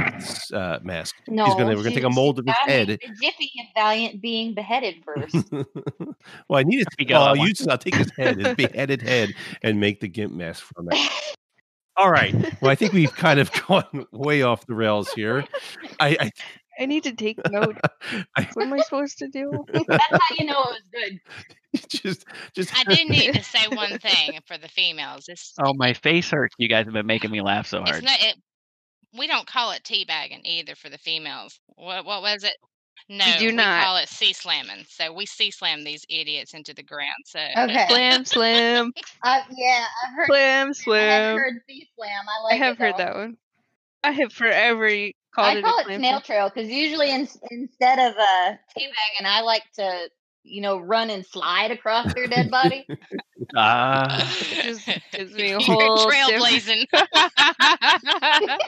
[0.53, 1.17] uh, mask.
[1.29, 2.89] No, He's gonna we're gonna take a mold of his gotta head.
[2.89, 5.51] The Jiffy of Valiant being beheaded first.
[5.53, 7.05] well, I need to.
[7.05, 7.49] got Well, I'll one.
[7.49, 10.99] use I'll take his head, his beheaded head, and make the gimp mask from it.
[11.97, 12.33] All right.
[12.63, 15.45] Well, I think we've kind of gone way off the rails here.
[15.99, 16.31] I, I
[16.87, 17.77] need to take note.
[17.85, 19.65] I, I What am I supposed to do?
[19.73, 21.21] That's how you know it was good.
[21.89, 22.25] just
[22.55, 25.27] just I do need to say one thing for the females.
[25.29, 26.55] It's oh, my face hurts.
[26.59, 28.05] You guys have been making me laugh so it's hard.
[28.05, 28.37] not it.
[29.19, 31.59] We don't call it teabagging either for the females.
[31.77, 32.55] What what was it?
[33.11, 33.85] No, do we not.
[33.85, 34.85] call it sea slamming.
[34.89, 37.25] So we sea slam these idiots into the ground.
[37.25, 37.87] So Okay.
[37.89, 38.93] slam, slam,
[39.23, 40.27] Uh, yeah, I've heard.
[40.27, 41.11] slam, slam.
[41.11, 42.25] I haven't heard sea slam.
[42.29, 43.37] I I have it, heard that one.
[44.05, 44.91] I have forever
[45.39, 48.21] called I it call a it slam, snail trail because usually in, instead of a
[48.21, 50.09] uh, teabagging, I like to,
[50.43, 52.87] you know, run and slide across their dead body.
[53.57, 56.87] Ah, It just gives me a whole trailblazing.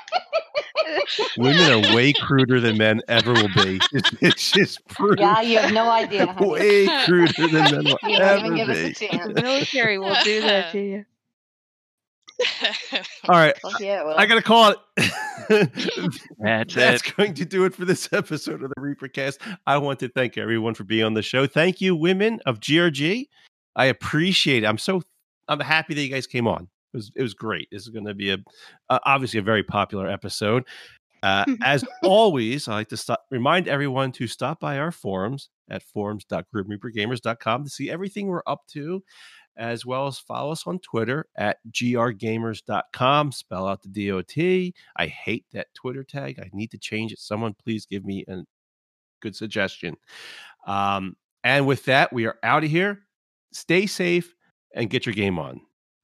[1.36, 3.80] women are way cruder than men ever will be.
[3.92, 5.18] It's, it's just proof.
[5.18, 6.26] yeah, you have no idea.
[6.32, 6.50] honey.
[6.50, 8.92] way cruder than men will You ever even give us a be.
[8.92, 9.34] The chance.
[9.34, 11.04] military will do that to you.
[13.28, 13.56] All right.
[13.60, 14.78] Fuck yeah, well, I gotta call it.
[16.38, 17.16] That's That's it.
[17.16, 19.38] going to do it for this episode of the Reapercast.
[19.66, 21.46] I want to thank everyone for being on the show.
[21.46, 23.28] Thank you, women of GRG.
[23.76, 24.66] I appreciate it.
[24.66, 25.02] I'm so
[25.48, 26.68] I'm happy that you guys came on.
[26.92, 27.68] It was it was great.
[27.70, 28.38] This is going to be a
[28.88, 30.64] uh, obviously a very popular episode.
[31.22, 35.82] Uh, as always, I like to stop, remind everyone to stop by our forums at
[35.82, 39.02] forums.grimreapergamers.com to see everything we're up to,
[39.60, 43.30] as well as follow us on Twitter at grgamers.com.
[43.32, 44.72] Spell out the DOT.
[44.96, 46.40] I hate that Twitter tag.
[46.40, 47.20] I need to change it.
[47.20, 48.38] Someone please give me a
[49.20, 49.96] good suggestion.
[50.66, 53.00] Um, and with that, we are out of here.
[53.52, 54.34] Stay safe
[54.74, 55.60] and get your game on.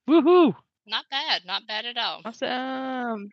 [0.09, 0.55] Woohoo!
[0.87, 2.21] not bad, not bad at all.
[2.23, 3.29] Awesome.